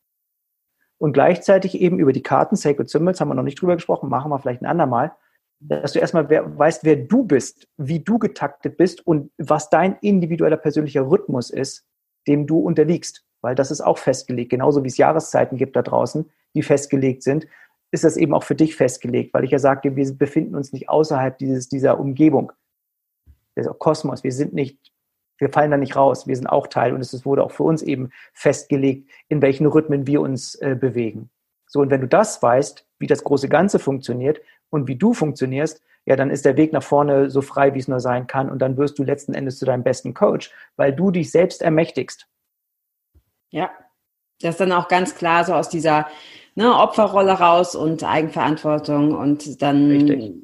Und 0.98 1.14
gleichzeitig 1.14 1.80
eben 1.80 1.98
über 1.98 2.12
die 2.12 2.22
Karten, 2.22 2.56
Sacred 2.56 2.88
Symbols, 2.88 3.20
haben 3.20 3.28
wir 3.28 3.34
noch 3.34 3.42
nicht 3.42 3.60
drüber 3.60 3.74
gesprochen, 3.74 4.08
machen 4.08 4.30
wir 4.30 4.38
vielleicht 4.38 4.62
ein 4.62 4.66
andermal, 4.66 5.12
dass 5.58 5.92
du 5.92 5.98
erstmal 5.98 6.28
wer, 6.28 6.58
weißt, 6.58 6.84
wer 6.84 6.96
du 6.96 7.24
bist, 7.24 7.68
wie 7.76 8.00
du 8.00 8.18
getaktet 8.18 8.76
bist 8.76 9.06
und 9.06 9.30
was 9.36 9.68
dein 9.70 9.96
individueller 10.00 10.56
persönlicher 10.56 11.08
Rhythmus 11.08 11.50
ist, 11.50 11.86
dem 12.26 12.46
du 12.46 12.58
unterliegst. 12.58 13.24
Weil 13.40 13.54
das 13.54 13.70
ist 13.70 13.80
auch 13.80 13.98
festgelegt. 13.98 14.50
Genauso 14.50 14.84
wie 14.84 14.88
es 14.88 14.96
Jahreszeiten 14.96 15.56
gibt 15.56 15.74
da 15.76 15.82
draußen, 15.82 16.30
die 16.54 16.62
festgelegt 16.62 17.22
sind, 17.22 17.46
ist 17.90 18.04
das 18.04 18.16
eben 18.16 18.34
auch 18.34 18.44
für 18.44 18.54
dich 18.54 18.76
festgelegt. 18.76 19.34
Weil 19.34 19.44
ich 19.44 19.50
ja 19.50 19.58
sagte, 19.58 19.96
wir 19.96 20.12
befinden 20.14 20.54
uns 20.54 20.72
nicht 20.72 20.88
außerhalb 20.88 21.36
dieses, 21.38 21.68
dieser 21.68 21.98
Umgebung, 21.98 22.52
dieser 23.56 23.74
Kosmos. 23.74 24.24
Wir 24.24 24.32
sind 24.32 24.52
nicht, 24.52 24.92
wir 25.38 25.50
fallen 25.50 25.70
da 25.70 25.76
nicht 25.76 25.96
raus. 25.96 26.26
Wir 26.26 26.36
sind 26.36 26.46
auch 26.46 26.66
Teil 26.66 26.94
und 26.94 27.00
es 27.00 27.24
wurde 27.24 27.44
auch 27.44 27.52
für 27.52 27.64
uns 27.64 27.82
eben 27.82 28.10
festgelegt, 28.32 29.10
in 29.28 29.42
welchen 29.42 29.66
Rhythmen 29.66 30.06
wir 30.06 30.20
uns 30.20 30.54
äh, 30.56 30.76
bewegen. 30.78 31.30
So, 31.66 31.80
und 31.80 31.90
wenn 31.90 32.00
du 32.00 32.08
das 32.08 32.42
weißt, 32.42 32.86
wie 32.98 33.06
das 33.06 33.24
große 33.24 33.48
Ganze 33.48 33.78
funktioniert 33.78 34.40
und 34.70 34.88
wie 34.88 34.96
du 34.96 35.14
funktionierst, 35.14 35.82
ja, 36.06 36.16
dann 36.16 36.30
ist 36.30 36.44
der 36.44 36.56
Weg 36.56 36.72
nach 36.72 36.82
vorne 36.82 37.30
so 37.30 37.42
frei, 37.42 37.74
wie 37.74 37.78
es 37.78 37.88
nur 37.88 38.00
sein 38.00 38.26
kann. 38.26 38.50
Und 38.50 38.60
dann 38.60 38.76
wirst 38.76 38.98
du 38.98 39.04
letzten 39.04 39.34
Endes 39.34 39.58
zu 39.58 39.64
deinem 39.64 39.84
besten 39.84 40.14
Coach, 40.14 40.50
weil 40.76 40.94
du 40.94 41.10
dich 41.10 41.30
selbst 41.30 41.62
ermächtigst. 41.62 42.26
Ja, 43.50 43.70
das 44.40 44.54
ist 44.54 44.60
dann 44.60 44.72
auch 44.72 44.88
ganz 44.88 45.14
klar 45.14 45.44
so 45.44 45.54
aus 45.54 45.68
dieser 45.68 46.08
ne, 46.54 46.74
Opferrolle 46.74 47.32
raus 47.32 47.74
und 47.74 48.04
Eigenverantwortung 48.04 49.14
und 49.14 49.62
dann 49.62 49.90
Richtig. 49.90 50.34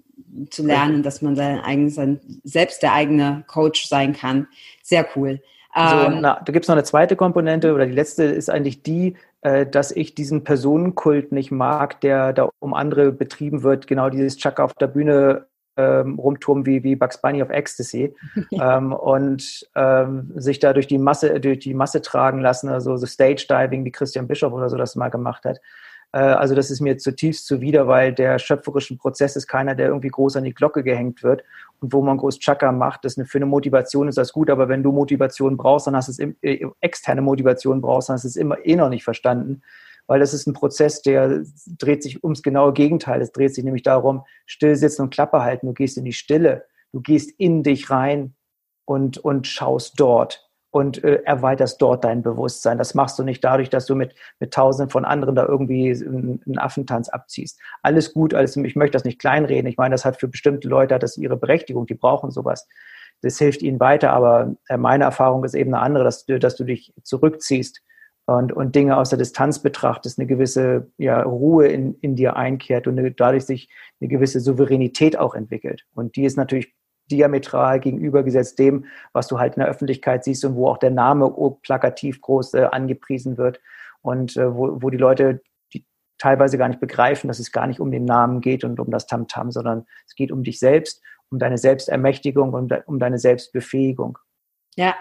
zu 0.51 0.64
lernen, 0.64 1.03
dass 1.03 1.23
man 1.23 1.37
sein 1.37 1.61
eigenes, 1.61 1.99
selbst 2.45 2.83
der 2.83 2.92
eigene 2.92 3.45
Coach 3.47 3.87
sein 3.87 4.12
kann. 4.12 4.49
Sehr 4.83 5.07
cool. 5.16 5.40
So, 5.75 5.83
ähm, 5.83 6.19
na, 6.23 6.40
da 6.42 6.53
gibt 6.53 6.64
es 6.64 6.69
noch 6.69 6.75
eine 6.75 6.85
zweite 6.85 7.16
Komponente 7.16 7.75
oder 7.75 7.85
die 7.85 7.92
letzte 7.92 8.25
ist 8.25 8.49
eigentlich 8.49 8.83
die, 8.83 9.14
äh, 9.42 9.66
dass 9.66 9.90
ich 9.92 10.14
diesen 10.14 10.42
Personenkult 10.42 11.33
nicht 11.33 11.51
mag, 11.51 12.01
der 12.01 12.33
da 12.33 12.49
um 12.61 12.73
andere 12.73 13.12
betrieben 13.12 13.62
wird, 13.62 13.87
genau 13.87 14.09
dieses 14.09 14.38
Chuck 14.38 14.59
auf 14.59 14.73
der 14.73 14.87
Bühne 14.87 15.47
ähm, 15.77 16.19
rumturmen 16.19 16.64
wie, 16.64 16.83
wie 16.83 16.97
Bugs 16.97 17.21
Bunny 17.21 17.42
of 17.42 17.51
Ecstasy 17.51 18.14
ähm, 18.53 18.95
und 18.95 19.69
ähm, 19.75 20.33
sich 20.35 20.59
da 20.59 20.73
durch 20.73 20.87
die 20.87 20.99
Masse, 20.99 21.38
durch 21.40 21.59
die 21.59 21.75
Masse 21.75 22.01
tragen 22.01 22.40
lassen, 22.40 22.71
also 22.71 22.97
so 22.97 23.07
Stage 23.07 23.47
Diving, 23.49 23.85
wie 23.85 23.92
Christian 23.92 24.27
Bischof 24.27 24.55
oder 24.55 24.71
so 24.71 24.77
das 24.77 24.97
mal 24.97 25.11
gemacht 25.11 25.45
hat. 25.45 25.61
Äh, 26.16 26.20
also 26.20 26.55
das 26.55 26.70
ist 26.70 26.81
mir 26.81 26.96
zutiefst 26.96 27.46
zuwider, 27.46 27.87
weil 27.87 28.14
der 28.14 28.38
schöpferische 28.38 28.96
Prozess 28.96 29.37
ist 29.37 29.46
keiner, 29.46 29.74
der 29.74 29.88
irgendwie 29.88 30.09
groß 30.09 30.37
an 30.37 30.44
die 30.44 30.55
Glocke 30.55 30.83
gehängt 30.83 31.22
wird 31.22 31.44
und 31.81 31.92
wo 31.92 32.00
man 32.00 32.16
groß 32.16 32.38
Chaka 32.38 32.72
macht. 32.72 33.05
Das 33.05 33.18
eine, 33.18 33.26
für 33.26 33.37
eine 33.37 33.46
Motivation 33.46 34.09
ist 34.09 34.16
das 34.16 34.33
gut, 34.33 34.48
aber 34.48 34.68
wenn 34.68 34.83
du 34.83 34.92
Motivation 34.92 35.59
brauchst, 35.59 35.87
dann 35.87 35.94
hast 35.96 36.09
du 36.09 36.12
es 36.12 36.35
äh, 36.40 36.66
externe 36.81 37.20
Motivation 37.20 37.83
brauchst, 37.83 38.09
dann 38.09 38.14
hast 38.14 38.24
du 38.24 38.29
es 38.29 38.37
immer 38.37 38.64
eh 38.64 38.76
noch 38.76 38.88
nicht 38.88 39.05
verstanden, 39.05 39.62
weil 40.07 40.18
das 40.18 40.33
ist 40.33 40.46
ein 40.46 40.55
Prozess, 40.55 41.02
der 41.02 41.42
dreht 41.79 42.02
sich 42.02 42.24
ums 42.24 42.42
genaue 42.42 42.72
Gegenteil. 42.72 43.20
Es 43.20 43.33
dreht 43.33 43.55
sich 43.55 43.64
nämlich 43.64 43.83
darum, 43.83 44.24
still 44.46 44.74
sitzen 44.76 45.02
und 45.02 45.11
Klappe 45.11 45.42
halten. 45.42 45.66
Du 45.66 45.74
gehst 45.74 45.98
in 45.98 46.05
die 46.07 46.14
Stille, 46.14 46.64
du 46.92 47.02
gehst 47.02 47.31
in 47.38 47.62
dich 47.62 47.90
rein 47.90 48.35
und, 48.87 49.18
und 49.18 49.46
schaust 49.46 50.00
dort 50.00 50.45
und 50.77 51.03
äh, 51.05 51.23
erweiterst 51.25 51.81
dort 51.81 52.05
dein 52.05 52.23
Bewusstsein. 52.23 52.77
Das 52.77 52.93
machst 52.93 53.19
du 53.19 53.23
nicht 53.23 53.43
dadurch, 53.43 53.71
dass 53.71 53.87
du 53.87 53.95
mit, 53.95 54.15
mit 54.41 54.53
Tausenden 54.53 54.91
von 54.91 55.07
anderen 55.07 55.35
da 55.35 55.47
irgendwie 55.47 55.91
einen, 55.91 56.59
Affentanz 56.59 57.09
abziehst. 57.09 57.59
Alles 57.83 58.12
gut, 58.12 58.35
alles, 58.35 58.57
ich 58.57 58.77
möchte 58.77 58.93
das 58.93 59.05
nicht 59.05 59.19
kleinreden. 59.19 59.71
Ich 59.71 59.79
meine, 59.79 59.95
das 59.95 60.05
hat 60.05 60.21
für 60.21 60.29
bestimmte 60.29 60.69
Leute 60.69 60.99
das 60.99 61.17
ihre 61.17 61.39
Berechtigung, 61.39 61.87
die 61.87 61.95
brauchen 61.95 62.31
sowas. 62.31 62.69
Das 63.23 63.39
hilft 63.39 63.62
ihnen 63.62 63.81
weiter, 63.81 64.12
aber 64.12 64.55
äh, 64.69 64.77
meine 64.77 65.05
Erfahrung 65.05 65.45
ist 65.45 65.55
eben 65.55 65.73
eine 65.73 65.83
andere, 65.83 66.05
dass 66.05 66.27
du, 66.27 66.39
dass 66.39 66.57
du 66.57 66.65
dich 66.65 66.93
zurückziehst 67.03 67.81
und, 68.27 68.53
und 68.53 68.77
Dinge 68.77 68.99
aus 68.99 69.09
der 69.09 69.19
Distanz 69.19 69.61
betrachtest, 69.61 70.19
eine 70.19 70.27
gewisse 70.27 70.91
ja, 70.99 71.23
Ruhe 71.23 71.69
in, 71.69 71.95
in 72.03 72.17
dir 72.17 72.37
einkehrt 72.37 72.87
und 72.87 72.99
eine, 72.99 73.12
dadurch 73.12 73.47
sich 73.47 73.71
eine 73.99 74.09
gewisse 74.09 74.41
Souveränität 74.41 75.17
auch 75.17 75.35
entwickelt. 75.35 75.87
Und 75.95 76.17
die 76.17 76.27
ist 76.27 76.37
natürlich 76.37 76.75
diametral 77.11 77.81
gegenübergesetzt 77.81 78.59
dem, 78.59 78.87
was 79.12 79.29
du 79.29 79.38
halt 79.38 79.55
in 79.55 79.61
der 79.61 79.69
Öffentlichkeit 79.69 80.25
siehst 80.25 80.45
und 80.45 80.57
wo 80.57 80.69
auch 80.69 80.79
der 80.79 80.90
Name 80.90 81.33
plakativ 81.62 82.21
groß 82.21 82.55
äh, 82.55 82.69
angepriesen 82.71 83.38
wird 83.38 83.61
und 84.03 84.37
äh, 84.37 84.55
wo, 84.55 84.83
wo 84.83 84.90
die 84.90 84.97
Leute 84.97 85.42
die 85.73 85.85
teilweise 86.19 86.59
gar 86.59 86.69
nicht 86.69 86.81
begreifen, 86.81 87.29
dass 87.29 87.38
es 87.38 87.53
gar 87.53 87.66
nicht 87.66 87.81
um 87.81 87.90
den 87.90 88.05
Namen 88.05 88.40
geht 88.40 88.64
und 88.64 88.81
um 88.81 88.90
das 88.90 89.07
Tamtam, 89.07 89.49
-Tam, 89.49 89.53
sondern 89.53 89.87
es 90.07 90.14
geht 90.14 90.33
um 90.33 90.42
dich 90.42 90.59
selbst, 90.59 91.03
um 91.31 91.38
deine 91.38 91.59
Selbstermächtigung 91.59 92.53
und 92.53 92.73
um 92.87 92.99
deine 92.99 93.19
Selbstbefähigung. 93.19 94.19
Ja, 94.77 94.95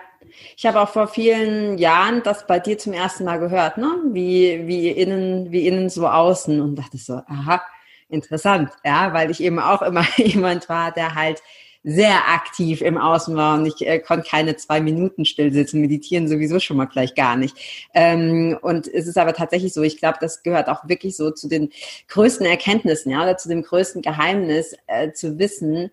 ich 0.56 0.66
habe 0.66 0.82
auch 0.82 0.90
vor 0.90 1.08
vielen 1.08 1.78
Jahren 1.78 2.24
das 2.24 2.48
bei 2.48 2.60
dir 2.60 2.78
zum 2.78 2.94
ersten 2.94 3.26
Mal 3.26 3.40
gehört, 3.40 3.78
ne? 3.78 3.92
Wie, 4.12 4.68
wie 4.68 4.90
innen, 4.90 5.52
wie 5.52 5.68
innen 5.68 5.90
so 5.90 6.08
außen 6.08 6.62
und 6.62 6.76
dachte 6.76 6.98
so, 6.98 7.22
aha, 7.28 7.62
interessant, 8.08 8.72
ja, 8.84 9.14
weil 9.14 9.30
ich 9.32 9.44
eben 9.44 9.60
auch 9.60 9.82
immer 9.82 10.06
jemand 10.16 10.70
war, 10.70 10.92
der 10.92 11.16
halt 11.16 11.42
sehr 11.88 12.28
aktiv 12.30 12.82
im 12.82 12.98
Außen 12.98 13.36
war 13.36 13.60
und 13.60 13.68
ich 13.68 13.86
äh, 13.86 14.00
konnte 14.00 14.28
keine 14.28 14.56
zwei 14.56 14.82
Minuten 14.82 15.24
still 15.24 15.54
sitzen, 15.54 15.82
meditieren 15.82 16.28
sowieso 16.28 16.60
schon 16.60 16.78
mal 16.78 16.86
gleich 16.86 17.14
gar 17.14 17.38
nicht. 17.38 17.56
Ähm, 17.94 18.58
und 18.60 18.88
es 18.88 19.06
ist 19.06 19.20
aber 19.20 19.34
tatsächlich 19.34 19.72
so, 19.72 19.84
ich 19.84 19.98
glaube, 19.98 20.18
das 20.20 20.42
gehört 20.42 20.68
auch 20.68 20.90
wirklich 20.90 21.16
so 21.16 21.30
zu 21.30 21.48
den 21.48 21.70
größten 22.08 22.46
Erkenntnissen, 22.48 23.12
ja, 23.12 23.22
oder 23.22 23.38
zu 23.38 23.50
dem 23.50 23.62
größten 23.62 24.02
Geheimnis, 24.02 24.76
äh, 24.88 25.12
zu 25.12 25.38
wissen, 25.38 25.92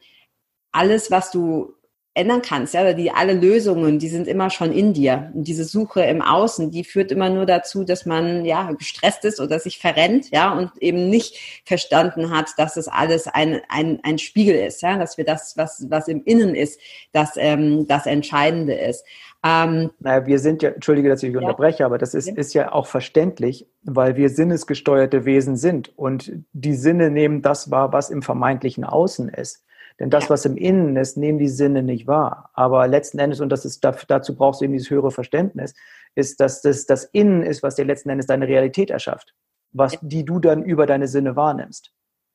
alles, 0.72 1.10
was 1.10 1.30
du 1.30 1.74
ändern 2.14 2.42
kannst, 2.42 2.74
ja, 2.74 2.92
die 2.92 3.10
alle 3.10 3.32
Lösungen, 3.32 3.98
die 3.98 4.08
sind 4.08 4.28
immer 4.28 4.50
schon 4.50 4.70
in 4.70 4.92
dir. 4.92 5.30
Und 5.34 5.48
diese 5.48 5.64
Suche 5.64 6.02
im 6.02 6.20
Außen, 6.20 6.70
die 6.70 6.84
führt 6.84 7.10
immer 7.10 7.30
nur 7.30 7.46
dazu, 7.46 7.84
dass 7.84 8.04
man 8.04 8.44
ja 8.44 8.70
gestresst 8.72 9.24
ist 9.24 9.40
oder 9.40 9.58
sich 9.58 9.78
verrennt, 9.78 10.30
ja, 10.30 10.52
und 10.52 10.70
eben 10.80 11.08
nicht 11.08 11.62
verstanden 11.64 12.30
hat, 12.30 12.50
dass 12.58 12.76
es 12.76 12.88
alles 12.88 13.28
ein, 13.28 13.62
ein, 13.68 14.00
ein 14.02 14.18
Spiegel 14.18 14.56
ist, 14.56 14.82
ja, 14.82 14.98
dass 14.98 15.16
wir 15.16 15.24
das, 15.24 15.56
was, 15.56 15.86
was 15.88 16.08
im 16.08 16.22
Innen 16.24 16.54
ist, 16.54 16.78
das, 17.12 17.32
ähm, 17.36 17.86
das 17.86 18.04
Entscheidende 18.04 18.74
ist. 18.74 19.04
Ähm, 19.44 19.90
naja, 19.98 20.26
wir 20.26 20.38
sind 20.38 20.62
ja, 20.62 20.70
entschuldige, 20.70 21.08
dass 21.08 21.22
ich 21.22 21.32
ja. 21.32 21.40
unterbreche, 21.40 21.84
aber 21.84 21.98
das 21.98 22.14
ist, 22.14 22.28
ist 22.28 22.52
ja 22.52 22.72
auch 22.72 22.86
verständlich, 22.86 23.66
weil 23.82 24.16
wir 24.16 24.28
sinnesgesteuerte 24.28 25.24
Wesen 25.24 25.56
sind 25.56 25.96
und 25.98 26.32
die 26.52 26.74
Sinne 26.74 27.10
nehmen 27.10 27.42
das 27.42 27.70
wahr, 27.70 27.92
was 27.92 28.10
im 28.10 28.22
vermeintlichen 28.22 28.84
Außen 28.84 29.30
ist. 29.30 29.64
Denn 30.02 30.10
das, 30.10 30.28
was 30.28 30.44
im 30.44 30.56
Innen 30.56 30.96
ist, 30.96 31.16
nehmen 31.16 31.38
die 31.38 31.48
Sinne 31.48 31.80
nicht 31.80 32.08
wahr. 32.08 32.50
Aber 32.54 32.88
letzten 32.88 33.20
Endes, 33.20 33.40
und 33.40 33.50
das 33.50 33.64
ist, 33.64 33.84
dazu 33.84 34.34
brauchst 34.34 34.60
du 34.60 34.64
eben 34.64 34.72
dieses 34.72 34.90
höhere 34.90 35.12
Verständnis, 35.12 35.74
ist, 36.16 36.40
dass 36.40 36.60
das, 36.60 36.86
das 36.86 37.04
Innen 37.04 37.44
ist, 37.44 37.62
was 37.62 37.76
dir 37.76 37.84
letzten 37.84 38.10
Endes 38.10 38.26
deine 38.26 38.48
Realität 38.48 38.90
erschafft, 38.90 39.32
was, 39.70 39.96
die 40.02 40.24
du 40.24 40.40
dann 40.40 40.64
über 40.64 40.86
deine 40.86 41.06
Sinne 41.06 41.36
wahrnimmst. 41.36 41.92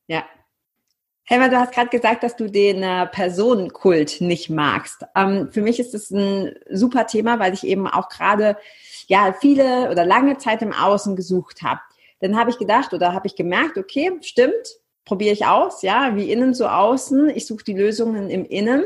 Ja. 0.07 0.23
Helma, 1.25 1.49
du 1.49 1.57
hast 1.57 1.73
gerade 1.73 1.89
gesagt, 1.89 2.23
dass 2.23 2.37
du 2.37 2.49
den 2.49 2.83
äh, 2.83 3.05
Personenkult 3.05 4.21
nicht 4.21 4.49
magst. 4.49 5.05
Ähm, 5.13 5.51
für 5.51 5.61
mich 5.61 5.81
ist 5.81 5.93
das 5.93 6.09
ein 6.09 6.55
super 6.71 7.05
Thema, 7.05 7.37
weil 7.37 7.53
ich 7.53 7.67
eben 7.67 7.85
auch 7.85 8.07
gerade 8.07 8.55
ja 9.07 9.35
viele 9.41 9.91
oder 9.91 10.05
lange 10.05 10.37
Zeit 10.37 10.61
im 10.61 10.71
Außen 10.71 11.17
gesucht 11.17 11.63
habe. 11.63 11.81
Dann 12.21 12.39
habe 12.39 12.49
ich 12.49 12.59
gedacht 12.59 12.93
oder 12.93 13.11
habe 13.11 13.27
ich 13.27 13.35
gemerkt, 13.35 13.77
okay, 13.77 14.17
stimmt, 14.21 14.79
probiere 15.07 15.33
ich 15.33 15.45
aus, 15.45 15.81
ja, 15.83 16.15
wie 16.15 16.31
innen 16.31 16.53
so 16.53 16.67
außen. 16.67 17.29
Ich 17.29 17.47
suche 17.47 17.63
die 17.63 17.73
Lösungen 17.73 18.29
im 18.29 18.45
Innen. 18.45 18.83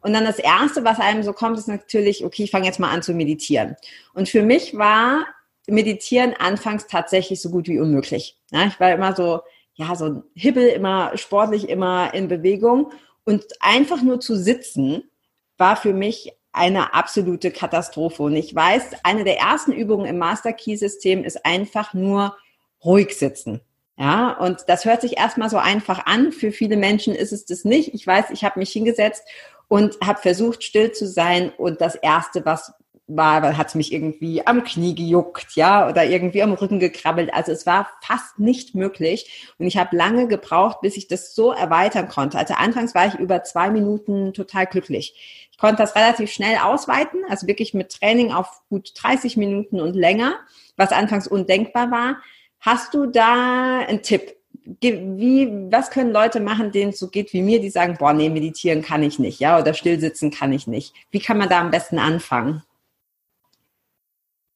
Und 0.00 0.12
dann 0.12 0.24
das 0.24 0.38
Erste, 0.38 0.84
was 0.84 1.00
einem 1.00 1.24
so 1.24 1.32
kommt, 1.32 1.58
ist 1.58 1.66
natürlich, 1.66 2.24
okay, 2.24 2.44
ich 2.44 2.52
fange 2.52 2.66
jetzt 2.66 2.78
mal 2.78 2.90
an 2.90 3.02
zu 3.02 3.12
meditieren. 3.12 3.74
Und 4.14 4.28
für 4.28 4.42
mich 4.42 4.78
war 4.78 5.26
Meditieren 5.66 6.34
anfangs 6.38 6.86
tatsächlich 6.86 7.40
so 7.40 7.50
gut 7.50 7.66
wie 7.66 7.80
unmöglich. 7.80 8.38
Ja, 8.52 8.66
ich 8.66 8.78
war 8.78 8.92
immer 8.92 9.16
so, 9.16 9.40
ja, 9.74 9.96
so 9.96 10.04
ein 10.04 10.22
Hibbel, 10.34 10.68
immer 10.68 11.16
sportlich, 11.16 11.68
immer 11.68 12.14
in 12.14 12.28
Bewegung. 12.28 12.92
Und 13.24 13.44
einfach 13.60 14.00
nur 14.00 14.20
zu 14.20 14.36
sitzen 14.36 15.10
war 15.56 15.76
für 15.76 15.92
mich 15.92 16.32
eine 16.52 16.94
absolute 16.94 17.50
Katastrophe. 17.50 18.22
Und 18.22 18.36
ich 18.36 18.54
weiß, 18.54 18.90
eine 19.02 19.24
der 19.24 19.38
ersten 19.38 19.72
Übungen 19.72 20.06
im 20.06 20.18
Master 20.18 20.52
Key 20.52 20.76
System 20.76 21.24
ist 21.24 21.44
einfach 21.44 21.94
nur 21.94 22.36
ruhig 22.84 23.16
sitzen. 23.18 23.60
Ja, 23.96 24.32
und 24.32 24.64
das 24.66 24.84
hört 24.84 25.02
sich 25.02 25.18
erstmal 25.18 25.50
so 25.50 25.58
einfach 25.58 26.06
an. 26.06 26.32
Für 26.32 26.50
viele 26.50 26.76
Menschen 26.76 27.14
ist 27.14 27.32
es 27.32 27.44
das 27.44 27.64
nicht. 27.64 27.94
Ich 27.94 28.06
weiß, 28.06 28.30
ich 28.30 28.44
habe 28.44 28.58
mich 28.58 28.70
hingesetzt 28.70 29.22
und 29.68 29.98
habe 30.04 30.20
versucht, 30.20 30.64
still 30.64 30.92
zu 30.92 31.06
sein. 31.06 31.52
Und 31.56 31.80
das 31.80 31.94
Erste, 31.94 32.44
was 32.44 32.72
war, 33.06 33.56
hat 33.56 33.74
mich 33.74 33.92
irgendwie 33.92 34.46
am 34.46 34.64
Knie 34.64 34.94
gejuckt, 34.94 35.54
ja, 35.56 35.88
oder 35.88 36.04
irgendwie 36.06 36.42
am 36.42 36.54
Rücken 36.54 36.80
gekrabbelt. 36.80 37.32
Also 37.34 37.52
es 37.52 37.66
war 37.66 37.88
fast 38.02 38.38
nicht 38.38 38.74
möglich. 38.74 39.52
Und 39.58 39.66
ich 39.66 39.76
habe 39.76 39.96
lange 39.96 40.26
gebraucht, 40.26 40.80
bis 40.80 40.96
ich 40.96 41.06
das 41.06 41.34
so 41.34 41.52
erweitern 41.52 42.08
konnte. 42.08 42.38
Also 42.38 42.54
anfangs 42.54 42.94
war 42.94 43.06
ich 43.06 43.14
über 43.14 43.42
zwei 43.44 43.70
Minuten 43.70 44.32
total 44.32 44.66
glücklich. 44.66 45.48
Ich 45.52 45.58
konnte 45.58 45.82
das 45.82 45.94
relativ 45.94 46.32
schnell 46.32 46.58
ausweiten, 46.58 47.20
also 47.28 47.46
wirklich 47.46 47.74
mit 47.74 47.90
Training 47.90 48.32
auf 48.32 48.62
gut 48.70 48.92
30 48.96 49.36
Minuten 49.36 49.80
und 49.80 49.94
länger, 49.94 50.36
was 50.76 50.90
anfangs 50.90 51.28
undenkbar 51.28 51.90
war. 51.90 52.16
Hast 52.64 52.94
du 52.94 53.04
da 53.04 53.80
einen 53.86 54.00
Tipp? 54.00 54.36
Wie, 54.80 55.68
was 55.70 55.90
können 55.90 56.12
Leute 56.12 56.40
machen, 56.40 56.72
denen 56.72 56.90
es 56.90 56.98
so 56.98 57.08
geht 57.08 57.34
wie 57.34 57.42
mir, 57.42 57.60
die 57.60 57.68
sagen, 57.68 57.96
boah, 57.98 58.14
nee, 58.14 58.30
meditieren 58.30 58.80
kann 58.80 59.02
ich 59.02 59.18
nicht, 59.18 59.38
ja, 59.38 59.58
oder 59.58 59.74
stillsitzen 59.74 60.30
kann 60.30 60.50
ich 60.54 60.66
nicht. 60.66 60.94
Wie 61.10 61.20
kann 61.20 61.36
man 61.36 61.50
da 61.50 61.60
am 61.60 61.70
besten 61.70 61.98
anfangen? 61.98 62.62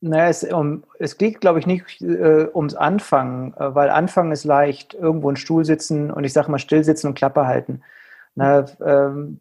Naja, 0.01 0.29
es, 0.29 0.43
um, 0.45 0.85
es 0.99 1.19
geht, 1.19 1.43
glaube 1.43 1.59
ich, 1.59 1.67
nicht 1.67 2.01
äh, 2.01 2.47
ums 2.55 2.75
Anfangen, 2.75 3.53
äh, 3.55 3.75
weil 3.75 3.91
Anfangen 3.91 4.33
ist 4.33 4.45
leicht, 4.45 4.95
irgendwo 4.95 5.29
einen 5.29 5.37
Stuhl 5.37 5.67
sitzen 5.67 6.11
und 6.11 6.25
ich 6.25 6.33
sage 6.33 6.51
mal 6.51 6.59
still 6.59 6.85
sitzen 6.85 7.09
und 7.09 7.15
Klappe 7.15 7.47
halten. 7.47 7.83
Na, 8.35 8.65
ähm, 8.81 9.41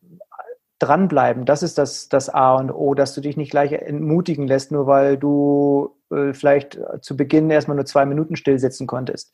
dranbleiben, 0.80 1.46
das 1.46 1.64
ist 1.64 1.78
das, 1.78 2.10
das 2.10 2.30
A 2.30 2.56
und 2.56 2.72
O, 2.72 2.94
dass 2.94 3.14
du 3.14 3.22
dich 3.22 3.38
nicht 3.38 3.52
gleich 3.52 3.72
entmutigen 3.72 4.48
lässt, 4.48 4.72
nur 4.72 4.88
weil 4.88 5.18
du 5.18 5.96
äh, 6.12 6.34
vielleicht 6.34 6.80
zu 7.02 7.18
Beginn 7.18 7.50
erstmal 7.50 7.76
nur 7.76 7.86
zwei 7.86 8.06
Minuten 8.06 8.36
still 8.36 8.60
sitzen 8.60 8.88
konntest, 8.88 9.34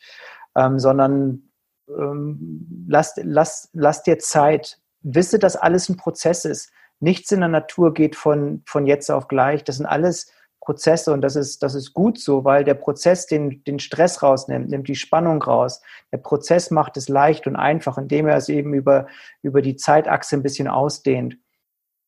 ähm, 0.56 0.80
sondern 0.80 1.50
ähm, 1.90 2.86
lass, 2.88 3.16
lass, 3.18 3.70
lass 3.74 4.04
dir 4.04 4.20
Zeit, 4.20 4.80
wisse, 5.02 5.40
dass 5.40 5.56
alles 5.56 5.90
ein 5.90 5.98
Prozess 5.98 6.46
ist. 6.46 6.72
Nichts 7.00 7.32
in 7.32 7.42
der 7.42 7.50
Natur 7.50 7.94
geht 7.94 8.16
von, 8.16 8.64
von 8.66 8.88
jetzt 8.88 9.12
auf 9.12 9.28
gleich. 9.28 9.64
Das 9.64 9.78
sind 9.78 9.86
alles 9.86 10.32
Prozesse 10.64 11.12
und 11.12 11.22
das 11.22 11.36
ist, 11.36 11.62
das 11.62 11.76
ist 11.76 11.94
gut 11.94 12.18
so, 12.18 12.46
weil 12.46 12.64
der 12.64 12.74
Prozess 12.76 13.28
den, 13.28 13.64
den 13.66 13.80
Stress 13.80 14.24
rausnimmt, 14.24 14.70
nimmt 14.70 14.88
die 14.88 14.96
Spannung 14.96 15.42
raus. 15.44 15.82
Der 16.12 16.20
Prozess 16.20 16.72
macht 16.72 16.96
es 16.96 17.10
leicht 17.10 17.48
und 17.48 17.58
einfach, 17.58 17.98
indem 17.98 18.28
er 18.28 18.38
es 18.38 18.48
eben 18.48 18.74
über, 18.74 19.08
über 19.42 19.62
die 19.62 19.76
Zeitachse 19.76 20.38
ein 20.38 20.44
bisschen 20.44 20.70
ausdehnt. 20.70 21.38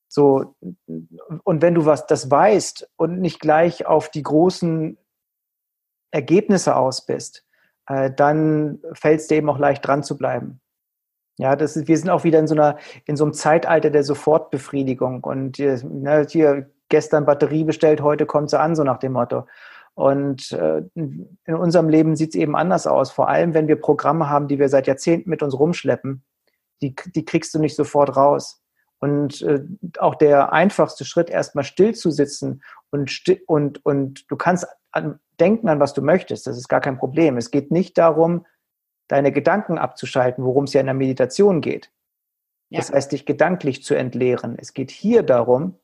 So, 0.08 0.56
und 1.44 1.62
wenn 1.62 1.76
du 1.76 1.86
was 1.86 2.08
das 2.08 2.32
weißt 2.32 2.90
und 2.96 3.20
nicht 3.20 3.42
gleich 3.42 3.86
auf 3.86 4.10
die 4.10 4.24
großen 4.24 4.98
Ergebnisse 6.12 6.78
aus 6.78 7.06
bist, 7.06 7.46
äh, 7.88 8.10
dann 8.10 8.80
fällt 8.94 9.20
es 9.20 9.28
dir 9.28 9.36
eben 9.36 9.50
auch 9.50 9.60
leicht 9.60 9.86
dran 9.86 10.04
zu 10.04 10.18
bleiben. 10.18 10.62
Ja, 11.38 11.58
das 11.58 11.76
ist, 11.76 11.90
wir 11.90 11.98
sind 11.98 12.10
auch 12.10 12.24
wieder 12.24 12.40
in 12.40 12.48
so 12.48 12.56
einer, 12.56 12.78
in 13.04 13.18
so 13.18 13.26
einem 13.26 13.34
Zeitalter 13.34 13.90
der 13.90 14.06
Sofortbefriedigung. 14.06 15.26
Und 15.26 15.60
ne, 15.60 16.26
hier 16.30 16.70
gestern 16.90 17.26
Batterie 17.26 17.64
bestellt, 17.64 18.02
heute 18.02 18.26
kommt 18.26 18.50
sie 18.50 18.60
an, 18.60 18.76
so 18.76 18.84
nach 18.84 19.00
dem 19.00 19.14
Motto. 19.14 19.46
Und 19.96 20.52
äh, 20.52 20.84
in 20.94 21.38
unserem 21.46 21.88
Leben 21.88 22.16
sieht 22.16 22.30
es 22.30 22.36
eben 22.36 22.56
anders 22.56 22.86
aus. 22.86 23.12
Vor 23.12 23.30
allem, 23.30 23.54
wenn 23.54 23.68
wir 23.68 23.78
Programme 23.78 24.30
haben, 24.30 24.48
die 24.50 24.60
wir 24.60 24.68
seit 24.68 24.88
Jahrzehnten 24.88 25.30
mit 25.30 25.42
uns 25.42 25.58
rumschleppen, 25.58 26.24
die, 26.82 26.96
die 27.16 27.24
kriegst 27.24 27.54
du 27.54 27.60
nicht 27.60 27.76
sofort 27.76 28.18
raus. 28.18 28.62
Und 29.00 29.42
äh, 29.42 29.64
auch 30.00 30.16
der 30.16 30.52
einfachste 30.52 31.06
Schritt, 31.06 31.30
erstmal 31.30 31.64
still 31.64 31.96
zu 31.96 32.12
sitzen 32.12 32.62
und, 32.90 33.12
und, 33.48 33.86
und 33.86 34.30
du 34.30 34.36
kannst 34.36 34.68
an, 34.92 35.20
denken 35.40 35.70
an, 35.70 35.80
was 35.80 35.94
du 35.94 36.02
möchtest. 36.02 36.46
Das 36.48 36.58
ist 36.58 36.68
gar 36.68 36.82
kein 36.82 36.98
Problem. 36.98 37.38
Es 37.38 37.52
geht 37.52 37.72
nicht 37.72 37.98
darum, 37.98 38.46
deine 39.08 39.32
Gedanken 39.32 39.78
abzuschalten, 39.78 40.44
worum 40.44 40.66
es 40.66 40.74
ja 40.74 40.82
in 40.82 40.88
der 40.88 40.96
Meditation 40.96 41.62
geht. 41.62 41.92
Ja. 42.70 42.80
Das 42.80 42.92
heißt, 42.92 43.12
dich 43.12 43.26
gedanklich 43.26 43.84
zu 43.84 43.96
entleeren. 43.96 44.58
Es 44.60 44.74
geht 44.74 44.92
hier 44.92 45.24
darum, 45.24 45.78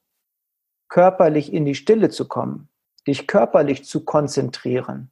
körperlich 0.92 1.52
in 1.52 1.66
die 1.66 1.74
Stille 1.74 2.10
zu 2.10 2.28
kommen, 2.28 2.70
dich 3.08 3.26
körperlich 3.26 3.86
zu 3.86 4.06
konzentrieren. 4.06 5.10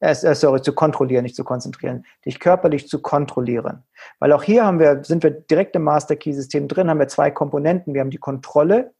Äh, 0.00 0.14
sorry, 0.34 0.62
zu 0.62 0.72
kontrollieren, 0.72 1.22
nicht 1.22 1.36
zu 1.36 1.44
konzentrieren, 1.44 2.04
dich 2.24 2.40
körperlich 2.40 2.88
zu 2.88 3.00
kontrollieren. 3.00 3.84
Weil 4.18 4.32
auch 4.32 4.42
hier 4.42 4.64
haben 4.64 4.80
wir, 4.80 5.04
sind 5.04 5.22
wir 5.22 5.30
direkt 5.30 5.76
im 5.76 5.82
Master 5.82 6.16
Key 6.16 6.32
System 6.32 6.66
drin, 6.66 6.90
haben 6.90 6.98
wir 6.98 7.06
zwei 7.06 7.30
Komponenten. 7.30 7.94
Wir 7.94 8.00
haben 8.00 8.10
die 8.10 8.18
Kontrolle 8.18 8.94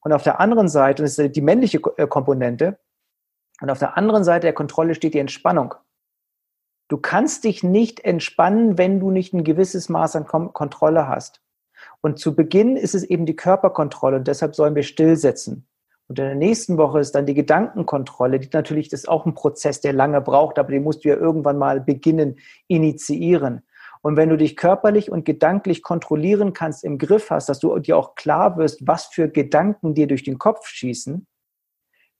und 0.00 0.12
auf 0.12 0.22
der 0.22 0.38
anderen 0.38 0.68
Seite, 0.68 1.02
das 1.02 1.18
ist 1.18 1.34
die 1.34 1.40
männliche 1.40 1.80
äh, 1.96 2.06
Komponente, 2.06 2.78
und 3.62 3.70
auf 3.70 3.78
der 3.78 3.96
anderen 3.96 4.22
Seite 4.22 4.42
der 4.42 4.52
Kontrolle 4.52 4.94
steht 4.94 5.14
die 5.14 5.18
Entspannung. 5.18 5.74
Du 6.88 6.98
kannst 6.98 7.44
dich 7.44 7.64
nicht 7.64 8.00
entspannen, 8.00 8.76
wenn 8.76 9.00
du 9.00 9.10
nicht 9.10 9.32
ein 9.32 9.42
gewisses 9.42 9.88
Maß 9.88 10.14
an 10.16 10.26
Kontrolle 10.26 11.08
hast. 11.08 11.40
Und 12.06 12.20
zu 12.20 12.36
Beginn 12.36 12.76
ist 12.76 12.94
es 12.94 13.02
eben 13.02 13.26
die 13.26 13.34
Körperkontrolle 13.34 14.18
und 14.18 14.28
deshalb 14.28 14.54
sollen 14.54 14.76
wir 14.76 14.84
stillsetzen. 14.84 15.66
Und 16.06 16.20
in 16.20 16.24
der 16.24 16.36
nächsten 16.36 16.78
Woche 16.78 17.00
ist 17.00 17.16
dann 17.16 17.26
die 17.26 17.34
Gedankenkontrolle, 17.34 18.38
die 18.38 18.48
natürlich 18.52 18.88
das 18.88 19.00
ist 19.00 19.08
auch 19.08 19.26
ein 19.26 19.34
Prozess, 19.34 19.80
der 19.80 19.92
lange 19.92 20.20
braucht, 20.20 20.60
aber 20.60 20.70
den 20.70 20.84
musst 20.84 21.04
du 21.04 21.08
ja 21.08 21.16
irgendwann 21.16 21.58
mal 21.58 21.80
beginnen, 21.80 22.38
initiieren. 22.68 23.62
Und 24.02 24.16
wenn 24.16 24.28
du 24.28 24.36
dich 24.36 24.54
körperlich 24.54 25.10
und 25.10 25.24
gedanklich 25.24 25.82
kontrollieren 25.82 26.52
kannst, 26.52 26.84
im 26.84 26.98
Griff 26.98 27.30
hast, 27.30 27.48
dass 27.48 27.58
du 27.58 27.76
dir 27.80 27.96
auch 27.96 28.14
klar 28.14 28.56
wirst, 28.56 28.86
was 28.86 29.06
für 29.06 29.28
Gedanken 29.28 29.94
dir 29.94 30.06
durch 30.06 30.22
den 30.22 30.38
Kopf 30.38 30.68
schießen, 30.68 31.26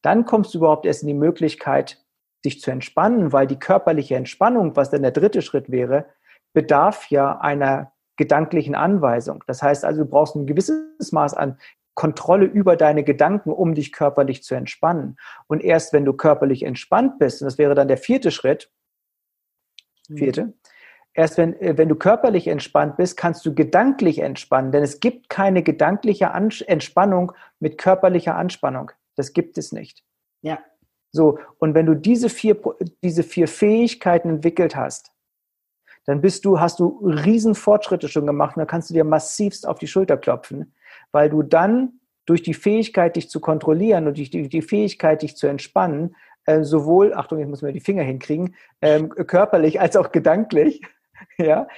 dann 0.03 0.25
kommst 0.25 0.53
du 0.53 0.59
überhaupt 0.59 0.85
erst 0.85 1.03
in 1.03 1.09
die 1.09 1.15
Möglichkeit, 1.15 2.05
dich 2.45 2.61
zu 2.61 2.73
entspannen, 2.73 3.33
weil 3.33 3.47
die 3.47 3.61
körperliche 3.61 4.17
Entspannung, 4.17 4.75
was 4.75 4.91
dann 4.91 5.03
der 5.03 5.13
dritte 5.13 5.43
Schritt 5.43 5.71
wäre, 5.71 6.07
bedarf 6.55 7.09
ja 7.09 7.39
einer 7.39 7.93
gedanklichen 8.17 8.75
Anweisung. 8.75 9.45
Das 9.47 9.63
heißt 9.63 9.85
also, 9.85 10.05
du 10.05 10.11
brauchst 10.11 10.37
ein 10.37 10.47
gewisses 10.47 11.13
Maß 11.13 11.35
an 11.35 11.59
Kontrolle 11.95 12.45
über 12.45 12.77
deine 12.77 13.05
Gedanken, 13.05 13.51
um 13.51 13.75
dich 13.75 13.91
körperlich 13.91 14.43
zu 14.43 14.55
entspannen. 14.55 15.17
Und 15.47 15.65
erst 15.65 15.93
wenn 15.93 16.05
du 16.05 16.13
körperlich 16.13 16.63
entspannt 16.63 17.19
bist, 17.19 17.41
und 17.41 17.47
das 17.47 17.59
wäre 17.59 17.75
dann 17.75 17.89
der 17.89 17.97
vierte 17.97 18.31
Schritt, 18.31 18.71
hm. 20.09 20.17
vierte, 20.17 20.53
erst 21.15 21.39
wenn, 21.39 21.59
äh, 21.61 21.77
wenn 21.79 21.89
du 21.89 21.97
körperlich 21.97 22.49
entspannt 22.49 22.99
bist, 22.99 23.17
kannst 23.17 23.45
du 23.47 23.55
gedanklich 23.55 24.19
entspannen, 24.19 24.73
denn 24.73 24.83
es 24.83 25.01
gibt 25.01 25.31
keine 25.31 25.63
gedankliche 25.63 26.27
Entspannung 26.67 27.33
mit 27.59 27.79
körperlicher 27.79 28.37
Anspannung. 28.37 28.93
Das 29.17 29.33
gibt 29.33 29.57
es 29.57 29.73
nicht. 29.73 30.05
Ja. 30.43 30.59
So, 31.13 31.39
und 31.59 31.75
wenn 31.75 31.87
du 31.87 31.95
diese 31.95 32.29
vier, 32.29 32.61
diese 33.03 33.23
vier 33.23 33.49
Fähigkeiten 33.49 34.29
entwickelt 34.29 34.77
hast, 34.77 35.13
dann 36.07 36.21
bist 36.21 36.45
du, 36.45 36.61
hast 36.61 36.81
du 36.81 37.01
riesen 37.05 37.55
Fortschritte 37.55 38.09
schon 38.09 38.27
gemacht 38.27 38.57
und 38.57 38.61
dann 38.61 38.69
kannst 38.69 38.91
du 38.91 38.95
dir 38.95 39.05
massivst 39.05 39.67
auf 39.67 39.79
die 39.79 39.89
Schulter 39.89 40.17
klopfen, 40.17 40.73
weil 41.13 41.29
du 41.29 41.43
dann 41.43 42.01
durch 42.25 42.43
die 42.43 42.55
Fähigkeit, 42.55 43.17
dich 43.17 43.29
zu 43.29 43.41
kontrollieren 43.41 44.07
und 44.07 44.17
durch 44.17 44.31
die, 44.31 44.49
die 44.49 44.63
Fähigkeit, 44.63 45.23
dich 45.23 45.37
zu 45.37 45.47
entspannen, 45.47 46.17
äh, 46.45 46.63
sowohl, 46.63 47.15
Achtung, 47.15 47.41
ich 47.41 47.47
muss 47.47 47.63
mir 47.63 47.73
die 47.73 47.81
Finger 47.81 48.03
hinkriegen, 48.03 48.55
ähm, 48.81 49.09
körperlich 49.11 49.81
als 49.81 49.97
auch 49.97 50.13
gedanklich, 50.13 50.81
ja, 51.39 51.69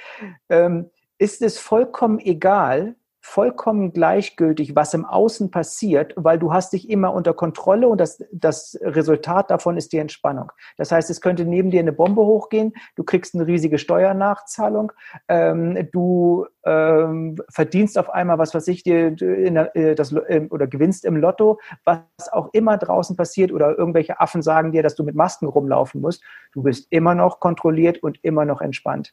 ähm, 0.48 0.90
ist 1.18 1.42
es 1.42 1.58
vollkommen 1.58 2.18
egal, 2.18 2.94
vollkommen 3.28 3.92
gleichgültig, 3.92 4.74
was 4.74 4.94
im 4.94 5.04
Außen 5.04 5.50
passiert, 5.50 6.14
weil 6.16 6.38
du 6.38 6.52
hast 6.52 6.72
dich 6.72 6.88
immer 6.88 7.12
unter 7.12 7.34
Kontrolle 7.34 7.86
und 7.86 8.00
das, 8.00 8.24
das 8.32 8.78
Resultat 8.80 9.50
davon 9.50 9.76
ist 9.76 9.92
die 9.92 9.98
Entspannung. 9.98 10.50
Das 10.78 10.90
heißt, 10.90 11.10
es 11.10 11.20
könnte 11.20 11.44
neben 11.44 11.70
dir 11.70 11.80
eine 11.80 11.92
Bombe 11.92 12.22
hochgehen, 12.22 12.72
du 12.96 13.04
kriegst 13.04 13.34
eine 13.34 13.46
riesige 13.46 13.76
Steuernachzahlung, 13.76 14.92
ähm, 15.28 15.88
du 15.92 16.46
ähm, 16.64 17.36
verdienst 17.50 17.98
auf 17.98 18.08
einmal, 18.08 18.38
was 18.38 18.54
weiß 18.54 18.66
ich, 18.68 18.82
dir 18.82 19.10
der, 19.10 19.76
äh, 19.76 19.94
das, 19.94 20.12
äh, 20.12 20.46
oder 20.48 20.66
gewinnst 20.66 21.04
im 21.04 21.16
Lotto, 21.16 21.60
was 21.84 22.00
auch 22.32 22.48
immer 22.54 22.78
draußen 22.78 23.14
passiert 23.14 23.52
oder 23.52 23.76
irgendwelche 23.76 24.20
Affen 24.20 24.40
sagen 24.40 24.72
dir, 24.72 24.82
dass 24.82 24.94
du 24.94 25.04
mit 25.04 25.14
Masken 25.14 25.48
rumlaufen 25.48 26.00
musst, 26.00 26.24
du 26.52 26.62
bist 26.62 26.86
immer 26.90 27.14
noch 27.14 27.40
kontrolliert 27.40 28.02
und 28.02 28.24
immer 28.24 28.46
noch 28.46 28.62
entspannt. 28.62 29.12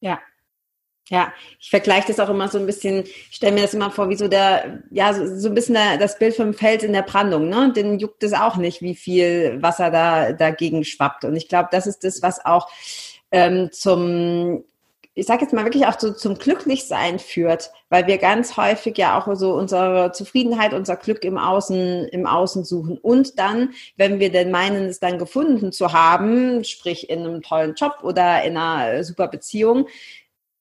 Ja, 0.00 0.18
ja, 1.08 1.32
ich 1.60 1.68
vergleiche 1.68 2.08
das 2.08 2.20
auch 2.20 2.30
immer 2.30 2.48
so 2.48 2.58
ein 2.58 2.66
bisschen, 2.66 3.04
ich 3.04 3.36
stelle 3.36 3.52
mir 3.52 3.62
das 3.62 3.74
immer 3.74 3.90
vor, 3.90 4.08
wie 4.08 4.16
so 4.16 4.26
der, 4.26 4.82
ja, 4.90 5.12
so, 5.12 5.38
so 5.38 5.48
ein 5.48 5.54
bisschen 5.54 5.74
der, 5.74 5.98
das 5.98 6.18
Bild 6.18 6.34
vom 6.34 6.54
Fels 6.54 6.82
in 6.82 6.94
der 6.94 7.02
Brandung, 7.02 7.48
ne? 7.48 7.72
Den 7.74 7.98
juckt 7.98 8.22
es 8.22 8.32
auch 8.32 8.56
nicht, 8.56 8.80
wie 8.80 8.94
viel 8.94 9.60
Wasser 9.60 9.90
da 9.90 10.32
dagegen 10.32 10.82
schwappt. 10.84 11.24
Und 11.24 11.36
ich 11.36 11.48
glaube, 11.48 11.68
das 11.72 11.86
ist 11.86 12.04
das, 12.04 12.22
was 12.22 12.44
auch 12.44 12.68
ähm, 13.32 13.70
zum, 13.70 14.64
ich 15.12 15.26
sage 15.26 15.42
jetzt 15.42 15.52
mal 15.52 15.64
wirklich 15.64 15.86
auch 15.86 15.98
so 16.00 16.10
zum 16.10 16.38
Glücklichsein 16.38 17.18
führt, 17.18 17.70
weil 17.90 18.06
wir 18.06 18.16
ganz 18.16 18.56
häufig 18.56 18.96
ja 18.96 19.18
auch 19.18 19.32
so 19.36 19.54
unsere 19.54 20.12
Zufriedenheit, 20.12 20.72
unser 20.72 20.96
Glück 20.96 21.22
im 21.24 21.36
Außen, 21.36 22.08
im 22.08 22.26
Außen 22.26 22.64
suchen. 22.64 22.96
Und 22.96 23.38
dann, 23.38 23.74
wenn 23.98 24.20
wir 24.20 24.32
denn 24.32 24.50
meinen, 24.50 24.86
es 24.86 25.00
dann 25.00 25.18
gefunden 25.18 25.70
zu 25.70 25.92
haben, 25.92 26.64
sprich 26.64 27.10
in 27.10 27.20
einem 27.20 27.42
tollen 27.42 27.74
Job 27.74 27.98
oder 28.02 28.42
in 28.42 28.56
einer 28.56 29.04
super 29.04 29.28
Beziehung, 29.28 29.86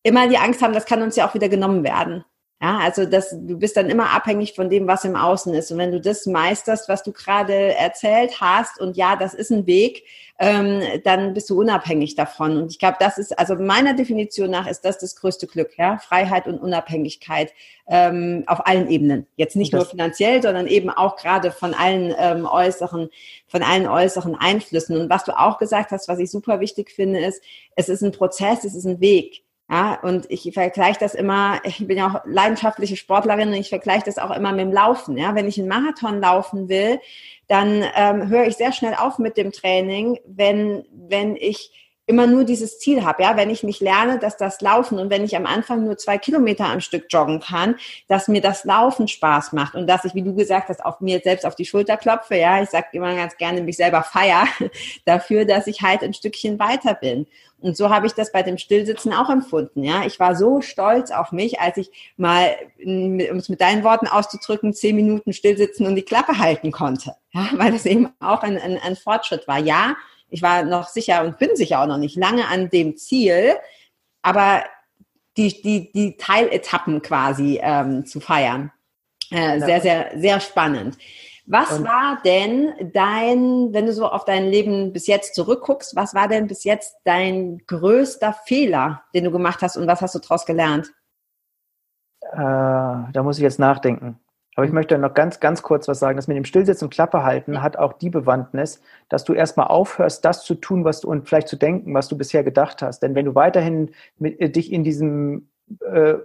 immer 0.03 0.27
die 0.27 0.37
Angst 0.37 0.61
haben, 0.61 0.73
das 0.73 0.85
kann 0.85 1.01
uns 1.01 1.15
ja 1.15 1.27
auch 1.27 1.33
wieder 1.33 1.49
genommen 1.49 1.83
werden. 1.83 2.23
Ja, 2.63 2.77
also 2.77 3.05
das, 3.05 3.31
du 3.31 3.59
bist 3.59 3.75
dann 3.75 3.89
immer 3.89 4.11
abhängig 4.11 4.53
von 4.53 4.69
dem, 4.69 4.87
was 4.87 5.03
im 5.03 5.17
Außen 5.17 5.53
ist. 5.53 5.69
Und 5.73 5.79
wenn 5.79 5.91
du 5.91 5.99
das 5.99 6.25
meisterst, 6.25 6.87
was 6.87 7.03
du 7.03 7.11
gerade 7.11 7.75
erzählt 7.75 8.39
hast, 8.39 8.79
und 8.79 8.95
ja, 8.95 9.17
das 9.17 9.33
ist 9.33 9.51
ein 9.51 9.67
Weg, 9.67 10.05
ähm, 10.39 10.81
dann 11.03 11.33
bist 11.33 11.49
du 11.49 11.59
unabhängig 11.59 12.15
davon. 12.15 12.55
Und 12.55 12.71
ich 12.71 12.79
glaube, 12.79 12.95
das 13.01 13.17
ist, 13.17 13.37
also 13.37 13.55
meiner 13.55 13.95
Definition 13.95 14.49
nach 14.49 14.65
ist 14.65 14.85
das 14.85 14.97
das 14.97 15.17
größte 15.17 15.45
Glück, 15.45 15.77
ja, 15.77 15.97
Freiheit 15.97 16.47
und 16.47 16.57
Unabhängigkeit 16.57 17.51
ähm, 17.85 18.45
auf 18.47 18.65
allen 18.65 18.89
Ebenen. 18.89 19.27
Jetzt 19.35 19.57
nicht 19.57 19.73
nur 19.73 19.85
finanziell, 19.85 20.41
sondern 20.41 20.67
eben 20.67 20.89
auch 20.89 21.17
gerade 21.17 21.51
von 21.51 21.73
allen 21.73 22.15
ähm, 22.17 22.45
äußeren, 22.45 23.09
von 23.45 23.61
allen 23.61 23.87
äußeren 23.87 24.35
Einflüssen. 24.35 24.95
Und 24.97 25.09
was 25.09 25.25
du 25.25 25.37
auch 25.37 25.57
gesagt 25.57 25.91
hast, 25.91 26.07
was 26.07 26.19
ich 26.19 26.31
super 26.31 26.61
wichtig 26.61 26.91
finde, 26.91 27.19
ist, 27.19 27.43
es 27.75 27.89
ist 27.89 28.03
ein 28.03 28.13
Prozess, 28.13 28.63
es 28.63 28.73
ist 28.73 28.85
ein 28.85 29.01
Weg. 29.01 29.43
Ja, 29.70 29.99
und 30.01 30.30
ich 30.30 30.51
vergleiche 30.53 30.99
das 30.99 31.16
immer, 31.16 31.59
ich 31.64 31.88
bin 31.88 31.97
ja 31.97 32.07
auch 32.07 32.22
leidenschaftliche 32.26 32.97
Sportlerin 32.97 33.47
und 33.47 33.55
ich 33.55 33.70
vergleiche 33.70 34.05
das 34.05 34.18
auch 34.18 34.32
immer 34.32 34.51
mit 34.51 34.61
dem 34.61 34.74
Laufen. 34.74 35.18
Ja, 35.18 35.36
wenn 35.36 35.47
ich 35.47 35.57
einen 35.57 35.70
Marathon 35.70 36.20
laufen 36.20 36.70
will, 36.70 36.99
dann 37.47 37.84
ähm, 37.95 38.30
höre 38.30 38.45
ich 38.45 38.55
sehr 38.55 38.74
schnell 38.74 38.93
auf 38.95 39.20
mit 39.20 39.38
dem 39.38 39.51
Training, 39.51 40.20
wenn, 40.26 40.86
wenn 40.91 41.36
ich 41.36 41.82
immer 42.05 42.27
nur 42.27 42.43
dieses 42.43 42.79
Ziel 42.79 43.05
habe, 43.05 43.23
ja, 43.23 43.37
wenn 43.37 43.49
ich 43.49 43.63
nicht 43.63 43.79
lerne, 43.79 44.19
dass 44.19 44.35
das 44.35 44.59
Laufen 44.59 44.99
und 44.99 45.09
wenn 45.09 45.23
ich 45.23 45.37
am 45.37 45.45
Anfang 45.45 45.85
nur 45.85 45.97
zwei 45.97 46.17
Kilometer 46.17 46.65
am 46.65 46.81
Stück 46.81 47.05
joggen 47.09 47.39
kann, 47.39 47.75
dass 48.09 48.27
mir 48.27 48.41
das 48.41 48.65
Laufen 48.65 49.07
Spaß 49.07 49.53
macht 49.53 49.75
und 49.75 49.87
dass 49.87 50.03
ich, 50.03 50.13
wie 50.13 50.21
du 50.21 50.35
gesagt 50.35 50.67
hast, 50.67 50.83
auf 50.83 50.99
mir 50.99 51.21
selbst 51.23 51.45
auf 51.45 51.55
die 51.55 51.65
Schulter 51.65 51.95
klopfe, 51.95 52.35
ja, 52.35 52.61
ich 52.61 52.69
sage 52.69 52.87
immer 52.91 53.15
ganz 53.15 53.37
gerne 53.37 53.61
mich 53.61 53.77
selber 53.77 54.03
feier 54.03 54.47
dafür, 55.05 55.45
dass 55.45 55.67
ich 55.67 55.81
halt 55.81 56.03
ein 56.03 56.13
Stückchen 56.13 56.59
weiter 56.59 56.93
bin. 56.93 57.25
Und 57.61 57.77
so 57.77 57.89
habe 57.89 58.07
ich 58.07 58.13
das 58.13 58.33
bei 58.33 58.43
dem 58.43 58.57
Stillsitzen 58.57 59.13
auch 59.13 59.29
empfunden, 59.29 59.83
ja. 59.83 60.05
Ich 60.05 60.19
war 60.19 60.35
so 60.35 60.59
stolz 60.59 61.11
auf 61.11 61.31
mich, 61.31 61.61
als 61.61 61.77
ich 61.77 61.89
mal, 62.17 62.53
um 62.83 63.19
es 63.19 63.47
mit 63.47 63.61
deinen 63.61 63.85
Worten 63.85 64.07
auszudrücken, 64.07 64.73
zehn 64.73 64.97
Minuten 64.97 65.31
stillsitzen 65.31 65.87
und 65.87 65.95
die 65.95 66.01
Klappe 66.01 66.37
halten 66.37 66.73
konnte, 66.73 67.15
ja, 67.31 67.47
weil 67.53 67.71
das 67.71 67.85
eben 67.85 68.09
auch 68.19 68.43
ein, 68.43 68.57
ein, 68.57 68.77
ein 68.77 68.97
Fortschritt 68.97 69.47
war. 69.47 69.59
Ja, 69.59 69.95
ich 70.34 70.41
war 70.41 70.63
noch 70.63 70.88
sicher 70.88 71.23
und 71.23 71.38
bin 71.38 71.55
sicher 71.55 71.81
auch 71.81 71.86
noch 71.86 71.97
nicht 71.97 72.15
lange 72.15 72.47
an 72.47 72.69
dem 72.71 72.97
Ziel, 72.97 73.53
aber 74.23 74.63
die, 75.38 75.61
die, 75.61 75.91
die 75.91 76.17
Teiletappen 76.17 77.03
quasi 77.03 77.59
ähm, 77.61 78.05
zu 78.05 78.19
feiern. 78.19 78.71
Äh, 79.29 79.59
sehr, 79.59 79.81
sehr, 79.81 80.11
sehr 80.15 80.39
spannend. 80.39 80.97
Was 81.45 81.71
und 81.73 81.86
war 81.86 82.19
denn 82.25 82.73
dein, 82.93 83.73
wenn 83.73 83.86
du 83.86 83.93
so 83.93 84.07
auf 84.07 84.25
dein 84.25 84.45
Leben 84.45 84.91
bis 84.91 85.05
jetzt 85.07 85.36
zurückguckst, 85.36 85.95
was 85.95 86.15
war 86.15 86.27
denn 86.27 86.47
bis 86.47 86.63
jetzt 86.63 86.95
dein 87.03 87.59
größter 87.67 88.34
Fehler, 88.45 89.03
den 89.13 89.25
du 89.25 89.31
gemacht 89.31 89.61
hast 89.61 89.77
und 89.77 89.86
was 89.86 90.01
hast 90.01 90.15
du 90.15 90.19
daraus 90.19 90.45
gelernt? 90.45 90.91
Äh, 92.21 92.38
da 92.38 93.21
muss 93.21 93.38
ich 93.38 93.43
jetzt 93.43 93.59
nachdenken. 93.59 94.19
Aber 94.55 94.65
ich 94.65 94.71
möchte 94.71 94.97
noch 94.97 95.13
ganz, 95.13 95.39
ganz 95.39 95.61
kurz 95.63 95.87
was 95.87 95.99
sagen. 95.99 96.15
Das 96.15 96.27
mit 96.27 96.37
dem 96.37 96.45
Stillsitzen 96.45 96.85
und 96.85 96.93
Klappe 96.93 97.23
halten 97.23 97.61
hat 97.61 97.77
auch 97.77 97.93
die 97.93 98.09
Bewandtnis, 98.09 98.81
dass 99.09 99.23
du 99.23 99.33
erstmal 99.33 99.67
aufhörst, 99.67 100.23
das 100.25 100.43
zu 100.43 100.55
tun, 100.55 100.85
was 100.85 101.01
du 101.01 101.09
und 101.09 101.27
vielleicht 101.27 101.47
zu 101.47 101.55
denken, 101.55 101.93
was 101.93 102.07
du 102.07 102.17
bisher 102.17 102.43
gedacht 102.43 102.81
hast. 102.81 103.01
Denn 103.01 103.15
wenn 103.15 103.25
du 103.25 103.35
weiterhin 103.35 103.91
mit, 104.17 104.39
äh, 104.39 104.49
dich 104.49 104.71
in 104.71 104.83
diesem 104.83 105.49
äh, 105.81 106.15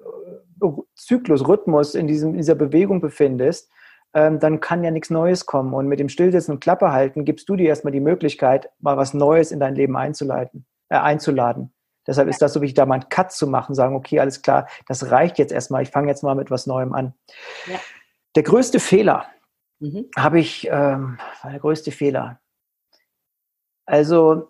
Zyklus, 0.94 1.46
Rhythmus, 1.46 1.94
in, 1.94 2.06
diesem, 2.06 2.30
in 2.30 2.38
dieser 2.38 2.54
Bewegung 2.54 3.00
befindest, 3.00 3.70
ähm, 4.14 4.40
dann 4.40 4.60
kann 4.60 4.84
ja 4.84 4.90
nichts 4.90 5.10
Neues 5.10 5.46
kommen. 5.46 5.72
Und 5.74 5.86
mit 5.88 6.00
dem 6.00 6.08
Stillsitzen 6.08 6.54
und 6.54 6.60
Klappe 6.60 6.92
halten 6.92 7.24
gibst 7.24 7.48
du 7.48 7.56
dir 7.56 7.68
erstmal 7.68 7.92
die 7.92 8.00
Möglichkeit, 8.00 8.70
mal 8.80 8.96
was 8.96 9.14
Neues 9.14 9.52
in 9.52 9.60
dein 9.60 9.74
Leben 9.74 9.96
einzuleiten, 9.96 10.66
äh, 10.88 10.96
einzuladen. 10.96 11.72
Deshalb 12.06 12.28
ist 12.28 12.40
das 12.40 12.54
so 12.54 12.62
wichtig, 12.62 12.74
da 12.74 12.86
mal 12.86 12.94
einen 12.94 13.08
Cut 13.10 13.32
zu 13.32 13.46
machen, 13.46 13.74
sagen, 13.74 13.94
okay, 13.94 14.18
alles 14.18 14.40
klar, 14.40 14.66
das 14.86 15.10
reicht 15.10 15.38
jetzt 15.38 15.52
erstmal, 15.52 15.82
ich 15.82 15.90
fange 15.90 16.08
jetzt 16.08 16.22
mal 16.22 16.34
mit 16.34 16.50
was 16.50 16.66
Neuem 16.66 16.94
an. 16.94 17.12
Ja. 17.66 17.78
Der 18.38 18.44
größte 18.44 18.78
Fehler 18.78 19.26
mhm. 19.80 20.04
habe 20.16 20.38
ich, 20.38 20.68
ähm, 20.70 21.18
der 21.42 21.58
größte 21.58 21.90
Fehler. 21.90 22.38
Also, 23.84 24.46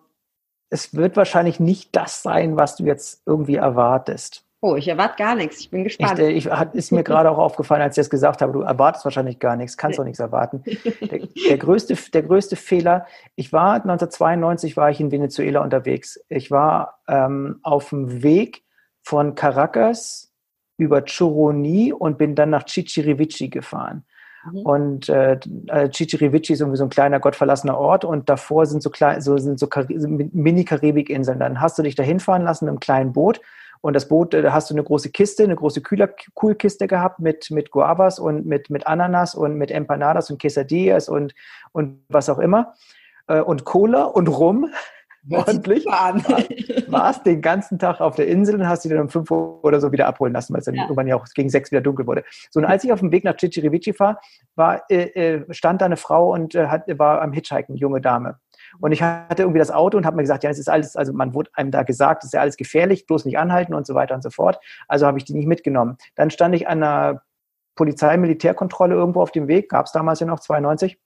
es 0.68 0.94
wird 0.94 1.16
wahrscheinlich 1.16 1.58
nicht 1.58 1.96
das 1.96 2.22
sein, 2.22 2.58
was 2.58 2.76
du 2.76 2.84
jetzt 2.84 3.22
irgendwie 3.24 3.54
erwartest. 3.54 4.44
Oh, 4.60 4.76
ich 4.76 4.88
erwarte 4.88 5.16
gar 5.16 5.34
nichts. 5.34 5.60
Ich 5.60 5.70
bin 5.70 5.84
gespannt. 5.84 6.18
Ich, 6.18 6.44
ich, 6.44 6.52
ist 6.74 6.92
mir 6.92 7.02
gerade 7.02 7.30
auch 7.30 7.38
aufgefallen, 7.38 7.80
als 7.80 7.96
ich 7.96 8.02
das 8.02 8.10
gesagt 8.10 8.42
habe. 8.42 8.52
Du 8.52 8.60
erwartest 8.60 9.06
wahrscheinlich 9.06 9.38
gar 9.38 9.56
nichts, 9.56 9.78
kannst 9.78 9.98
auch 9.98 10.04
nichts 10.04 10.20
erwarten. 10.20 10.62
Der, 11.00 11.26
der, 11.48 11.56
größte, 11.56 11.96
der 12.12 12.24
größte 12.24 12.56
Fehler, 12.56 13.06
ich 13.36 13.54
war 13.54 13.76
1992 13.76 14.76
war 14.76 14.90
ich 14.90 15.00
in 15.00 15.10
Venezuela 15.10 15.62
unterwegs. 15.62 16.22
Ich 16.28 16.50
war 16.50 17.00
ähm, 17.08 17.60
auf 17.62 17.88
dem 17.88 18.22
Weg 18.22 18.64
von 19.00 19.34
Caracas 19.34 20.27
über 20.78 21.02
Choroni 21.02 21.92
und 21.92 22.16
bin 22.16 22.34
dann 22.34 22.50
nach 22.50 22.64
Chichirivici 22.64 23.48
gefahren. 23.48 24.04
Mhm. 24.50 24.58
Und 24.60 25.08
äh, 25.08 25.38
äh, 25.66 25.90
Chichirivici 25.90 26.54
ist 26.54 26.60
irgendwie 26.60 26.78
so 26.78 26.84
ein 26.84 26.90
kleiner 26.90 27.20
gottverlassener 27.20 27.76
Ort 27.76 28.04
und 28.04 28.28
davor 28.28 28.64
sind 28.64 28.82
so, 28.82 28.88
klein, 28.88 29.20
so, 29.20 29.36
sind 29.36 29.58
so 29.58 29.68
Mini-Karibikinseln. 29.68 31.38
Dann 31.38 31.60
hast 31.60 31.78
du 31.78 31.82
dich 31.82 31.96
da 31.96 32.02
hinfahren 32.02 32.42
lassen 32.42 32.64
mit 32.64 32.70
einem 32.70 32.80
kleinen 32.80 33.12
Boot 33.12 33.40
und 33.80 33.94
das 33.94 34.08
Boot, 34.08 34.34
da 34.34 34.52
hast 34.52 34.70
du 34.70 34.74
eine 34.74 34.82
große 34.82 35.10
Kiste, 35.10 35.44
eine 35.44 35.56
große 35.56 35.82
Kühler, 35.82 36.08
Kühlkiste 36.08 36.86
gehabt 36.88 37.20
mit, 37.20 37.50
mit 37.50 37.70
Guavas 37.70 38.18
und 38.18 38.46
mit, 38.46 38.70
mit 38.70 38.86
Ananas 38.86 39.34
und 39.34 39.54
mit 39.54 39.70
Empanadas 39.70 40.30
und 40.30 40.40
Quesadillas 40.40 41.08
und, 41.08 41.34
und 41.72 42.00
was 42.08 42.28
auch 42.28 42.38
immer. 42.38 42.74
Äh, 43.28 43.40
und 43.40 43.64
Cola 43.64 44.04
und 44.04 44.28
Rum 44.28 44.70
ordentlich. 45.30 45.84
Warst 46.88 47.26
den 47.26 47.40
ganzen 47.42 47.78
Tag 47.78 48.00
auf 48.00 48.16
der 48.16 48.28
Insel 48.28 48.56
und 48.56 48.68
hast 48.68 48.82
sie 48.82 48.88
dann 48.88 49.00
um 49.00 49.08
fünf 49.08 49.30
Uhr 49.30 49.62
oder 49.64 49.80
so 49.80 49.92
wieder 49.92 50.06
abholen 50.06 50.32
lassen, 50.32 50.52
weil 50.52 50.60
es 50.60 50.66
dann 50.66 50.74
ja. 50.74 50.82
irgendwann 50.82 51.06
ja 51.06 51.16
auch 51.16 51.26
gegen 51.34 51.48
sechs 51.48 51.70
wieder 51.70 51.80
dunkel 51.80 52.06
wurde. 52.06 52.24
So, 52.50 52.60
und 52.60 52.66
als 52.66 52.84
ich 52.84 52.92
auf 52.92 53.00
dem 53.00 53.12
Weg 53.12 53.24
nach 53.24 53.36
Chichirivici 53.36 53.98
war, 53.98 54.20
war 54.54 54.82
äh, 54.90 55.36
äh, 55.36 55.54
stand 55.54 55.80
da 55.80 55.86
eine 55.86 55.96
Frau 55.96 56.32
und 56.32 56.54
äh, 56.54 56.66
hat, 56.68 56.82
war 56.98 57.22
am 57.22 57.32
Hitchhiken, 57.32 57.76
junge 57.76 58.00
Dame. 58.00 58.38
Und 58.80 58.92
ich 58.92 59.02
hatte 59.02 59.42
irgendwie 59.42 59.58
das 59.58 59.70
Auto 59.70 59.96
und 59.96 60.04
habe 60.04 60.16
mir 60.16 60.22
gesagt, 60.22 60.44
ja, 60.44 60.50
es 60.50 60.58
ist 60.58 60.68
alles, 60.68 60.96
also 60.96 61.12
man 61.12 61.34
wurde 61.34 61.50
einem 61.54 61.70
da 61.70 61.82
gesagt, 61.82 62.22
es 62.22 62.28
ist 62.28 62.34
ja 62.34 62.40
alles 62.40 62.56
gefährlich, 62.56 63.06
bloß 63.06 63.24
nicht 63.24 63.38
anhalten 63.38 63.74
und 63.74 63.86
so 63.86 63.94
weiter 63.94 64.14
und 64.14 64.22
so 64.22 64.30
fort. 64.30 64.60
Also 64.86 65.06
habe 65.06 65.18
ich 65.18 65.24
die 65.24 65.34
nicht 65.34 65.46
mitgenommen. 65.46 65.96
Dann 66.14 66.30
stand 66.30 66.54
ich 66.54 66.68
an 66.68 66.82
einer 66.82 67.22
Polizei-Militärkontrolle 67.76 68.94
irgendwo 68.94 69.22
auf 69.22 69.30
dem 69.30 69.48
Weg, 69.48 69.68
gab 69.68 69.86
es 69.86 69.92
damals 69.92 70.20
ja 70.20 70.26
noch 70.26 70.40
92. 70.40 70.98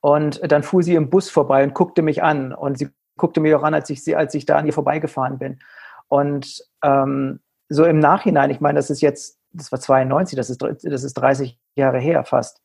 Und 0.00 0.40
dann 0.50 0.62
fuhr 0.62 0.82
sie 0.82 0.94
im 0.94 1.10
Bus 1.10 1.28
vorbei 1.30 1.64
und 1.64 1.74
guckte 1.74 2.02
mich 2.02 2.22
an. 2.22 2.52
Und 2.52 2.78
sie 2.78 2.88
guckte 3.16 3.40
mich 3.40 3.54
auch 3.54 3.62
an, 3.62 3.74
als 3.74 3.90
ich, 3.90 4.02
sie, 4.02 4.16
als 4.16 4.34
ich 4.34 4.46
da 4.46 4.56
an 4.56 4.66
ihr 4.66 4.72
vorbeigefahren 4.72 5.38
bin. 5.38 5.58
Und 6.08 6.62
ähm, 6.82 7.40
so 7.68 7.84
im 7.84 7.98
Nachhinein, 7.98 8.50
ich 8.50 8.60
meine, 8.60 8.78
das 8.78 8.90
ist 8.90 9.00
jetzt, 9.00 9.38
das 9.52 9.72
war 9.72 9.80
92, 9.80 10.36
das 10.36 10.50
ist, 10.50 10.62
das 10.62 11.04
ist 11.04 11.14
30 11.14 11.58
Jahre 11.74 11.98
her 11.98 12.24
fast. 12.24 12.62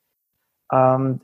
Ähm, 0.71 1.19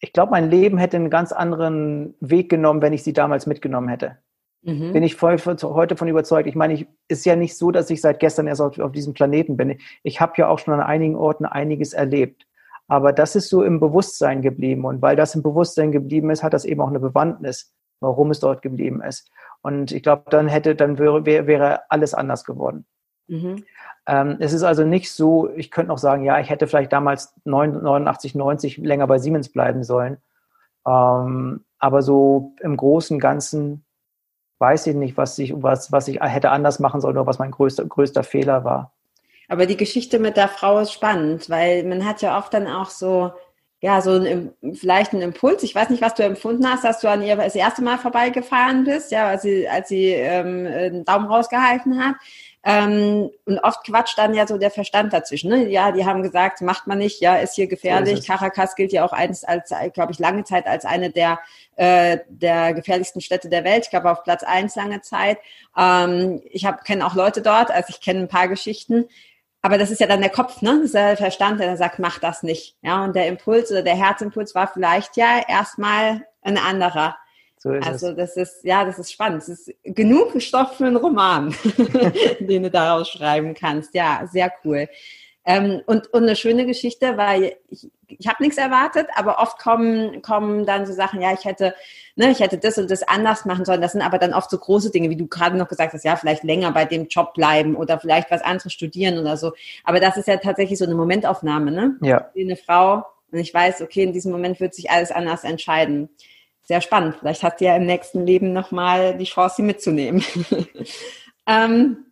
ich 0.00 0.12
glaube, 0.12 0.32
mein 0.32 0.50
Leben 0.50 0.78
hätte 0.78 0.96
einen 0.96 1.10
ganz 1.10 1.32
anderen 1.32 2.14
Weg 2.20 2.48
genommen, 2.48 2.82
wenn 2.82 2.92
ich 2.92 3.02
sie 3.02 3.12
damals 3.12 3.46
mitgenommen 3.46 3.88
hätte. 3.88 4.18
Mhm. 4.62 4.92
Bin 4.92 5.02
ich 5.02 5.14
voll 5.14 5.38
heute 5.38 5.96
von 5.96 6.08
überzeugt. 6.08 6.48
Ich 6.48 6.56
meine, 6.56 6.74
ich 6.74 6.86
ist 7.08 7.24
ja 7.24 7.36
nicht 7.36 7.56
so, 7.56 7.70
dass 7.70 7.88
ich 7.88 8.00
seit 8.00 8.18
gestern 8.18 8.48
erst 8.48 8.60
auf, 8.60 8.78
auf 8.78 8.92
diesem 8.92 9.14
Planeten 9.14 9.56
bin. 9.56 9.78
Ich 10.02 10.20
habe 10.20 10.32
ja 10.36 10.48
auch 10.48 10.58
schon 10.58 10.74
an 10.74 10.80
einigen 10.80 11.16
Orten 11.16 11.46
einiges 11.46 11.92
erlebt. 11.92 12.46
Aber 12.88 13.12
das 13.12 13.34
ist 13.36 13.48
so 13.48 13.62
im 13.62 13.80
Bewusstsein 13.80 14.42
geblieben. 14.42 14.84
Und 14.84 15.02
weil 15.02 15.16
das 15.16 15.34
im 15.34 15.42
Bewusstsein 15.42 15.92
geblieben 15.92 16.30
ist, 16.30 16.42
hat 16.42 16.54
das 16.54 16.64
eben 16.64 16.80
auch 16.80 16.88
eine 16.88 17.00
Bewandtnis, 17.00 17.74
warum 18.00 18.30
es 18.30 18.40
dort 18.40 18.62
geblieben 18.62 19.02
ist. 19.02 19.30
Und 19.62 19.90
ich 19.90 20.02
glaube, 20.02 20.24
dann 20.30 20.48
hätte, 20.48 20.76
dann 20.76 20.98
wäre, 20.98 21.24
wäre 21.24 21.90
alles 21.90 22.14
anders 22.14 22.44
geworden. 22.44 22.86
Mhm. 23.28 23.64
Ähm, 24.06 24.36
es 24.38 24.52
ist 24.52 24.62
also 24.62 24.84
nicht 24.84 25.12
so, 25.12 25.50
ich 25.50 25.70
könnte 25.70 25.88
noch 25.88 25.98
sagen, 25.98 26.22
ja, 26.22 26.38
ich 26.38 26.48
hätte 26.48 26.68
vielleicht 26.68 26.92
damals 26.92 27.34
89, 27.44 28.36
90 28.36 28.76
länger 28.78 29.06
bei 29.08 29.18
Siemens 29.18 29.50
bleiben 29.50 29.82
sollen. 29.82 30.18
Ähm, 30.86 31.64
aber 31.78 32.02
so 32.02 32.54
im 32.60 32.76
Großen 32.76 33.16
und 33.16 33.20
Ganzen 33.20 33.84
weiß 34.58 34.86
ich 34.86 34.94
nicht, 34.94 35.16
was 35.16 35.38
ich, 35.38 35.52
was, 35.60 35.92
was 35.92 36.08
ich 36.08 36.20
hätte 36.20 36.50
anders 36.50 36.78
machen 36.78 37.00
sollen 37.00 37.16
oder 37.16 37.26
was 37.26 37.38
mein 37.38 37.50
größter, 37.50 37.84
größter 37.84 38.22
Fehler 38.22 38.64
war. 38.64 38.95
Aber 39.48 39.66
die 39.66 39.76
Geschichte 39.76 40.18
mit 40.18 40.36
der 40.36 40.48
Frau 40.48 40.78
ist 40.80 40.92
spannend, 40.92 41.48
weil 41.48 41.84
man 41.84 42.04
hat 42.04 42.22
ja 42.22 42.38
oft 42.38 42.52
dann 42.52 42.66
auch 42.66 42.90
so, 42.90 43.32
ja, 43.80 44.00
so 44.00 44.12
ein, 44.12 44.52
vielleicht 44.74 45.12
einen 45.12 45.22
Impuls. 45.22 45.62
Ich 45.62 45.74
weiß 45.74 45.90
nicht, 45.90 46.02
was 46.02 46.14
du 46.14 46.24
empfunden 46.24 46.68
hast, 46.68 46.84
dass 46.84 47.00
du 47.00 47.08
an 47.08 47.22
ihr 47.22 47.36
das 47.36 47.54
erste 47.54 47.82
Mal 47.82 47.98
vorbeigefahren 47.98 48.84
bist, 48.84 49.12
ja, 49.12 49.28
als 49.28 49.42
sie, 49.42 49.68
als 49.68 49.88
sie 49.88 50.08
ähm, 50.08 50.66
einen 50.66 51.04
Daumen 51.04 51.26
rausgehalten 51.26 52.04
hat. 52.04 52.16
Ähm, 52.68 53.30
und 53.44 53.60
oft 53.60 53.86
quatscht 53.86 54.18
dann 54.18 54.34
ja 54.34 54.44
so 54.44 54.58
der 54.58 54.72
Verstand 54.72 55.12
dazwischen. 55.12 55.50
Ne? 55.50 55.68
Ja, 55.68 55.92
die 55.92 56.04
haben 56.04 56.24
gesagt, 56.24 56.62
macht 56.62 56.88
man 56.88 56.98
nicht, 56.98 57.20
ja, 57.20 57.36
ist 57.36 57.54
hier 57.54 57.68
gefährlich. 57.68 58.22
So 58.22 58.32
Caracas 58.32 58.74
gilt 58.74 58.90
ja 58.90 59.04
auch 59.04 59.12
eins 59.12 59.44
als, 59.44 59.72
glaube 59.94 60.10
ich, 60.10 60.18
lange 60.18 60.42
Zeit 60.42 60.66
als 60.66 60.84
eine 60.84 61.10
der, 61.10 61.38
äh, 61.76 62.18
der 62.28 62.74
gefährlichsten 62.74 63.20
Städte 63.20 63.48
der 63.48 63.62
Welt. 63.62 63.84
Ich 63.84 63.90
glaube 63.90 64.10
auf 64.10 64.24
Platz 64.24 64.42
eins 64.42 64.74
lange 64.74 65.00
Zeit. 65.00 65.38
Ähm, 65.78 66.42
ich 66.50 66.66
kenne 66.84 67.06
auch 67.06 67.14
Leute 67.14 67.40
dort, 67.40 67.70
also 67.70 67.86
ich 67.90 68.00
kenne 68.00 68.20
ein 68.20 68.28
paar 68.28 68.48
Geschichten. 68.48 69.04
Aber 69.66 69.78
das 69.78 69.90
ist 69.90 70.00
ja 70.00 70.06
dann 70.06 70.20
der 70.20 70.30
Kopf, 70.30 70.62
ne? 70.62 70.76
Das 70.76 70.84
ist 70.84 70.94
ja 70.94 71.08
der 71.08 71.16
Verstand, 71.16 71.58
der 71.58 71.76
sagt, 71.76 71.98
mach 71.98 72.20
das 72.20 72.44
nicht. 72.44 72.76
Ja, 72.82 73.02
und 73.02 73.16
der 73.16 73.26
Impuls 73.26 73.68
oder 73.72 73.82
der 73.82 73.96
Herzimpuls 73.96 74.54
war 74.54 74.68
vielleicht 74.68 75.16
ja 75.16 75.40
erstmal 75.48 76.24
ein 76.42 76.56
anderer. 76.56 77.16
So 77.58 77.70
also 77.70 78.10
es. 78.10 78.16
das 78.16 78.36
ist, 78.36 78.64
ja, 78.64 78.84
das 78.84 79.00
ist 79.00 79.10
spannend. 79.10 79.42
Es 79.42 79.48
ist 79.48 79.74
genug 79.82 80.40
Stoff 80.40 80.76
für 80.76 80.86
einen 80.86 80.94
Roman, 80.94 81.52
den 82.38 82.62
du 82.62 82.70
daraus 82.70 83.08
schreiben 83.08 83.54
kannst. 83.54 83.92
Ja, 83.92 84.28
sehr 84.30 84.52
cool. 84.64 84.88
Ähm, 85.48 85.80
und, 85.86 86.12
und 86.12 86.24
eine 86.24 86.34
schöne 86.34 86.66
Geschichte, 86.66 87.16
weil 87.16 87.56
ich, 87.68 87.88
ich 88.08 88.26
habe 88.26 88.42
nichts 88.42 88.58
erwartet, 88.58 89.06
aber 89.14 89.38
oft 89.38 89.60
kommen, 89.60 90.20
kommen 90.20 90.66
dann 90.66 90.86
so 90.86 90.92
Sachen, 90.92 91.22
ja, 91.22 91.32
ich 91.32 91.44
hätte, 91.44 91.72
ne, 92.16 92.32
ich 92.32 92.40
hätte 92.40 92.58
das 92.58 92.78
und 92.78 92.90
das 92.90 93.04
anders 93.04 93.44
machen 93.44 93.64
sollen. 93.64 93.80
Das 93.80 93.92
sind 93.92 94.02
aber 94.02 94.18
dann 94.18 94.34
oft 94.34 94.50
so 94.50 94.58
große 94.58 94.90
Dinge, 94.90 95.08
wie 95.08 95.16
du 95.16 95.28
gerade 95.28 95.56
noch 95.56 95.68
gesagt 95.68 95.92
hast, 95.92 96.04
ja, 96.04 96.16
vielleicht 96.16 96.42
länger 96.42 96.72
bei 96.72 96.84
dem 96.84 97.06
Job 97.06 97.32
bleiben 97.34 97.76
oder 97.76 98.00
vielleicht 98.00 98.30
was 98.32 98.42
anderes 98.42 98.72
studieren 98.72 99.18
oder 99.18 99.36
so. 99.36 99.52
Aber 99.84 100.00
das 100.00 100.16
ist 100.16 100.26
ja 100.26 100.36
tatsächlich 100.36 100.78
so 100.78 100.84
eine 100.84 100.96
Momentaufnahme, 100.96 101.70
ne? 101.70 101.96
Ja. 102.02 102.28
Wie 102.34 102.42
eine 102.42 102.56
Frau 102.56 103.04
und 103.30 103.38
ich 103.38 103.54
weiß, 103.54 103.82
okay, 103.82 104.02
in 104.02 104.12
diesem 104.12 104.32
Moment 104.32 104.58
wird 104.58 104.74
sich 104.74 104.90
alles 104.90 105.12
anders 105.12 105.44
entscheiden. 105.44 106.08
Sehr 106.62 106.80
spannend. 106.80 107.16
Vielleicht 107.20 107.44
hast 107.44 107.60
du 107.60 107.66
ja 107.66 107.76
im 107.76 107.86
nächsten 107.86 108.26
Leben 108.26 108.52
nochmal 108.52 109.16
die 109.16 109.24
Chance, 109.24 109.56
sie 109.56 109.62
mitzunehmen. 109.62 110.24
ähm, 111.46 112.06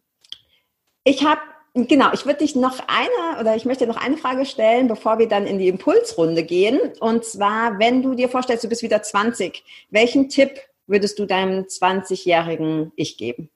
ich 1.03 1.24
habe 1.24 1.41
Genau, 1.77 2.12
ich 2.12 2.25
würde 2.25 2.39
dich 2.39 2.55
noch 2.55 2.79
eine 2.87 3.41
oder 3.41 3.57
ich 3.57 3.64
möchte 3.64 3.89
noch 3.89 3.97
eine 3.97 4.16
Frage 4.16 4.47
stellen, 4.47 4.87
bevor 4.87 5.18
wir 5.18 5.29
dann 5.29 5.45
in 5.45 5.59
die 5.59 5.66
Impulsrunde 5.66 6.45
gehen. 6.45 6.79
Und 7.01 7.25
zwar, 7.25 7.81
wenn 7.81 8.01
du 8.01 8.14
dir 8.14 8.29
vorstellst, 8.29 8.62
du 8.62 8.68
bist 8.68 8.83
wieder 8.83 9.03
20, 9.03 9.64
welchen 9.91 10.29
Tipp 10.29 10.53
würdest 10.87 11.18
du 11.18 11.27
deinem 11.27 11.64
20-jährigen 11.64 12.93
Ich 12.95 13.18
geben? 13.18 13.51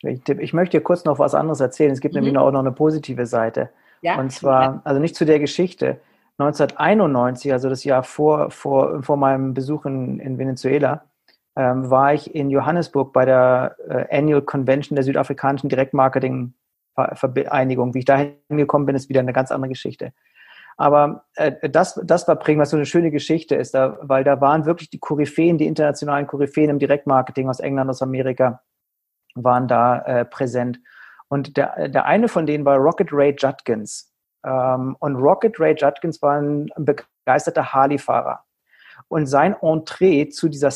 Ich, 0.00 0.26
ich, 0.26 0.52
möchte 0.54 0.78
dir 0.78 0.82
kurz 0.82 1.04
noch 1.04 1.18
was 1.18 1.34
anderes 1.34 1.60
erzählen. 1.60 1.90
Es 1.90 2.00
gibt 2.00 2.14
mhm. 2.14 2.22
nämlich 2.22 2.38
auch 2.38 2.50
noch 2.50 2.60
eine 2.60 2.72
positive 2.72 3.26
Seite. 3.26 3.68
Ja. 4.00 4.18
Und 4.18 4.30
zwar, 4.32 4.80
also 4.84 4.98
nicht 4.98 5.14
zu 5.14 5.26
der 5.26 5.40
Geschichte. 5.40 6.00
1991, 6.38 7.52
also 7.52 7.68
das 7.68 7.84
Jahr 7.84 8.02
vor, 8.02 8.50
vor, 8.50 9.02
vor 9.02 9.16
meinem 9.18 9.52
Besuch 9.52 9.84
in, 9.84 10.20
in 10.20 10.38
Venezuela, 10.38 11.04
ähm, 11.54 11.90
war 11.90 12.14
ich 12.14 12.34
in 12.34 12.50
Johannesburg 12.50 13.12
bei 13.12 13.26
der 13.26 13.76
äh, 13.88 14.18
Annual 14.18 14.42
Convention 14.42 14.96
der 14.96 15.04
südafrikanischen 15.04 15.68
Direktmarketing-Vereinigung. 16.96 17.94
Wie 17.94 18.00
ich 18.00 18.04
da 18.04 18.24
hingekommen 18.48 18.86
bin, 18.86 18.96
ist 18.96 19.08
wieder 19.08 19.20
eine 19.20 19.32
ganz 19.32 19.50
andere 19.50 19.70
Geschichte. 19.70 20.12
Aber 20.76 21.24
äh, 21.36 21.68
das, 21.68 22.00
das 22.04 22.26
war 22.26 22.36
prägend, 22.36 22.62
was 22.62 22.70
so 22.70 22.76
eine 22.76 22.86
schöne 22.86 23.10
Geschichte 23.10 23.54
ist, 23.54 23.74
da, 23.74 23.98
weil 24.02 24.24
da 24.24 24.40
waren 24.40 24.66
wirklich 24.66 24.90
die 24.90 24.98
Koryphäen, 24.98 25.58
die 25.58 25.66
internationalen 25.66 26.26
Koryphäen 26.26 26.70
im 26.70 26.78
Direktmarketing 26.78 27.48
aus 27.48 27.60
England, 27.60 27.90
aus 27.90 28.02
Amerika, 28.02 28.60
waren 29.34 29.68
da 29.68 29.98
äh, 30.00 30.24
präsent. 30.24 30.80
Und 31.28 31.56
der, 31.56 31.88
der 31.88 32.04
eine 32.04 32.28
von 32.28 32.46
denen 32.46 32.64
war 32.64 32.76
Rocket 32.76 33.08
Ray 33.12 33.34
Judkins. 33.38 34.12
Ähm, 34.44 34.96
und 35.00 35.16
Rocket 35.16 35.58
Ray 35.58 35.74
Judkins 35.76 36.20
war 36.22 36.40
ein 36.40 36.70
begeisterter 36.76 37.72
Harley-Fahrer. 37.72 38.44
Und 39.08 39.26
sein 39.26 39.56
Entree 39.60 40.28
zu 40.28 40.48
dieser 40.48 40.70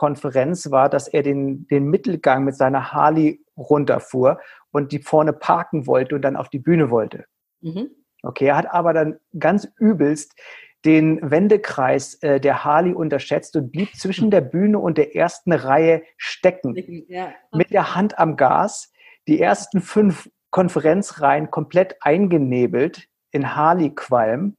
SATMA-Konferenz 0.00 0.70
war, 0.70 0.88
dass 0.88 1.08
er 1.08 1.22
den, 1.22 1.66
den 1.68 1.88
Mittelgang 1.88 2.44
mit 2.44 2.56
seiner 2.56 2.92
Harley 2.92 3.44
runterfuhr 3.56 4.40
und 4.72 4.92
die 4.92 5.00
vorne 5.00 5.32
parken 5.32 5.86
wollte 5.86 6.14
und 6.14 6.22
dann 6.22 6.36
auf 6.36 6.48
die 6.48 6.58
Bühne 6.58 6.90
wollte. 6.90 7.24
Mhm. 7.60 7.90
Okay, 8.22 8.46
er 8.46 8.56
hat 8.56 8.70
aber 8.72 8.92
dann 8.92 9.18
ganz 9.38 9.68
übelst 9.78 10.38
den 10.84 11.18
Wendekreis 11.30 12.14
äh, 12.22 12.40
der 12.40 12.64
Harley 12.64 12.94
unterschätzt 12.94 13.54
und 13.56 13.70
blieb 13.70 13.94
zwischen 13.96 14.30
der 14.30 14.40
Bühne 14.40 14.78
und 14.78 14.96
der 14.96 15.14
ersten 15.14 15.52
Reihe 15.52 16.02
stecken. 16.16 16.74
Ja. 17.08 17.34
Mit 17.52 17.70
der 17.70 17.94
Hand 17.94 18.18
am 18.18 18.36
Gas, 18.36 18.90
die 19.28 19.40
ersten 19.40 19.82
fünf 19.82 20.30
Konferenzreihen 20.50 21.50
komplett 21.50 21.96
eingenebelt 22.00 23.08
in 23.30 23.54
Harley-Qualm 23.54 24.56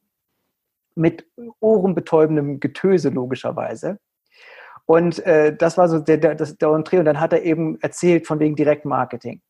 mit 0.94 1.26
ohrenbetäubendem 1.60 2.60
Getöse 2.60 3.10
logischerweise. 3.10 4.00
Und 4.86 5.26
äh, 5.26 5.56
das 5.56 5.78
war 5.78 5.88
so 5.88 6.00
der, 6.00 6.18
der, 6.18 6.36
das, 6.36 6.58
der 6.58 6.70
Entree. 6.70 7.00
Und 7.00 7.06
dann 7.06 7.20
hat 7.20 7.34
er 7.34 7.44
eben 7.44 7.80
erzählt 7.82 8.28
von 8.28 8.40
wegen 8.40 8.56
Direktmarketing. 8.56 9.42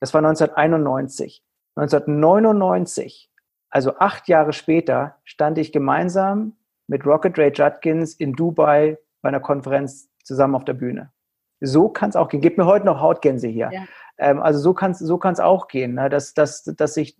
Das 0.00 0.14
war 0.14 0.18
1991. 0.18 1.42
1999, 1.76 3.30
also 3.70 3.96
acht 3.98 4.28
Jahre 4.28 4.52
später, 4.52 5.16
stand 5.24 5.56
ich 5.56 5.72
gemeinsam 5.72 6.56
mit 6.88 7.06
Rocket 7.06 7.38
Ray 7.38 7.52
Judkins 7.52 8.14
in 8.14 8.32
Dubai 8.32 8.98
bei 9.22 9.28
einer 9.28 9.40
Konferenz 9.40 10.10
zusammen 10.24 10.56
auf 10.56 10.64
der 10.64 10.74
Bühne. 10.74 11.12
So 11.60 11.88
kann 11.88 12.10
es 12.10 12.16
auch 12.16 12.28
gehen. 12.28 12.40
Gebt 12.40 12.58
mir 12.58 12.66
heute 12.66 12.86
noch 12.86 13.00
Hautgänse 13.00 13.46
hier. 13.46 13.70
Ja. 13.72 13.82
Ähm, 14.20 14.40
also 14.40 14.60
so 14.60 14.74
kann 14.74 14.92
es 14.92 14.98
so 14.98 15.18
kann's 15.18 15.40
auch 15.40 15.66
gehen, 15.66 15.94
ne? 15.94 16.08
dass, 16.08 16.34
dass, 16.34 16.64
dass 16.64 16.94
sich 16.94 17.16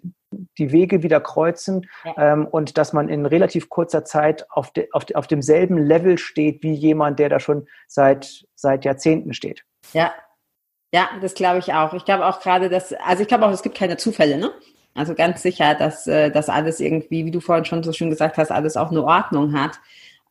die 0.59 0.71
Wege 0.71 1.03
wieder 1.03 1.21
kreuzen 1.21 1.89
ja. 2.05 2.33
ähm, 2.33 2.47
und 2.47 2.79
dass 2.79 2.93
man 2.93 3.09
in 3.09 3.27
relativ 3.27 3.69
kurzer 3.69 4.05
Zeit 4.05 4.47
auf, 4.51 4.71
de, 4.71 4.89
auf, 4.93 5.05
de, 5.05 5.17
auf 5.17 5.27
demselben 5.27 5.79
Level 5.79 6.19
steht 6.19 6.63
wie 6.63 6.73
jemand, 6.73 7.19
der 7.19 7.29
da 7.29 7.41
schon 7.41 7.67
seit, 7.89 8.45
seit 8.55 8.85
Jahrzehnten 8.85 9.33
steht. 9.33 9.65
Ja, 9.93 10.13
ja, 10.93 11.09
das 11.21 11.35
glaube 11.35 11.59
ich 11.59 11.73
auch. 11.73 11.95
Ich 11.95 12.05
glaube 12.05 12.27
auch 12.27 12.41
gerade, 12.41 12.69
dass, 12.69 12.93
also 12.93 13.23
ich 13.23 13.29
glaube 13.29 13.47
auch, 13.47 13.51
es 13.51 13.63
gibt 13.63 13.77
keine 13.77 13.97
Zufälle, 13.97 14.39
ne? 14.39 14.51
Also 14.95 15.15
ganz 15.15 15.41
sicher, 15.43 15.77
dass 15.77 16.07
äh, 16.09 16.31
das 16.31 16.49
alles 16.49 16.81
irgendwie, 16.81 17.25
wie 17.25 17.31
du 17.31 17.41
vorhin 17.41 17.65
schon 17.65 17.85
so 17.85 17.93
schön 17.93 18.11
gesagt 18.11 18.37
hast, 18.39 18.51
alles 18.51 18.77
auch 18.77 18.91
eine 18.91 19.05
Ordnung 19.05 19.53
hat. 19.59 19.79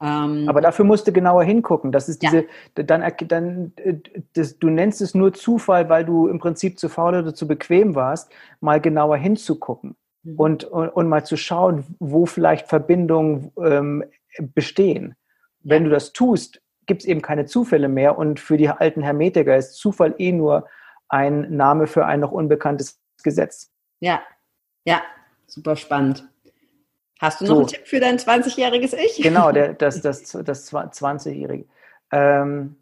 Ähm, 0.01 0.45
Aber 0.47 0.61
dafür 0.61 0.85
musst 0.85 1.07
du 1.07 1.11
genauer 1.11 1.43
hingucken. 1.43 1.91
Das 1.91 2.07
ist 2.07 2.21
diese, 2.21 2.45
ja. 2.77 2.83
dann, 2.83 3.03
dann 3.27 3.73
äh, 3.77 3.95
das, 4.33 4.57
du 4.57 4.69
nennst 4.69 5.01
es 5.01 5.13
nur 5.13 5.33
Zufall, 5.33 5.89
weil 5.89 6.05
du 6.05 6.27
im 6.27 6.39
Prinzip 6.39 6.79
zu 6.79 6.87
faul 6.89 7.15
oder 7.15 7.33
zu 7.33 7.47
bequem 7.47 7.95
warst, 7.95 8.31
mal 8.61 8.79
genauer 8.79 9.17
hinzugucken 9.17 9.95
mhm. 10.23 10.35
und, 10.39 10.63
und, 10.63 10.89
und, 10.89 11.09
mal 11.09 11.25
zu 11.25 11.35
schauen, 11.35 11.83
wo 11.99 12.25
vielleicht 12.25 12.67
Verbindungen 12.67 13.51
ähm, 13.61 14.05
bestehen. 14.39 15.15
Wenn 15.61 15.83
ja. 15.83 15.89
du 15.89 15.95
das 15.95 16.13
tust, 16.13 16.61
gibt 16.85 17.01
es 17.01 17.07
eben 17.07 17.21
keine 17.21 17.45
Zufälle 17.45 17.89
mehr 17.89 18.17
und 18.17 18.39
für 18.39 18.57
die 18.57 18.69
alten 18.69 19.03
Hermetiker 19.03 19.55
ist 19.57 19.75
Zufall 19.75 20.15
eh 20.17 20.31
nur 20.31 20.67
ein 21.09 21.55
Name 21.55 21.87
für 21.87 22.05
ein 22.05 22.21
noch 22.21 22.31
unbekanntes 22.31 23.01
Gesetz. 23.21 23.71
Ja, 23.99 24.21
ja, 24.85 25.01
super 25.45 25.75
spannend. 25.75 26.27
Hast 27.19 27.41
du 27.41 27.45
noch 27.45 27.51
so. 27.51 27.57
einen 27.59 27.67
Tipp 27.67 27.85
für 27.87 27.99
dein 27.99 28.17
20-jähriges 28.17 28.93
Ich? 28.93 29.21
Genau, 29.21 29.51
der, 29.51 29.73
das, 29.73 30.01
das, 30.01 30.23
das 30.23 30.71
20-jährige. 30.71 31.65
Ähm, 32.11 32.75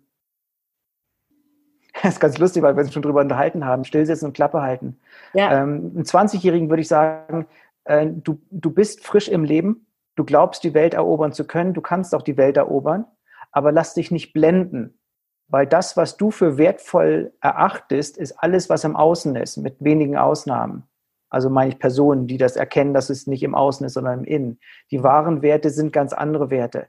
das 2.03 2.13
ist 2.13 2.19
ganz 2.19 2.38
lustig, 2.38 2.63
weil 2.63 2.75
wir 2.75 2.83
uns 2.83 2.93
schon 2.93 3.01
drüber 3.01 3.21
unterhalten 3.21 3.65
haben. 3.65 3.83
Stillsitzen 3.83 4.27
und 4.27 4.33
Klappe 4.33 4.61
halten. 4.61 4.99
Ja. 5.33 5.63
Ähm, 5.63 5.91
einem 5.95 6.03
20-Jährigen 6.03 6.69
würde 6.69 6.81
ich 6.81 6.88
sagen, 6.88 7.47
äh, 7.85 8.05
du, 8.07 8.39
du 8.51 8.69
bist 8.71 9.03
frisch 9.03 9.27
im 9.27 9.43
Leben, 9.43 9.88
du 10.15 10.23
glaubst, 10.23 10.63
die 10.63 10.75
Welt 10.75 10.93
erobern 10.93 11.33
zu 11.33 11.45
können, 11.45 11.73
du 11.73 11.81
kannst 11.81 12.13
auch 12.13 12.21
die 12.21 12.38
Welt 12.38 12.57
erobern, 12.57 13.05
aber 13.51 13.71
lass 13.71 13.95
dich 13.95 14.11
nicht 14.11 14.33
blenden, 14.33 14.99
weil 15.47 15.65
das, 15.65 15.97
was 15.97 16.17
du 16.17 16.29
für 16.29 16.57
wertvoll 16.57 17.33
erachtest, 17.41 18.17
ist 18.17 18.33
alles, 18.33 18.69
was 18.69 18.83
im 18.83 18.95
Außen 18.95 19.35
ist, 19.35 19.57
mit 19.57 19.77
wenigen 19.79 20.17
Ausnahmen. 20.17 20.83
Also 21.30 21.49
meine 21.49 21.71
ich 21.71 21.80
Personen, 21.80 22.28
die 22.28 22.38
das 22.38 22.55
erkennen, 22.55 22.93
dass 22.93 23.09
es 23.09 23.28
nicht 23.28 23.43
im 23.43 23.55
Außen 23.55 23.86
ist, 23.86 23.93
sondern 23.93 24.19
im 24.19 24.25
Innen. 24.25 24.59
Die 24.91 25.03
wahren 25.03 25.41
Werte 25.41 25.69
sind 25.69 25.91
ganz 25.91 26.13
andere 26.13 26.49
Werte. 26.49 26.88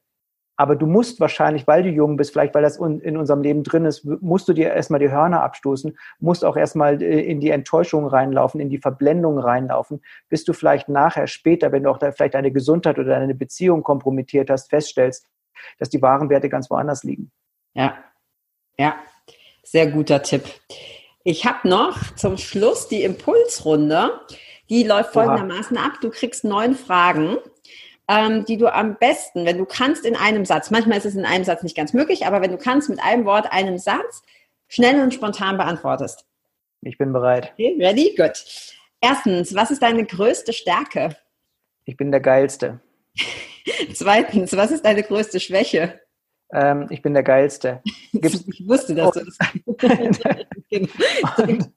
Aber 0.60 0.74
du 0.74 0.86
musst 0.86 1.20
wahrscheinlich, 1.20 1.68
weil 1.68 1.84
du 1.84 1.88
jung 1.88 2.16
bist, 2.16 2.32
vielleicht 2.32 2.52
weil 2.52 2.62
das 2.62 2.78
in 2.78 3.16
unserem 3.16 3.42
Leben 3.42 3.62
drin 3.62 3.84
ist, 3.84 4.04
musst 4.04 4.48
du 4.48 4.52
dir 4.52 4.72
erstmal 4.72 4.98
die 4.98 5.10
Hörner 5.10 5.44
abstoßen, 5.44 5.96
musst 6.18 6.44
auch 6.44 6.56
erstmal 6.56 7.00
äh, 7.00 7.20
in 7.20 7.38
die 7.38 7.50
Enttäuschung 7.50 8.08
reinlaufen, 8.08 8.60
in 8.60 8.68
die 8.68 8.78
Verblendung 8.78 9.38
reinlaufen, 9.38 10.02
bis 10.28 10.44
du 10.44 10.52
vielleicht 10.52 10.88
nachher, 10.88 11.28
später, 11.28 11.70
wenn 11.70 11.84
du 11.84 11.90
auch 11.90 11.98
da 11.98 12.10
vielleicht 12.10 12.34
deine 12.34 12.50
Gesundheit 12.50 12.98
oder 12.98 13.10
deine 13.10 13.36
Beziehung 13.36 13.84
kompromittiert 13.84 14.50
hast, 14.50 14.68
feststellst, 14.68 15.28
dass 15.78 15.90
die 15.90 16.02
wahren 16.02 16.28
Werte 16.28 16.48
ganz 16.48 16.68
woanders 16.70 17.04
liegen. 17.04 17.30
Ja, 17.74 17.96
ja, 18.76 18.96
sehr 19.62 19.88
guter 19.88 20.22
Tipp. 20.24 20.42
Ich 21.30 21.44
habe 21.44 21.68
noch 21.68 22.14
zum 22.14 22.38
Schluss 22.38 22.88
die 22.88 23.02
Impulsrunde. 23.02 24.18
Die 24.70 24.82
läuft 24.82 25.12
folgendermaßen 25.12 25.76
ab. 25.76 25.98
Du 26.00 26.08
kriegst 26.08 26.42
neun 26.42 26.74
Fragen, 26.74 27.36
ähm, 28.08 28.46
die 28.46 28.56
du 28.56 28.72
am 28.72 28.96
besten, 28.96 29.44
wenn 29.44 29.58
du 29.58 29.66
kannst, 29.66 30.06
in 30.06 30.16
einem 30.16 30.46
Satz, 30.46 30.70
manchmal 30.70 30.96
ist 30.96 31.04
es 31.04 31.16
in 31.16 31.26
einem 31.26 31.44
Satz 31.44 31.62
nicht 31.62 31.76
ganz 31.76 31.92
möglich, 31.92 32.24
aber 32.24 32.40
wenn 32.40 32.50
du 32.50 32.56
kannst, 32.56 32.88
mit 32.88 32.98
einem 33.02 33.26
Wort, 33.26 33.52
einem 33.52 33.76
Satz, 33.76 34.22
schnell 34.68 35.02
und 35.02 35.12
spontan 35.12 35.58
beantwortest. 35.58 36.24
Ich 36.80 36.96
bin 36.96 37.12
bereit. 37.12 37.52
Okay, 37.52 37.76
ready? 37.78 38.14
Gut. 38.16 38.42
Erstens, 39.02 39.54
was 39.54 39.70
ist 39.70 39.82
deine 39.82 40.06
größte 40.06 40.54
Stärke? 40.54 41.14
Ich 41.84 41.98
bin 41.98 42.10
der 42.10 42.20
Geilste. 42.20 42.80
Zweitens, 43.92 44.56
was 44.56 44.70
ist 44.70 44.86
deine 44.86 45.02
größte 45.02 45.40
Schwäche? 45.40 46.00
Ähm, 46.52 46.86
ich 46.90 47.02
bin 47.02 47.14
der 47.14 47.22
Geilste. 47.22 47.80
Gibt's 48.12 48.44
ich 48.46 48.66
wusste, 48.66 48.94
dass 48.94 49.12
du 49.12 49.24
das 49.24 49.38
Und, 51.36 51.72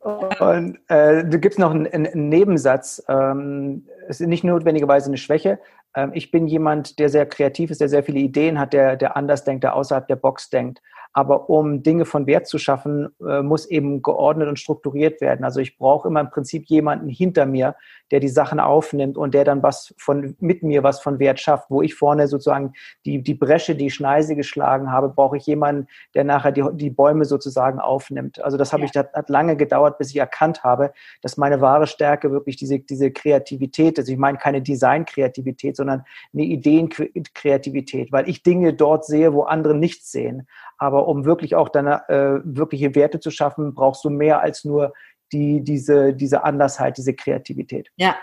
und 0.40 0.78
äh, 0.88 1.24
du 1.24 1.38
gibst 1.38 1.58
noch 1.58 1.70
einen, 1.70 1.86
einen 1.86 2.28
Nebensatz. 2.28 3.02
Ähm, 3.08 3.86
es 4.08 4.20
ist 4.20 4.28
nicht 4.28 4.44
notwendigerweise 4.44 5.06
eine 5.06 5.16
Schwäche. 5.16 5.58
Ähm, 5.94 6.12
ich 6.14 6.30
bin 6.30 6.46
jemand, 6.46 6.98
der 6.98 7.08
sehr 7.08 7.26
kreativ 7.26 7.70
ist, 7.70 7.80
der 7.80 7.88
sehr 7.88 8.04
viele 8.04 8.20
Ideen 8.20 8.58
hat, 8.58 8.72
der, 8.72 8.96
der 8.96 9.16
anders 9.16 9.44
denkt, 9.44 9.64
der 9.64 9.74
außerhalb 9.74 10.06
der 10.06 10.16
Box 10.16 10.50
denkt. 10.50 10.80
Aber 11.16 11.48
um 11.48 11.82
Dinge 11.82 12.04
von 12.04 12.26
Wert 12.26 12.46
zu 12.46 12.58
schaffen, 12.58 13.08
äh, 13.26 13.40
muss 13.40 13.64
eben 13.64 14.02
geordnet 14.02 14.48
und 14.48 14.58
strukturiert 14.58 15.22
werden. 15.22 15.46
Also 15.46 15.60
ich 15.60 15.78
brauche 15.78 16.08
immer 16.08 16.20
im 16.20 16.28
Prinzip 16.28 16.66
jemanden 16.66 17.08
hinter 17.08 17.46
mir, 17.46 17.74
der 18.10 18.20
die 18.20 18.28
Sachen 18.28 18.60
aufnimmt 18.60 19.16
und 19.16 19.32
der 19.32 19.44
dann 19.44 19.62
was 19.62 19.94
von 19.96 20.36
mit 20.40 20.62
mir 20.62 20.82
was 20.82 21.00
von 21.00 21.18
Wert 21.18 21.40
schafft. 21.40 21.70
Wo 21.70 21.80
ich 21.80 21.94
vorne 21.94 22.28
sozusagen 22.28 22.74
die, 23.06 23.22
die 23.22 23.32
Bresche, 23.32 23.74
die 23.74 23.90
Schneise 23.90 24.36
geschlagen 24.36 24.92
habe, 24.92 25.08
brauche 25.08 25.38
ich 25.38 25.46
jemanden, 25.46 25.86
der 26.14 26.24
nachher 26.24 26.52
die, 26.52 26.64
die 26.74 26.90
Bäume 26.90 27.24
sozusagen 27.24 27.80
aufnimmt. 27.80 28.44
Also 28.44 28.58
das 28.58 28.74
habe 28.74 28.82
ja. 28.82 28.84
ich, 28.84 28.92
das 28.92 29.06
hat 29.14 29.30
lange 29.30 29.56
gedauert, 29.56 29.96
bis 29.96 30.10
ich 30.10 30.18
erkannt 30.18 30.64
habe, 30.64 30.92
dass 31.22 31.38
meine 31.38 31.62
wahre 31.62 31.86
Stärke 31.86 32.30
wirklich 32.30 32.56
diese, 32.56 32.78
diese 32.80 33.10
Kreativität 33.10 33.96
ist. 33.96 34.10
Ich 34.10 34.18
meine 34.18 34.36
keine 34.36 34.60
Design-Kreativität, 34.60 35.76
sondern 35.76 36.04
eine 36.34 36.42
Ideenkreativität, 36.42 38.12
weil 38.12 38.28
ich 38.28 38.42
Dinge 38.42 38.74
dort 38.74 39.06
sehe, 39.06 39.32
wo 39.32 39.44
andere 39.44 39.74
nichts 39.74 40.12
sehen. 40.12 40.46
Aber 40.78 41.08
um 41.08 41.24
wirklich 41.24 41.54
auch 41.54 41.68
deine 41.68 42.08
äh, 42.08 42.40
wirkliche 42.44 42.94
Werte 42.94 43.20
zu 43.20 43.30
schaffen, 43.30 43.74
brauchst 43.74 44.04
du 44.04 44.10
mehr 44.10 44.40
als 44.40 44.64
nur 44.64 44.92
die, 45.32 45.62
diese, 45.62 46.14
diese 46.14 46.44
Andersheit, 46.44 46.98
diese 46.98 47.14
Kreativität. 47.14 47.90
Ja, 47.96 48.16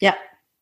ja. 0.00 0.14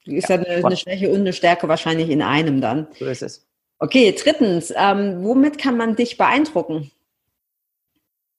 Ist 0.04 0.28
ja, 0.28 0.36
ja 0.36 0.42
eine, 0.42 0.66
eine, 0.66 0.76
Schwäche 0.76 1.10
und 1.10 1.20
eine 1.20 1.32
Stärke 1.32 1.68
wahrscheinlich 1.68 2.08
in 2.08 2.22
einem 2.22 2.60
dann. 2.60 2.88
So 2.98 3.06
ist 3.06 3.22
es. 3.22 3.46
Okay, 3.78 4.12
drittens, 4.12 4.72
ähm, 4.76 5.22
womit 5.22 5.58
kann 5.58 5.76
man 5.76 5.94
dich 5.94 6.16
beeindrucken? 6.16 6.90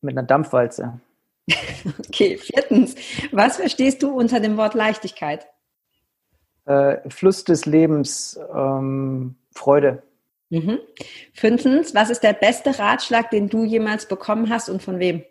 Mit 0.01 0.17
einer 0.17 0.27
Dampfwalze. 0.27 0.99
okay, 2.07 2.37
viertens, 2.37 2.95
was 3.31 3.57
verstehst 3.57 4.03
du 4.03 4.11
unter 4.11 4.39
dem 4.39 4.57
Wort 4.57 4.73
Leichtigkeit? 4.73 5.47
Äh, 6.65 7.09
Fluss 7.09 7.43
des 7.43 7.65
Lebens, 7.65 8.39
ähm, 8.53 9.35
Freude. 9.53 10.03
Mhm. 10.49 10.79
Fünftens, 11.33 11.93
was 11.93 12.09
ist 12.09 12.23
der 12.23 12.33
beste 12.33 12.77
Ratschlag, 12.77 13.29
den 13.29 13.49
du 13.49 13.63
jemals 13.63 14.07
bekommen 14.07 14.49
hast 14.49 14.69
und 14.69 14.81
von 14.81 14.99
wem? 14.99 15.23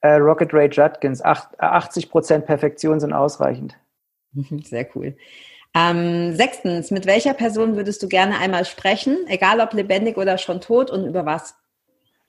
Äh, 0.00 0.14
Rocket 0.14 0.52
Ray 0.52 0.68
Judkins, 0.68 1.22
80 1.22 2.10
Prozent 2.10 2.46
Perfektion 2.46 2.98
sind 3.00 3.12
ausreichend. 3.12 3.76
Sehr 4.64 4.88
cool. 4.94 5.16
Ähm, 5.74 6.34
sechstens, 6.34 6.90
mit 6.90 7.06
welcher 7.06 7.34
Person 7.34 7.76
würdest 7.76 8.02
du 8.02 8.08
gerne 8.08 8.38
einmal 8.38 8.64
sprechen, 8.64 9.26
egal 9.28 9.60
ob 9.60 9.72
lebendig 9.72 10.18
oder 10.18 10.36
schon 10.36 10.60
tot 10.60 10.90
und 10.90 11.06
über 11.06 11.24
was? 11.24 11.54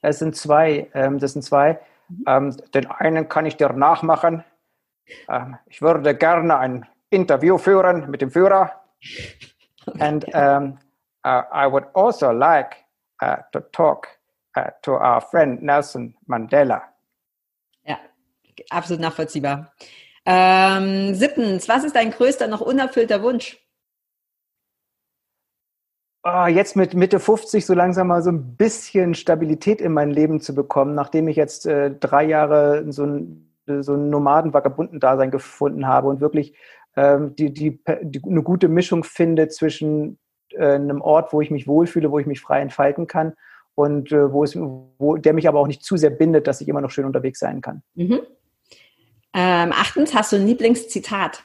Es 0.01 0.19
sind 0.19 0.35
zwei, 0.35 0.87
ähm, 0.93 1.19
das 1.19 1.33
sind 1.33 1.43
zwei. 1.43 1.79
Mhm. 2.09 2.23
Ähm, 2.27 2.57
den 2.73 2.85
einen 2.87 3.27
kann 3.27 3.45
ich 3.45 3.57
dir 3.57 3.69
nachmachen. 3.69 4.43
Ähm, 5.29 5.57
ich 5.65 5.81
würde 5.81 6.15
gerne 6.15 6.57
ein 6.57 6.85
Interview 7.09 7.57
führen 7.57 8.09
mit 8.09 8.21
dem 8.21 8.31
Führer. 8.31 8.83
And 9.99 10.25
um, 10.33 10.77
uh, 11.25 11.43
I 11.51 11.67
would 11.67 11.85
also 11.93 12.31
like 12.31 12.85
uh, 13.21 13.37
to 13.51 13.61
talk 13.71 14.07
uh, 14.57 14.71
to 14.83 14.93
our 14.93 15.21
friend 15.21 15.61
Nelson 15.61 16.15
Mandela. 16.27 16.81
Ja, 17.85 17.99
absolut 18.69 19.01
nachvollziehbar. 19.01 19.73
Ähm, 20.25 21.13
siebtens, 21.15 21.67
was 21.67 21.83
ist 21.83 21.95
dein 21.95 22.11
größter 22.11 22.47
noch 22.47 22.61
unerfüllter 22.61 23.21
Wunsch? 23.23 23.59
Oh, 26.25 26.45
jetzt 26.45 26.77
mit 26.77 26.93
Mitte 26.93 27.19
50 27.19 27.65
so 27.65 27.73
langsam 27.73 28.07
mal 28.07 28.21
so 28.21 28.29
ein 28.29 28.55
bisschen 28.55 29.13
Stabilität 29.13 29.81
in 29.81 29.91
mein 29.91 30.09
Leben 30.09 30.39
zu 30.39 30.55
bekommen, 30.55 30.95
nachdem 30.95 31.27
ich 31.27 31.35
jetzt 31.35 31.65
äh, 31.65 31.91
drei 31.91 32.23
Jahre 32.23 32.85
so 32.93 33.03
ein, 33.03 33.53
so 33.65 33.95
ein 33.95 34.09
Nomaden-Vagabunden-Dasein 34.09 35.31
gefunden 35.31 35.85
habe 35.85 36.07
und 36.07 36.21
wirklich 36.21 36.55
ähm, 36.95 37.35
die, 37.35 37.53
die, 37.53 37.83
die, 38.03 38.21
eine 38.25 38.41
gute 38.41 38.69
Mischung 38.69 39.03
finde 39.03 39.49
zwischen 39.49 40.17
äh, 40.55 40.75
einem 40.75 41.01
Ort, 41.01 41.33
wo 41.33 41.41
ich 41.41 41.51
mich 41.51 41.67
wohlfühle, 41.67 42.11
wo 42.11 42.19
ich 42.19 42.25
mich 42.25 42.41
frei 42.41 42.61
entfalten 42.61 43.07
kann 43.07 43.33
und 43.75 44.11
äh, 44.11 44.31
wo 44.31 44.43
es, 44.43 44.55
wo, 44.55 45.17
der 45.17 45.33
mich 45.33 45.47
aber 45.47 45.59
auch 45.59 45.67
nicht 45.67 45.83
zu 45.83 45.97
sehr 45.97 46.09
bindet, 46.09 46.47
dass 46.47 46.61
ich 46.61 46.67
immer 46.67 46.81
noch 46.81 46.91
schön 46.91 47.05
unterwegs 47.05 47.39
sein 47.39 47.61
kann. 47.61 47.83
Mhm. 47.95 48.21
Ähm, 49.33 49.71
achtens, 49.71 50.13
hast 50.13 50.31
du 50.31 50.35
ein 50.35 50.45
Lieblingszitat? 50.45 51.43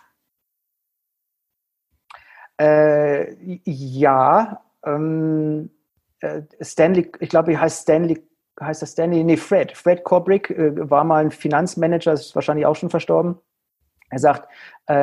Äh, 2.61 3.61
ja, 3.65 4.63
ähm, 4.85 5.71
äh, 6.21 6.43
Stanley, 6.61 7.11
ich 7.21 7.29
glaube, 7.29 7.53
er 7.53 7.61
heißt 7.63 7.83
Stanley, 7.83 8.23
heißt 8.61 8.83
das 8.83 8.93
Stanley? 8.93 9.25
Nee, 9.25 9.37
Fred. 9.37 9.77
Fred 9.77 10.05
Kubrick 10.05 10.51
äh, 10.51 10.91
war 10.91 11.05
mal 11.05 11.25
ein 11.25 11.31
Finanzmanager, 11.31 12.13
ist 12.13 12.35
wahrscheinlich 12.35 12.67
auch 12.67 12.77
schon 12.77 12.91
verstorben. 12.91 13.39
Er 14.11 14.19
sagt, 14.19 14.49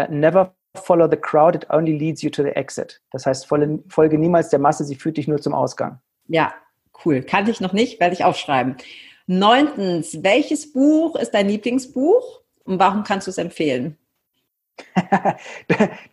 never 0.10 0.56
follow 0.80 1.10
the 1.10 1.18
crowd, 1.18 1.56
it 1.56 1.66
only 1.70 1.98
leads 1.98 2.22
you 2.22 2.30
to 2.30 2.44
the 2.44 2.56
exit. 2.56 3.02
Das 3.12 3.26
heißt, 3.26 3.48
folge, 3.48 4.18
niemals 4.18 4.50
der 4.50 4.60
Masse, 4.60 4.84
sie 4.86 4.96
führt 4.96 5.18
dich 5.18 5.28
nur 5.28 5.42
zum 5.42 5.54
Ausgang. 5.54 6.00
Ja, 6.28 6.54
cool. 7.06 7.22
Kannte 7.22 7.52
ich 7.52 7.62
noch 7.62 7.74
nicht, 7.74 8.00
werde 8.00 8.14
ich 8.14 8.24
aufschreiben. 8.24 8.78
Neuntens, 9.28 10.24
welches 10.24 10.72
Buch 10.72 11.16
ist 11.16 11.34
dein 11.34 11.48
Lieblingsbuch 11.48 12.42
und 12.64 12.80
warum 12.80 13.04
kannst 13.04 13.28
du 13.28 13.32
es 13.32 13.38
empfehlen? 13.38 13.98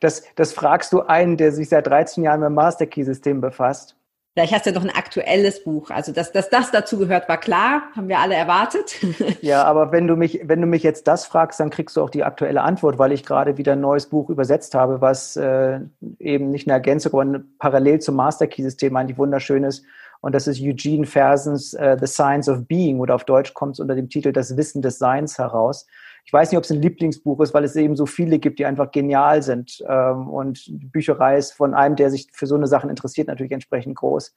das, 0.00 0.22
das 0.36 0.52
fragst 0.52 0.92
du 0.92 1.02
einen, 1.02 1.36
der 1.36 1.52
sich 1.52 1.68
seit 1.68 1.86
13 1.86 2.24
Jahren 2.24 2.40
mit 2.40 2.46
dem 2.46 2.54
Master 2.54 2.86
Key 2.86 3.02
System 3.02 3.40
befasst. 3.40 3.96
Vielleicht 4.34 4.54
hast 4.54 4.64
du 4.64 4.70
ja 4.70 4.74
noch 4.74 4.84
ein 4.84 4.94
aktuelles 4.94 5.62
Buch. 5.62 5.90
Also, 5.90 6.10
dass, 6.10 6.32
dass 6.32 6.48
das 6.48 6.70
dazu 6.70 6.98
gehört, 6.98 7.28
war 7.28 7.38
klar, 7.38 7.82
haben 7.94 8.08
wir 8.08 8.18
alle 8.18 8.34
erwartet. 8.34 8.96
Ja, 9.40 9.64
aber 9.64 9.92
wenn 9.92 10.06
du 10.06 10.16
mich, 10.16 10.40
wenn 10.44 10.60
du 10.60 10.66
mich 10.66 10.82
jetzt 10.82 11.08
das 11.08 11.26
fragst, 11.26 11.58
dann 11.58 11.70
kriegst 11.70 11.96
du 11.96 12.02
auch 12.02 12.10
die 12.10 12.22
aktuelle 12.22 12.62
Antwort, 12.62 12.98
weil 12.98 13.12
ich 13.12 13.24
gerade 13.24 13.56
wieder 13.58 13.72
ein 13.72 13.80
neues 13.80 14.06
Buch 14.06 14.30
übersetzt 14.30 14.74
habe, 14.74 15.00
was 15.00 15.36
äh, 15.36 15.80
eben 16.18 16.50
nicht 16.50 16.66
eine 16.66 16.74
Ergänzung, 16.74 17.12
aber 17.12 17.40
parallel 17.58 18.00
zum 18.00 18.16
Master 18.16 18.46
Key 18.46 18.62
System 18.62 18.96
eigentlich 18.96 19.18
wunderschön 19.18 19.64
ist. 19.64 19.84
Und 20.20 20.34
das 20.34 20.46
ist 20.46 20.60
Eugene 20.62 21.04
Fersens 21.04 21.74
uh, 21.74 21.96
The 21.98 22.06
Science 22.06 22.48
of 22.48 22.66
Being 22.66 23.00
oder 23.00 23.16
auf 23.16 23.24
Deutsch 23.24 23.52
kommt 23.54 23.74
es 23.74 23.80
unter 23.80 23.96
dem 23.96 24.08
Titel 24.08 24.32
Das 24.32 24.56
Wissen 24.56 24.80
des 24.80 24.98
Seins 24.98 25.36
heraus. 25.38 25.86
Ich 26.24 26.32
weiß 26.32 26.50
nicht, 26.50 26.58
ob 26.58 26.64
es 26.64 26.70
ein 26.70 26.80
Lieblingsbuch 26.80 27.40
ist, 27.40 27.52
weil 27.52 27.64
es 27.64 27.76
eben 27.76 27.96
so 27.96 28.06
viele 28.06 28.38
gibt, 28.38 28.58
die 28.58 28.66
einfach 28.66 28.90
genial 28.90 29.42
sind. 29.42 29.82
Ähm, 29.88 30.28
und 30.28 30.66
die 30.66 30.86
Bücherei 30.86 31.36
ist 31.36 31.52
von 31.52 31.74
einem, 31.74 31.96
der 31.96 32.10
sich 32.10 32.28
für 32.32 32.46
so 32.46 32.54
eine 32.54 32.66
Sachen 32.66 32.90
interessiert, 32.90 33.28
natürlich 33.28 33.52
entsprechend 33.52 33.96
groß. 33.96 34.34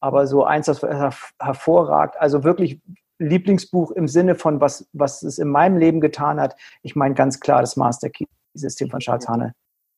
Aber 0.00 0.26
so 0.26 0.44
eins, 0.44 0.66
das 0.66 0.82
hervorragt, 0.82 2.16
also 2.18 2.44
wirklich 2.44 2.80
Lieblingsbuch 3.18 3.92
im 3.92 4.08
Sinne 4.08 4.34
von, 4.34 4.60
was, 4.60 4.88
was 4.92 5.22
es 5.22 5.38
in 5.38 5.48
meinem 5.48 5.76
Leben 5.76 6.00
getan 6.00 6.40
hat. 6.40 6.56
Ich 6.82 6.96
meine 6.96 7.14
ganz 7.14 7.40
klar 7.40 7.60
das 7.60 7.76
Master 7.76 8.10
Key 8.10 8.24
System 8.54 8.90
von 8.90 9.00
Charles 9.00 9.28
Hanne. 9.28 9.54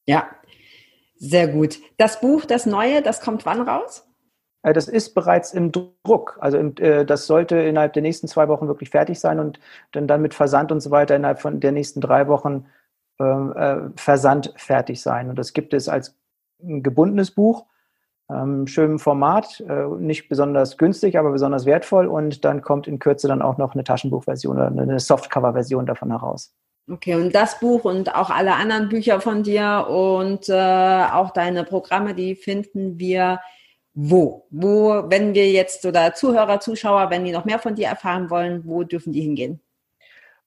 Ja, 0.06 0.28
sehr 1.16 1.48
gut. 1.48 1.80
Das 1.96 2.20
Buch, 2.20 2.44
das 2.44 2.66
neue, 2.66 3.02
das 3.02 3.20
kommt 3.20 3.46
wann 3.46 3.62
raus? 3.62 4.06
Äh, 4.64 4.72
das 4.72 4.88
ist 4.88 5.14
bereits 5.14 5.52
im 5.52 5.70
Druck. 5.70 6.36
Also 6.40 6.58
äh, 6.58 7.04
das 7.06 7.28
sollte 7.28 7.56
innerhalb 7.56 7.92
der 7.92 8.02
nächsten 8.02 8.26
zwei 8.26 8.48
Wochen 8.48 8.66
wirklich 8.66 8.90
fertig 8.90 9.20
sein 9.20 9.38
und 9.38 9.60
dann, 9.92 10.20
mit 10.20 10.34
Versand 10.34 10.72
und 10.72 10.80
so 10.80 10.90
weiter 10.90 11.14
innerhalb 11.14 11.40
von 11.40 11.60
der 11.60 11.70
nächsten 11.70 12.00
drei 12.00 12.26
Wochen 12.26 12.66
ähm, 13.20 13.52
äh, 13.56 13.76
Versand 13.96 14.52
fertig 14.56 15.00
sein. 15.00 15.30
Und 15.30 15.38
das 15.38 15.52
gibt 15.52 15.72
es 15.72 15.88
als 15.88 16.16
gebundenes 16.58 17.30
Buch, 17.30 17.66
ähm, 18.30 18.66
schönem 18.66 18.98
Format, 18.98 19.62
äh, 19.68 19.86
nicht 19.98 20.28
besonders 20.28 20.78
günstig, 20.78 21.18
aber 21.18 21.30
besonders 21.30 21.66
wertvoll. 21.66 22.06
Und 22.06 22.44
dann 22.44 22.62
kommt 22.62 22.88
in 22.88 22.98
Kürze 22.98 23.28
dann 23.28 23.42
auch 23.42 23.58
noch 23.58 23.74
eine 23.74 23.84
Taschenbuchversion 23.84 24.56
oder 24.56 24.68
eine 24.68 24.98
Softcover-Version 24.98 25.86
davon 25.86 26.10
heraus. 26.10 26.54
Okay, 26.90 27.14
und 27.14 27.34
das 27.34 27.60
Buch 27.60 27.84
und 27.84 28.14
auch 28.14 28.28
alle 28.28 28.54
anderen 28.54 28.90
Bücher 28.90 29.18
von 29.20 29.42
dir 29.42 29.86
und 29.88 30.50
auch 30.50 31.30
deine 31.30 31.64
Programme, 31.64 32.14
die 32.14 32.34
finden 32.34 32.98
wir 32.98 33.40
wo? 33.94 34.46
Wo, 34.50 35.04
wenn 35.08 35.34
wir 35.34 35.50
jetzt 35.50 35.86
oder 35.86 36.14
Zuhörer, 36.14 36.60
Zuschauer, 36.60 37.10
wenn 37.10 37.24
die 37.24 37.32
noch 37.32 37.44
mehr 37.44 37.58
von 37.58 37.76
dir 37.76 37.86
erfahren 37.86 38.28
wollen, 38.28 38.62
wo 38.66 38.82
dürfen 38.82 39.12
die 39.12 39.20
hingehen? 39.20 39.60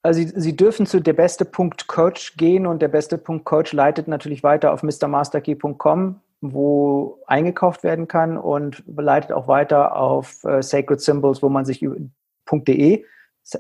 Also 0.04 0.22
Sie, 0.22 0.34
Sie 0.36 0.56
dürfen 0.56 0.86
zu 0.86 1.00
der 1.00 1.14
beste 1.14 1.46
Punkt 1.46 1.88
Coach 1.88 2.38
gehen 2.38 2.68
und 2.68 2.82
der 2.82 2.90
beste 2.90 3.18
Punkt 3.18 3.46
Coach 3.46 3.74
leitet 3.74 4.08
natürlich 4.08 4.44
weiter 4.44 4.74
auf 4.74 4.84
mrmasterkey.com, 4.84 6.22
wo 6.42 7.20
eingekauft 7.26 7.84
werden 7.84 8.08
kann 8.08 8.38
und 8.38 8.84
leitet 8.86 9.32
auch 9.32 9.48
weiter 9.48 9.96
auf 9.96 10.44
äh, 10.44 10.62
Sacred 10.62 11.02
Symbols, 11.02 11.42
wo 11.42 11.50
man 11.50 11.66
sich 11.66 11.80
.de, 12.52 13.04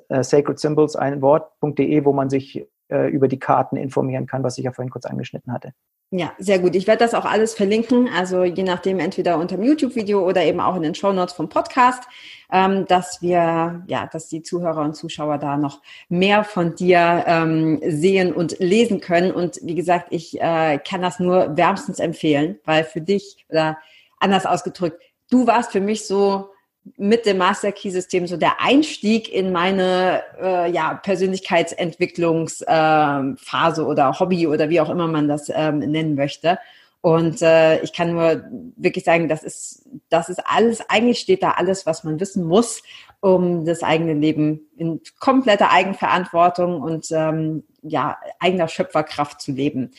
äh, 0.09 0.23
Sacred 0.23 0.59
Symbols, 0.59 0.95
ein 0.95 1.21
Wort.de, 1.21 2.05
wo 2.05 2.13
man 2.13 2.29
sich 2.29 2.67
äh, 2.89 3.09
über 3.09 3.27
die 3.27 3.39
Karten 3.39 3.77
informieren 3.77 4.25
kann, 4.25 4.43
was 4.43 4.57
ich 4.57 4.65
ja 4.65 4.71
vorhin 4.71 4.91
kurz 4.91 5.05
angeschnitten 5.05 5.51
hatte. 5.51 5.73
Ja, 6.09 6.31
sehr 6.37 6.59
gut. 6.59 6.73
Ich 6.75 6.87
werde 6.87 6.99
das 6.99 7.13
auch 7.13 7.25
alles 7.25 7.53
verlinken, 7.53 8.07
also 8.07 8.45
je 8.45 8.63
nachdem 8.63 8.99
entweder 8.99 9.37
unter 9.37 9.57
dem 9.57 9.65
YouTube-Video 9.65 10.25
oder 10.25 10.41
eben 10.41 10.61
auch 10.61 10.77
in 10.77 10.83
den 10.83 10.95
Show 10.95 11.11
Notes 11.11 11.33
vom 11.33 11.49
Podcast, 11.49 12.03
ähm, 12.49 12.85
dass 12.85 13.21
wir, 13.21 13.83
ja, 13.87 14.07
dass 14.09 14.29
die 14.29 14.41
Zuhörer 14.41 14.83
und 14.83 14.95
Zuschauer 14.95 15.37
da 15.37 15.57
noch 15.57 15.81
mehr 16.07 16.45
von 16.45 16.75
dir 16.75 17.25
ähm, 17.27 17.81
sehen 17.85 18.31
und 18.31 18.57
lesen 18.59 19.01
können. 19.01 19.33
Und 19.33 19.59
wie 19.63 19.75
gesagt, 19.75 20.07
ich 20.11 20.39
äh, 20.39 20.79
kann 20.79 21.01
das 21.01 21.19
nur 21.19 21.57
wärmstens 21.57 21.99
empfehlen, 21.99 22.57
weil 22.63 22.85
für 22.85 23.01
dich 23.01 23.45
oder 23.49 23.77
anders 24.17 24.45
ausgedrückt, 24.45 25.01
du 25.29 25.45
warst 25.45 25.73
für 25.73 25.81
mich 25.81 26.07
so 26.07 26.51
mit 26.95 27.25
dem 27.25 27.37
Master 27.37 27.71
Key 27.71 27.89
System 27.89 28.27
so 28.27 28.37
der 28.37 28.61
Einstieg 28.61 29.33
in 29.33 29.51
meine 29.51 30.21
äh, 30.41 30.71
ja, 30.71 30.93
Persönlichkeitsentwicklungsphase 30.95 33.81
äh, 33.81 33.85
oder 33.85 34.19
Hobby 34.19 34.47
oder 34.47 34.69
wie 34.69 34.79
auch 34.79 34.89
immer 34.89 35.07
man 35.07 35.27
das 35.27 35.51
ähm, 35.53 35.79
nennen 35.79 36.15
möchte. 36.15 36.59
Und 37.01 37.41
äh, 37.41 37.81
ich 37.83 37.93
kann 37.93 38.13
nur 38.13 38.43
wirklich 38.75 39.05
sagen, 39.05 39.29
das 39.29 39.43
ist, 39.43 39.87
das 40.09 40.29
ist 40.29 40.41
alles, 40.45 40.81
eigentlich 40.89 41.19
steht 41.19 41.43
da 41.43 41.51
alles, 41.51 41.85
was 41.85 42.03
man 42.03 42.19
wissen 42.19 42.45
muss, 42.45 42.81
um 43.19 43.65
das 43.65 43.83
eigene 43.83 44.13
Leben 44.13 44.61
in 44.77 45.01
kompletter 45.19 45.71
Eigenverantwortung 45.71 46.81
und 46.81 47.07
ähm, 47.11 47.63
ja, 47.81 48.17
eigener 48.39 48.67
Schöpferkraft 48.67 49.41
zu 49.41 49.51
leben. 49.51 49.91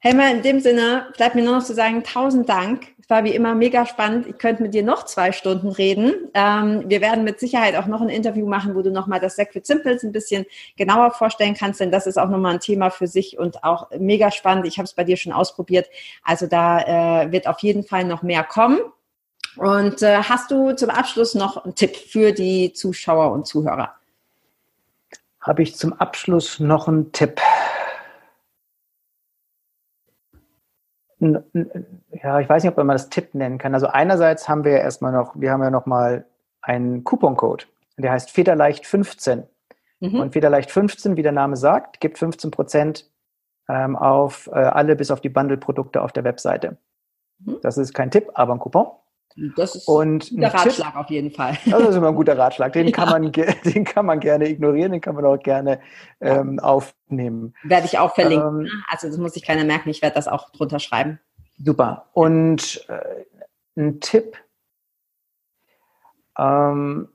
Helmer, 0.00 0.30
in 0.30 0.42
dem 0.42 0.60
Sinne 0.60 1.08
bleibt 1.16 1.34
mir 1.34 1.42
nur 1.42 1.56
noch 1.56 1.64
zu 1.64 1.74
sagen, 1.74 2.04
tausend 2.04 2.48
Dank. 2.48 2.86
Es 3.00 3.10
war 3.10 3.24
wie 3.24 3.34
immer 3.34 3.56
mega 3.56 3.84
spannend. 3.84 4.28
Ich 4.28 4.38
könnte 4.38 4.62
mit 4.62 4.72
dir 4.72 4.84
noch 4.84 5.06
zwei 5.06 5.32
Stunden 5.32 5.70
reden. 5.70 6.12
Ähm, 6.34 6.84
wir 6.86 7.00
werden 7.00 7.24
mit 7.24 7.40
Sicherheit 7.40 7.74
auch 7.74 7.86
noch 7.86 8.00
ein 8.00 8.08
Interview 8.08 8.46
machen, 8.46 8.76
wo 8.76 8.82
du 8.82 8.92
nochmal 8.92 9.18
das 9.18 9.34
Sacred 9.34 9.66
Simples 9.66 10.04
ein 10.04 10.12
bisschen 10.12 10.46
genauer 10.76 11.10
vorstellen 11.10 11.54
kannst, 11.58 11.80
denn 11.80 11.90
das 11.90 12.06
ist 12.06 12.16
auch 12.16 12.28
nochmal 12.28 12.54
ein 12.54 12.60
Thema 12.60 12.90
für 12.90 13.08
sich 13.08 13.38
und 13.38 13.64
auch 13.64 13.90
mega 13.98 14.30
spannend. 14.30 14.68
Ich 14.68 14.78
habe 14.78 14.84
es 14.84 14.92
bei 14.92 15.02
dir 15.02 15.16
schon 15.16 15.32
ausprobiert. 15.32 15.88
Also 16.22 16.46
da 16.46 17.24
äh, 17.24 17.32
wird 17.32 17.48
auf 17.48 17.58
jeden 17.60 17.82
Fall 17.82 18.04
noch 18.04 18.22
mehr 18.22 18.44
kommen. 18.44 18.78
Und 19.56 20.02
äh, 20.02 20.18
hast 20.18 20.52
du 20.52 20.74
zum 20.74 20.90
Abschluss 20.90 21.34
noch 21.34 21.64
einen 21.64 21.74
Tipp 21.74 21.96
für 21.96 22.30
die 22.30 22.72
Zuschauer 22.72 23.32
und 23.32 23.48
Zuhörer? 23.48 23.94
Habe 25.40 25.62
ich 25.62 25.74
zum 25.74 25.92
Abschluss 25.94 26.60
noch 26.60 26.86
einen 26.86 27.10
Tipp? 27.10 27.40
Ja, 31.20 32.40
ich 32.40 32.48
weiß 32.48 32.62
nicht, 32.62 32.70
ob 32.70 32.76
man 32.76 32.88
das 32.88 33.08
Tipp 33.08 33.34
nennen 33.34 33.58
kann. 33.58 33.74
Also 33.74 33.88
einerseits 33.88 34.48
haben 34.48 34.64
wir 34.64 34.72
ja 34.72 34.78
erstmal 34.78 35.12
noch, 35.12 35.32
wir 35.34 35.50
haben 35.50 35.62
ja 35.62 35.70
noch 35.70 35.86
mal 35.86 36.26
einen 36.62 37.04
Couponcode, 37.04 37.68
der 37.96 38.12
heißt 38.12 38.30
Federleicht 38.30 38.86
15. 38.86 39.44
Mhm. 40.00 40.20
Und 40.20 40.32
Federleicht 40.32 40.70
15, 40.70 41.16
wie 41.16 41.22
der 41.22 41.32
Name 41.32 41.56
sagt, 41.56 42.00
gibt 42.00 42.18
15 42.18 42.50
Prozent 42.50 43.10
ähm, 43.68 43.96
auf 43.96 44.48
äh, 44.52 44.58
alle 44.58 44.94
bis 44.96 45.10
auf 45.10 45.20
die 45.20 45.28
Bundle-Produkte 45.28 46.02
auf 46.02 46.12
der 46.12 46.24
Webseite. 46.24 46.78
Mhm. 47.40 47.58
Das 47.62 47.78
ist 47.78 47.94
kein 47.94 48.10
Tipp, 48.10 48.30
aber 48.34 48.52
ein 48.52 48.60
Coupon. 48.60 48.86
Das 49.56 49.76
ist 49.76 49.86
und 49.86 50.32
ein 50.32 50.44
Ratschlag 50.44 50.92
Tipp, 50.92 50.96
auf 50.96 51.10
jeden 51.10 51.30
Fall. 51.30 51.56
Das 51.64 51.88
ist 51.88 51.94
immer 51.94 52.08
ein 52.08 52.14
guter 52.16 52.36
Ratschlag. 52.36 52.72
Den, 52.72 52.86
ja. 52.88 52.92
kann 52.92 53.08
man, 53.08 53.30
den 53.30 53.84
kann 53.84 54.06
man 54.06 54.18
gerne 54.18 54.48
ignorieren, 54.48 54.92
den 54.92 55.00
kann 55.00 55.14
man 55.14 55.24
auch 55.24 55.38
gerne 55.38 55.80
ähm, 56.20 56.58
aufnehmen. 56.58 57.54
Werde 57.62 57.86
ich 57.86 57.98
auch 57.98 58.14
verlinken. 58.14 58.66
Ähm, 58.66 58.82
also 58.90 59.06
das 59.06 59.16
muss 59.16 59.34
sich 59.34 59.44
keiner 59.44 59.64
merken. 59.64 59.90
Ich 59.90 60.02
werde 60.02 60.16
das 60.16 60.26
auch 60.26 60.50
drunter 60.50 60.80
schreiben. 60.80 61.20
Super. 61.62 62.06
Und 62.12 62.84
äh, 62.88 63.24
ein 63.80 64.00
Tipp. 64.00 64.36
Ähm, 66.36 67.08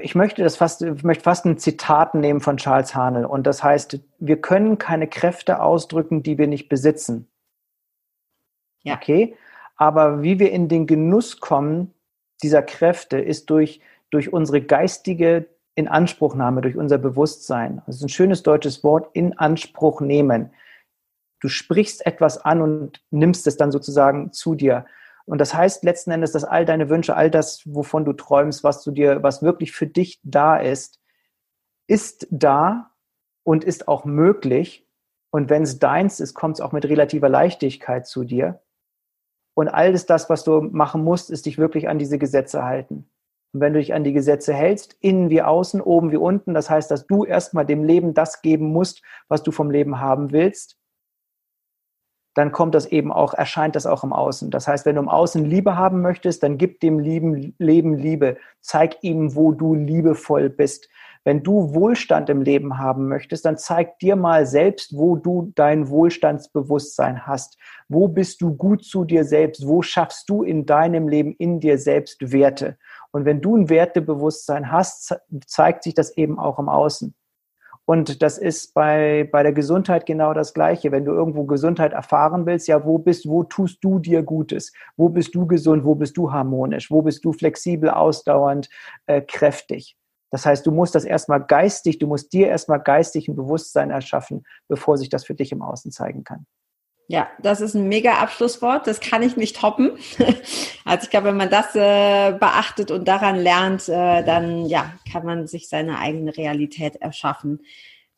ich 0.00 0.14
möchte 0.14 0.42
das 0.42 0.56
fast, 0.56 0.82
ich 0.82 1.02
möchte 1.02 1.24
fast 1.24 1.44
ein 1.44 1.58
Zitat 1.58 2.14
nehmen 2.14 2.40
von 2.40 2.56
Charles 2.56 2.94
Hanel. 2.94 3.24
Und 3.24 3.46
das 3.46 3.62
heißt, 3.62 4.00
wir 4.18 4.40
können 4.40 4.78
keine 4.78 5.06
Kräfte 5.06 5.60
ausdrücken, 5.60 6.22
die 6.22 6.38
wir 6.38 6.46
nicht 6.46 6.68
besitzen. 6.68 7.28
Ja. 8.82 8.94
Okay? 8.94 9.36
Aber 9.76 10.22
wie 10.22 10.38
wir 10.38 10.52
in 10.52 10.68
den 10.68 10.86
Genuss 10.86 11.40
kommen 11.40 11.92
dieser 12.42 12.62
Kräfte, 12.62 13.18
ist 13.18 13.50
durch, 13.50 13.80
durch 14.10 14.32
unsere 14.32 14.60
geistige 14.60 15.46
Inanspruchnahme, 15.74 16.60
durch 16.60 16.76
unser 16.76 16.98
Bewusstsein. 16.98 17.82
Das 17.86 17.96
ist 17.96 18.02
ein 18.02 18.08
schönes 18.08 18.42
deutsches 18.42 18.84
Wort, 18.84 19.10
in 19.12 19.36
Anspruch 19.38 20.00
nehmen. 20.00 20.50
Du 21.40 21.48
sprichst 21.48 22.06
etwas 22.06 22.38
an 22.38 22.62
und 22.62 23.02
nimmst 23.10 23.46
es 23.46 23.56
dann 23.56 23.72
sozusagen 23.72 24.32
zu 24.32 24.54
dir. 24.54 24.86
Und 25.26 25.38
das 25.38 25.54
heißt 25.54 25.84
letzten 25.84 26.10
Endes, 26.10 26.32
dass 26.32 26.44
all 26.44 26.64
deine 26.64 26.88
Wünsche, 26.90 27.16
all 27.16 27.30
das, 27.30 27.62
wovon 27.66 28.04
du 28.04 28.12
träumst, 28.12 28.62
was 28.62 28.82
du 28.82 28.90
dir, 28.90 29.22
was 29.22 29.42
wirklich 29.42 29.72
für 29.72 29.86
dich 29.86 30.20
da 30.22 30.56
ist, 30.56 31.00
ist 31.86 32.26
da 32.30 32.90
und 33.42 33.64
ist 33.64 33.88
auch 33.88 34.04
möglich. 34.04 34.86
Und 35.30 35.50
wenn 35.50 35.62
es 35.62 35.78
deins 35.78 36.20
ist, 36.20 36.34
kommt 36.34 36.56
es 36.56 36.60
auch 36.60 36.72
mit 36.72 36.84
relativer 36.84 37.28
Leichtigkeit 37.28 38.06
zu 38.06 38.24
dir. 38.24 38.60
Und 39.54 39.68
alles 39.68 40.06
das, 40.06 40.28
was 40.28 40.44
du 40.44 40.60
machen 40.60 41.04
musst, 41.04 41.30
ist 41.30 41.46
dich 41.46 41.58
wirklich 41.58 41.88
an 41.88 41.98
diese 41.98 42.18
Gesetze 42.18 42.64
halten. 42.64 43.08
Und 43.52 43.60
wenn 43.60 43.72
du 43.72 43.78
dich 43.78 43.94
an 43.94 44.02
die 44.02 44.12
Gesetze 44.12 44.52
hältst, 44.52 44.96
innen 45.00 45.30
wie 45.30 45.42
außen, 45.42 45.80
oben 45.80 46.10
wie 46.10 46.16
unten, 46.16 46.54
das 46.54 46.68
heißt, 46.68 46.90
dass 46.90 47.06
du 47.06 47.24
erstmal 47.24 47.64
dem 47.64 47.84
Leben 47.84 48.12
das 48.12 48.42
geben 48.42 48.66
musst, 48.72 49.02
was 49.28 49.44
du 49.44 49.52
vom 49.52 49.70
Leben 49.70 50.00
haben 50.00 50.32
willst, 50.32 50.76
dann 52.34 52.50
kommt 52.50 52.74
das 52.74 52.86
eben 52.86 53.12
auch, 53.12 53.32
erscheint 53.32 53.76
das 53.76 53.86
auch 53.86 54.02
im 54.02 54.12
Außen. 54.12 54.50
Das 54.50 54.66
heißt, 54.66 54.86
wenn 54.86 54.96
du 54.96 55.02
im 55.02 55.08
Außen 55.08 55.44
Liebe 55.44 55.76
haben 55.76 56.02
möchtest, 56.02 56.42
dann 56.42 56.58
gib 56.58 56.80
dem 56.80 56.98
Leben, 56.98 57.54
Leben 57.58 57.94
Liebe. 57.94 58.38
Zeig 58.60 58.96
ihm, 59.02 59.36
wo 59.36 59.52
du 59.52 59.74
liebevoll 59.76 60.50
bist. 60.50 60.88
Wenn 61.24 61.42
du 61.42 61.74
Wohlstand 61.74 62.28
im 62.28 62.42
Leben 62.42 62.78
haben 62.78 63.08
möchtest, 63.08 63.46
dann 63.46 63.56
zeig 63.56 63.98
dir 63.98 64.14
mal 64.14 64.44
selbst, 64.44 64.94
wo 64.94 65.16
du 65.16 65.52
dein 65.54 65.88
Wohlstandsbewusstsein 65.88 67.26
hast. 67.26 67.56
Wo 67.88 68.08
bist 68.08 68.42
du 68.42 68.54
gut 68.54 68.84
zu 68.84 69.04
dir 69.04 69.24
selbst? 69.24 69.66
Wo 69.66 69.80
schaffst 69.80 70.28
du 70.28 70.42
in 70.42 70.66
deinem 70.66 71.08
Leben 71.08 71.34
in 71.38 71.60
dir 71.60 71.78
selbst 71.78 72.30
Werte? 72.30 72.76
Und 73.10 73.24
wenn 73.24 73.40
du 73.40 73.56
ein 73.56 73.70
Wertebewusstsein 73.70 74.70
hast, 74.70 75.16
zeigt 75.46 75.84
sich 75.84 75.94
das 75.94 76.14
eben 76.16 76.38
auch 76.38 76.58
im 76.58 76.68
Außen. 76.68 77.14
Und 77.86 78.22
das 78.22 78.38
ist 78.38 78.72
bei, 78.74 79.28
bei 79.30 79.42
der 79.42 79.52
Gesundheit 79.52 80.06
genau 80.06 80.32
das 80.32 80.54
Gleiche. 80.54 80.90
Wenn 80.90 81.04
du 81.04 81.12
irgendwo 81.12 81.44
Gesundheit 81.44 81.92
erfahren 81.92 82.46
willst, 82.46 82.66
ja, 82.66 82.84
wo 82.84 82.98
bist, 82.98 83.28
wo 83.28 83.44
tust 83.44 83.82
du 83.82 83.98
dir 83.98 84.22
Gutes? 84.22 84.72
Wo 84.96 85.10
bist 85.10 85.34
du 85.34 85.46
gesund? 85.46 85.84
Wo 85.84 85.94
bist 85.94 86.16
du 86.16 86.32
harmonisch? 86.32 86.90
Wo 86.90 87.02
bist 87.02 87.24
du 87.24 87.32
flexibel, 87.32 87.90
ausdauernd, 87.90 88.70
äh, 89.06 89.20
kräftig? 89.20 89.96
Das 90.34 90.46
heißt, 90.46 90.66
du 90.66 90.72
musst 90.72 90.96
das 90.96 91.04
erstmal 91.04 91.44
geistig, 91.44 92.00
du 92.00 92.08
musst 92.08 92.32
dir 92.32 92.48
erstmal 92.48 92.80
geistig 92.80 93.28
ein 93.28 93.36
Bewusstsein 93.36 93.92
erschaffen, 93.92 94.44
bevor 94.66 94.98
sich 94.98 95.08
das 95.08 95.24
für 95.24 95.36
dich 95.36 95.52
im 95.52 95.62
Außen 95.62 95.92
zeigen 95.92 96.24
kann. 96.24 96.44
Ja, 97.06 97.28
das 97.40 97.60
ist 97.60 97.74
ein 97.74 97.86
mega 97.86 98.14
Abschlusswort. 98.14 98.88
Das 98.88 98.98
kann 98.98 99.22
ich 99.22 99.36
nicht 99.36 99.54
toppen. 99.56 99.92
Also 100.86 101.04
ich 101.04 101.10
glaube, 101.10 101.28
wenn 101.28 101.38
man 101.38 101.48
das 101.48 101.74
äh, 101.76 102.32
beachtet 102.32 102.90
und 102.90 103.08
daran 103.08 103.36
lernt, 103.36 103.88
äh, 103.88 104.22
dann 104.22 104.66
ja, 104.66 104.92
kann 105.10 105.24
man 105.24 105.46
sich 105.46 105.68
seine 105.70 105.98
eigene 105.98 106.36
Realität 106.36 106.96
erschaffen. 106.96 107.60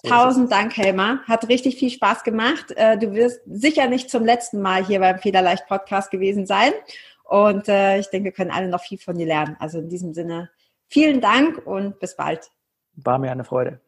Tausend 0.03 0.51
Dank, 0.51 0.77
Helma. 0.77 1.21
Hat 1.29 1.49
richtig 1.49 1.77
viel 1.77 1.91
Spaß 1.91 2.25
gemacht. 2.25 2.73
Äh, 2.77 2.99
du 2.99 3.13
wirst 3.13 3.43
sicher 3.47 3.89
nicht 3.89 4.11
zum 4.11 4.25
letzten 4.25 4.63
Mal 4.63 4.85
hier 4.85 4.99
beim 4.99 5.19
Federleicht 5.19 5.69
Podcast 5.69 6.11
gewesen 6.11 6.45
sein. 6.47 6.73
Und 7.23 7.69
äh, 7.69 7.99
ich 7.99 8.09
denke, 8.09 8.25
wir 8.25 8.33
können 8.33 8.51
alle 8.51 8.69
noch 8.69 8.83
viel 8.83 8.99
von 8.99 9.17
dir 9.17 9.27
lernen. 9.27 9.57
Also 9.61 9.79
in 9.79 9.91
diesem 9.91 10.13
Sinne, 10.13 10.51
vielen 10.89 11.21
Dank 11.21 11.67
und 11.67 11.99
bis 11.99 12.17
bald. 12.17 12.51
War 12.97 13.19
mir 13.19 13.31
eine 13.31 13.45
Freude. 13.45 13.81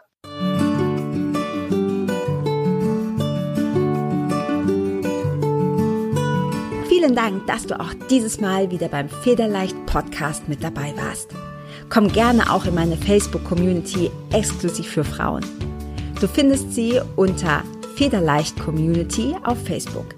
Vielen 6.89 7.15
Dank, 7.15 7.47
dass 7.47 7.67
du 7.67 7.79
auch 7.79 7.95
dieses 8.11 8.41
Mal 8.41 8.71
wieder 8.71 8.89
beim 8.89 9.09
Federleicht 9.09 9.87
Podcast 9.87 10.49
mit 10.49 10.63
dabei 10.63 10.93
warst. 10.97 11.31
Komm 11.89 12.09
gerne 12.09 12.53
auch 12.53 12.67
in 12.67 12.75
meine 12.75 12.97
Facebook-Community 12.97 14.11
exklusiv 14.33 14.89
für 14.89 15.05
Frauen. 15.05 15.45
Du 16.21 16.27
findest 16.27 16.75
sie 16.75 17.01
unter 17.17 17.63
Federleicht 17.97 18.59
Community 18.59 19.35
auf 19.45 19.63
Facebook. 19.65 20.18